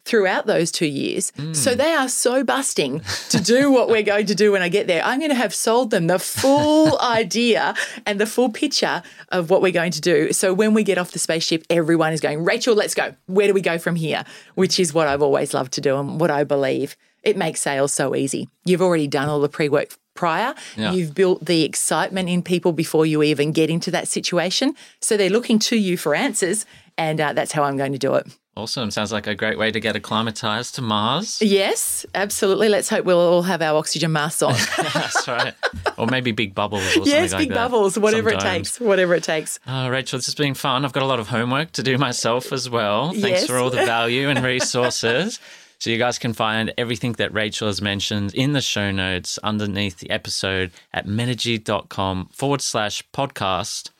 throughout 0.05 0.47
those 0.47 0.71
two 0.71 0.87
years. 0.87 1.33
So, 1.53 1.75
mm. 1.75 1.77
they 1.77 1.93
are 1.95 2.09
so 2.09 2.43
busting 2.45 3.03
to 3.31 3.41
do 3.41 3.71
what 3.71 3.89
we're 3.89 4.03
going 4.03 4.27
to 4.27 4.35
do 4.35 4.53
when 4.53 4.63
I 4.63 4.69
get 4.69 4.87
there. 4.87 5.03
I'm 5.05 5.19
going 5.19 5.31
to 5.31 5.37
have 5.37 5.55
sold 5.55 5.91
them 5.91 6.07
the 6.07 6.19
full 6.19 6.99
idea 7.03 7.75
and 8.07 8.21
the 8.21 8.27
full 8.27 8.51
picture 8.51 9.03
of 9.31 9.51
what 9.51 9.63
we're 9.63 9.73
going 9.73 9.93
to 9.93 10.01
do. 10.01 10.33
So, 10.33 10.55
when 10.55 10.75
we 10.75 10.83
get 10.83 10.99
off 10.99 11.13
the 11.13 11.19
spaceship, 11.19 11.65
everyone 11.71 12.13
is 12.13 12.21
going, 12.21 12.45
Rachel, 12.45 12.75
let's 12.75 12.95
go. 12.95 13.15
Where 13.27 13.47
do 13.47 13.55
we 13.55 13.61
go 13.61 13.79
from 13.79 13.97
here? 13.97 14.25
Which 14.55 14.81
is 14.81 14.95
what 14.95 15.09
I've 15.09 15.23
always 15.23 15.55
loved 15.55 15.73
to 15.75 15.81
do 15.81 15.97
and 15.97 16.21
what 16.21 16.31
I 16.31 16.45
believe. 16.45 16.97
It 17.23 17.37
makes 17.37 17.61
sales 17.61 17.93
so 17.93 18.15
easy. 18.15 18.49
You've 18.65 18.81
already 18.81 19.09
done 19.09 19.29
all 19.29 19.41
the 19.41 19.49
pre 19.49 19.69
work 19.69 19.95
prior. 20.19 20.53
Yeah. 20.77 20.93
You've 20.93 21.15
built 21.15 21.45
the 21.45 21.63
excitement 21.63 22.29
in 22.29 22.43
people 22.43 22.73
before 22.73 23.07
you 23.07 23.23
even 23.23 23.53
get 23.53 23.71
into 23.71 23.91
that 23.93 24.09
situation. 24.09 24.75
So 25.01 25.17
they're 25.17 25.31
looking 25.31 25.61
to 25.61 25.77
you 25.77 25.97
for 25.97 26.13
answers. 26.13 26.67
And 26.99 27.19
uh, 27.21 27.33
that's 27.33 27.53
how 27.53 27.63
I'm 27.63 27.77
going 27.79 27.93
to 27.93 27.99
do 27.99 28.15
it. 28.17 28.27
Awesome. 28.57 28.91
Sounds 28.91 29.13
like 29.13 29.29
a 29.29 29.37
great 29.37 29.57
way 29.57 29.71
to 29.71 29.79
get 29.79 29.95
acclimatized 29.95 30.75
to 30.75 30.83
Mars. 30.83 31.41
Yes, 31.41 32.05
absolutely. 32.13 32.69
Let's 32.69 32.89
hope 32.89 33.05
we'll 33.05 33.21
all 33.21 33.43
have 33.43 33.63
our 33.63 33.79
oxygen 33.79 34.11
masks 34.11 34.43
on. 34.43 34.55
That's 34.95 35.29
right. 35.29 35.55
Or 35.97 36.09
maybe 36.09 36.33
big 36.33 36.57
bubbles 36.57 36.83
or 36.83 36.91
something 36.91 37.13
yes, 37.13 37.31
like 37.33 37.39
big 37.39 37.49
that. 37.51 37.55
bubbles, 37.55 37.97
whatever 37.97 38.31
it 38.31 38.41
takes, 38.41 38.81
whatever 38.81 39.15
it 39.15 39.23
takes. 39.23 39.61
Oh, 39.65 39.89
Rachel, 39.89 40.19
this 40.19 40.27
has 40.27 40.35
been 40.35 40.55
fun. 40.55 40.85
I've 40.85 40.93
got 40.93 41.05
a 41.05 41.07
lot 41.07 41.21
of 41.21 41.29
homework 41.29 41.71
to 41.73 41.85
do 41.85 41.97
myself 41.99 42.53
as 42.53 42.69
well. 42.69 43.11
Thanks 43.13 43.43
Yes. 43.43 43.47
for 43.47 43.59
all 43.59 43.71
the 43.71 43.77
value 43.87 44.29
and 44.29 44.43
resources. 44.45 45.39
so, 45.79 45.91
you 45.91 45.99
guys 45.99 46.19
can 46.19 46.33
find 46.33 46.75
everything 46.77 47.13
that 47.13 47.33
Rachel 47.33 47.69
has 47.69 47.81
mentioned 47.81 48.35
in 48.35 48.55
the 48.55 48.61
show 48.61 48.91
notes 48.91 49.39
underneath 49.45 49.99
the 50.01 50.11
episode 50.11 50.73
at 50.93 51.07
metigy.com 51.07 52.31
forward 52.33 52.61
slash 52.61 53.05
podcast. 53.15 53.91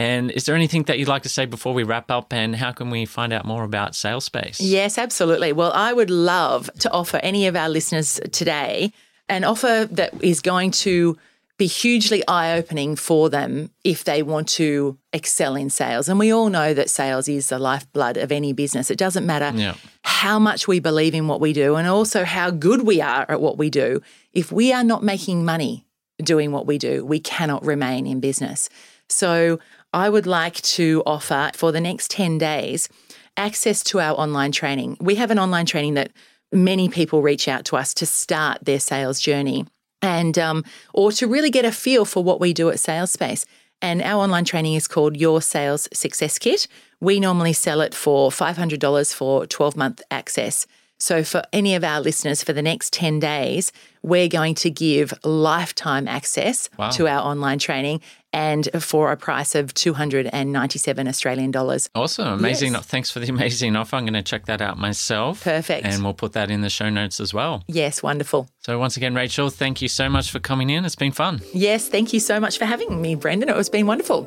And 0.00 0.30
is 0.30 0.44
there 0.46 0.54
anything 0.54 0.84
that 0.84 0.98
you'd 0.98 1.08
like 1.08 1.24
to 1.24 1.28
say 1.28 1.44
before 1.44 1.74
we 1.74 1.82
wrap 1.82 2.10
up? 2.10 2.32
And 2.32 2.56
how 2.56 2.72
can 2.72 2.88
we 2.88 3.04
find 3.04 3.32
out 3.34 3.44
more 3.44 3.64
about 3.64 3.92
SalesSpace? 3.92 4.56
Yes, 4.58 4.96
absolutely. 4.96 5.52
Well, 5.52 5.72
I 5.74 5.92
would 5.92 6.08
love 6.08 6.70
to 6.78 6.90
offer 6.90 7.18
any 7.22 7.46
of 7.46 7.54
our 7.54 7.68
listeners 7.68 8.18
today 8.32 8.92
an 9.28 9.44
offer 9.44 9.86
that 9.92 10.10
is 10.24 10.40
going 10.40 10.70
to 10.86 11.18
be 11.58 11.66
hugely 11.66 12.26
eye 12.26 12.56
opening 12.56 12.96
for 12.96 13.28
them 13.28 13.70
if 13.84 14.02
they 14.04 14.22
want 14.22 14.48
to 14.48 14.96
excel 15.12 15.54
in 15.54 15.68
sales. 15.68 16.08
And 16.08 16.18
we 16.18 16.32
all 16.32 16.48
know 16.48 16.72
that 16.72 16.88
sales 16.88 17.28
is 17.28 17.50
the 17.50 17.58
lifeblood 17.58 18.16
of 18.16 18.32
any 18.32 18.54
business. 18.54 18.90
It 18.90 18.96
doesn't 18.98 19.26
matter 19.26 19.52
Yeah. 19.54 19.74
how 20.02 20.38
much 20.38 20.66
we 20.66 20.80
believe 20.80 21.14
in 21.14 21.28
what 21.28 21.40
we 21.42 21.52
do 21.52 21.76
and 21.76 21.86
also 21.86 22.24
how 22.24 22.50
good 22.50 22.82
we 22.86 23.02
are 23.02 23.26
at 23.28 23.40
what 23.42 23.58
we 23.58 23.68
do. 23.68 24.00
If 24.32 24.50
we 24.50 24.72
are 24.72 24.82
not 24.82 25.02
making 25.04 25.44
money 25.44 25.84
doing 26.24 26.50
what 26.52 26.66
we 26.66 26.78
do, 26.78 27.04
we 27.04 27.20
cannot 27.20 27.62
remain 27.66 28.06
in 28.06 28.20
business. 28.20 28.70
So 29.10 29.58
I 29.92 30.08
would 30.08 30.26
like 30.26 30.56
to 30.62 31.02
offer 31.04 31.50
for 31.54 31.72
the 31.72 31.80
next 31.80 32.10
10 32.10 32.38
days 32.38 32.88
access 33.36 33.82
to 33.84 34.00
our 34.00 34.14
online 34.14 34.52
training. 34.52 34.96
We 35.00 35.16
have 35.16 35.30
an 35.30 35.38
online 35.38 35.66
training 35.66 35.94
that 35.94 36.12
many 36.52 36.88
people 36.88 37.22
reach 37.22 37.48
out 37.48 37.64
to 37.66 37.76
us 37.76 37.94
to 37.94 38.06
start 38.06 38.64
their 38.64 38.80
sales 38.80 39.20
journey 39.20 39.66
and 40.02 40.38
um, 40.38 40.64
or 40.94 41.12
to 41.12 41.26
really 41.26 41.50
get 41.50 41.64
a 41.64 41.72
feel 41.72 42.04
for 42.04 42.22
what 42.22 42.40
we 42.40 42.52
do 42.52 42.70
at 42.70 42.76
SalesSpace. 42.76 43.44
And 43.82 44.02
our 44.02 44.22
online 44.22 44.44
training 44.44 44.74
is 44.74 44.86
called 44.86 45.16
Your 45.16 45.40
Sales 45.40 45.88
Success 45.92 46.38
Kit. 46.38 46.68
We 47.00 47.18
normally 47.18 47.54
sell 47.54 47.80
it 47.80 47.94
for 47.94 48.30
$500 48.30 49.14
for 49.14 49.46
12 49.46 49.76
month 49.76 50.02
access. 50.10 50.66
So, 51.02 51.24
for 51.24 51.42
any 51.52 51.74
of 51.74 51.82
our 51.82 51.98
listeners, 52.00 52.44
for 52.44 52.52
the 52.52 52.60
next 52.60 52.92
10 52.92 53.20
days, 53.20 53.72
we're 54.02 54.28
going 54.28 54.54
to 54.56 54.70
give 54.70 55.14
lifetime 55.24 56.06
access 56.06 56.68
Wow. 56.78 56.90
to 56.90 57.08
our 57.08 57.20
online 57.26 57.58
training 57.58 58.02
and 58.34 58.68
for 58.80 59.10
a 59.10 59.16
price 59.16 59.54
of 59.54 59.72
297 59.72 61.08
Australian 61.08 61.50
dollars. 61.50 61.88
Awesome. 61.94 62.28
Amazing. 62.28 62.74
Yes. 62.74 62.84
Thanks 62.84 63.10
for 63.10 63.18
the 63.18 63.28
amazing 63.28 63.76
offer. 63.76 63.96
I'm 63.96 64.04
going 64.04 64.12
to 64.12 64.22
check 64.22 64.44
that 64.44 64.60
out 64.60 64.78
myself. 64.78 65.42
Perfect. 65.42 65.86
And 65.86 66.04
we'll 66.04 66.12
put 66.14 66.34
that 66.34 66.50
in 66.50 66.60
the 66.60 66.68
show 66.70 66.90
notes 66.90 67.18
as 67.18 67.32
well. 67.32 67.64
Yes, 67.66 68.02
wonderful. 68.02 68.48
So, 68.60 68.78
once 68.78 68.98
again, 68.98 69.14
Rachel, 69.14 69.48
thank 69.48 69.80
you 69.80 69.88
so 69.88 70.08
much 70.10 70.30
for 70.30 70.38
coming 70.38 70.68
in. 70.68 70.84
It's 70.84 70.96
been 70.96 71.12
fun. 71.12 71.40
Yes, 71.54 71.88
thank 71.88 72.12
you 72.12 72.20
so 72.20 72.38
much 72.38 72.58
for 72.58 72.66
having 72.66 73.00
me, 73.00 73.14
Brendan. 73.14 73.48
It 73.48 73.56
has 73.56 73.70
been 73.70 73.86
wonderful. 73.86 74.24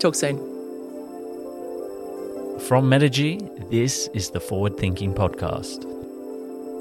Talk 0.00 0.14
soon. 0.14 0.38
From 2.60 2.88
Metigy, 2.88 3.40
this 3.70 4.08
is 4.14 4.30
the 4.30 4.40
Forward 4.40 4.78
Thinking 4.78 5.12
Podcast. 5.12 5.90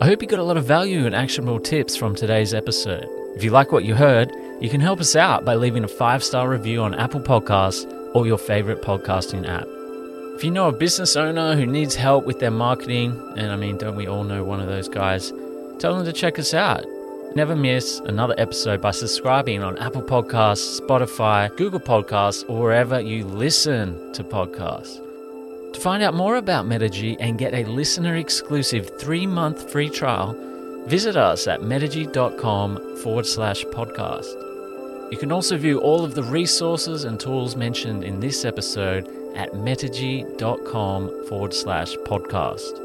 I 0.02 0.06
hope 0.08 0.22
you 0.22 0.28
got 0.28 0.40
a 0.40 0.44
lot 0.44 0.58
of 0.58 0.66
value 0.66 1.06
and 1.06 1.16
actionable 1.16 1.60
tips 1.60 1.96
from 1.96 2.16
today's 2.16 2.54
episode. 2.54 3.06
If 3.36 3.44
you 3.44 3.52
like 3.52 3.72
what 3.72 3.86
you 3.86 3.96
heard, 3.96 4.32
you 4.60 4.68
can 4.68 4.82
help 4.82 5.00
us 5.00 5.16
out 5.16 5.46
by 5.46 5.56
leaving 5.56 5.84
a 5.84 5.88
five 5.88 6.24
star 6.24 6.50
review 6.50 6.82
on 6.82 6.96
Apple 6.96 7.22
Podcasts 7.22 7.86
or 8.14 8.26
your 8.26 8.40
favorite 8.40 8.82
podcasting 8.82 9.48
app. 9.48 9.68
If 10.36 10.44
you 10.44 10.52
know 10.52 10.68
a 10.68 10.72
business 10.72 11.16
owner 11.16 11.56
who 11.56 11.66
needs 11.66 11.96
help 11.96 12.26
with 12.26 12.40
their 12.40 12.52
marketing, 12.52 13.12
and 13.38 13.52
I 13.52 13.56
mean, 13.56 13.78
don't 13.78 13.96
we 13.96 14.08
all 14.08 14.24
know 14.24 14.44
one 14.44 14.60
of 14.60 14.68
those 14.68 14.90
guys, 14.90 15.32
tell 15.80 15.96
them 15.96 16.06
to 16.06 16.12
check 16.12 16.40
us 16.40 16.54
out. 16.54 16.84
Never 17.36 17.56
miss 17.56 18.00
another 18.00 18.36
episode 18.38 18.82
by 18.82 18.92
subscribing 18.92 19.64
on 19.64 19.78
Apple 19.78 20.02
Podcasts, 20.04 20.82
Spotify, 20.82 21.56
Google 21.56 21.80
Podcasts, 21.80 22.44
or 22.50 22.60
wherever 22.62 23.00
you 23.00 23.26
listen 23.26 24.12
to 24.14 24.24
podcasts. 24.24 25.00
To 25.74 25.80
find 25.80 26.04
out 26.04 26.14
more 26.14 26.36
about 26.36 26.68
Metigy 26.68 27.18
and 27.20 27.38
get 27.38 27.54
a 27.54 27.66
listener 27.66 28.16
exclusive 28.16 28.98
three 29.00 29.26
month 29.26 29.72
free 29.72 29.90
trial, 29.90 30.36
visit 30.88 31.16
us 31.18 31.48
at 31.48 31.64
metigy.com 31.64 32.98
forward 32.98 33.26
slash 33.26 33.66
podcast. 33.66 35.12
You 35.12 35.18
can 35.18 35.32
also 35.32 35.58
view 35.58 35.80
all 35.80 36.06
of 36.06 36.16
the 36.16 36.24
resources 36.24 37.04
and 37.04 37.20
tools 37.20 37.56
mentioned 37.56 38.04
in 38.04 38.20
this 38.20 38.46
episode 38.46 39.08
at 39.36 39.56
metigy.com 39.56 41.26
forward 41.28 41.54
slash 41.54 41.96
podcast. 41.98 42.80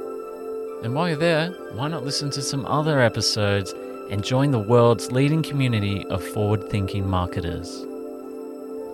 And 0.83 0.95
while 0.95 1.09
you're 1.09 1.19
there, 1.19 1.51
why 1.73 1.89
not 1.89 2.05
listen 2.05 2.31
to 2.31 2.43
some 2.43 2.65
other 2.67 3.01
episodes 3.01 3.75
and 4.11 4.25
join 4.25 4.51
the 4.51 4.59
world's 4.59 5.13
leading 5.13 5.43
community 5.43 6.07
of 6.07 6.25
forward 6.25 6.69
thinking 6.71 7.09
marketers? 7.09 7.85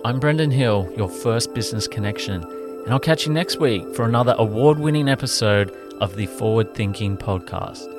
I'm 0.03 0.19
Brendan 0.19 0.51
Hill, 0.51 0.91
your 0.97 1.09
first 1.09 1.53
business 1.53 1.87
connection, 1.87 2.45
and 2.85 2.93
I'll 2.93 2.99
catch 2.99 3.25
you 3.25 3.33
next 3.33 3.59
week 3.59 3.93
for 3.95 4.05
another 4.05 4.35
award 4.37 4.79
winning 4.79 5.09
episode 5.09 5.75
of 5.99 6.15
the 6.15 6.27
Forward 6.27 6.73
Thinking 6.73 7.17
Podcast. 7.17 7.94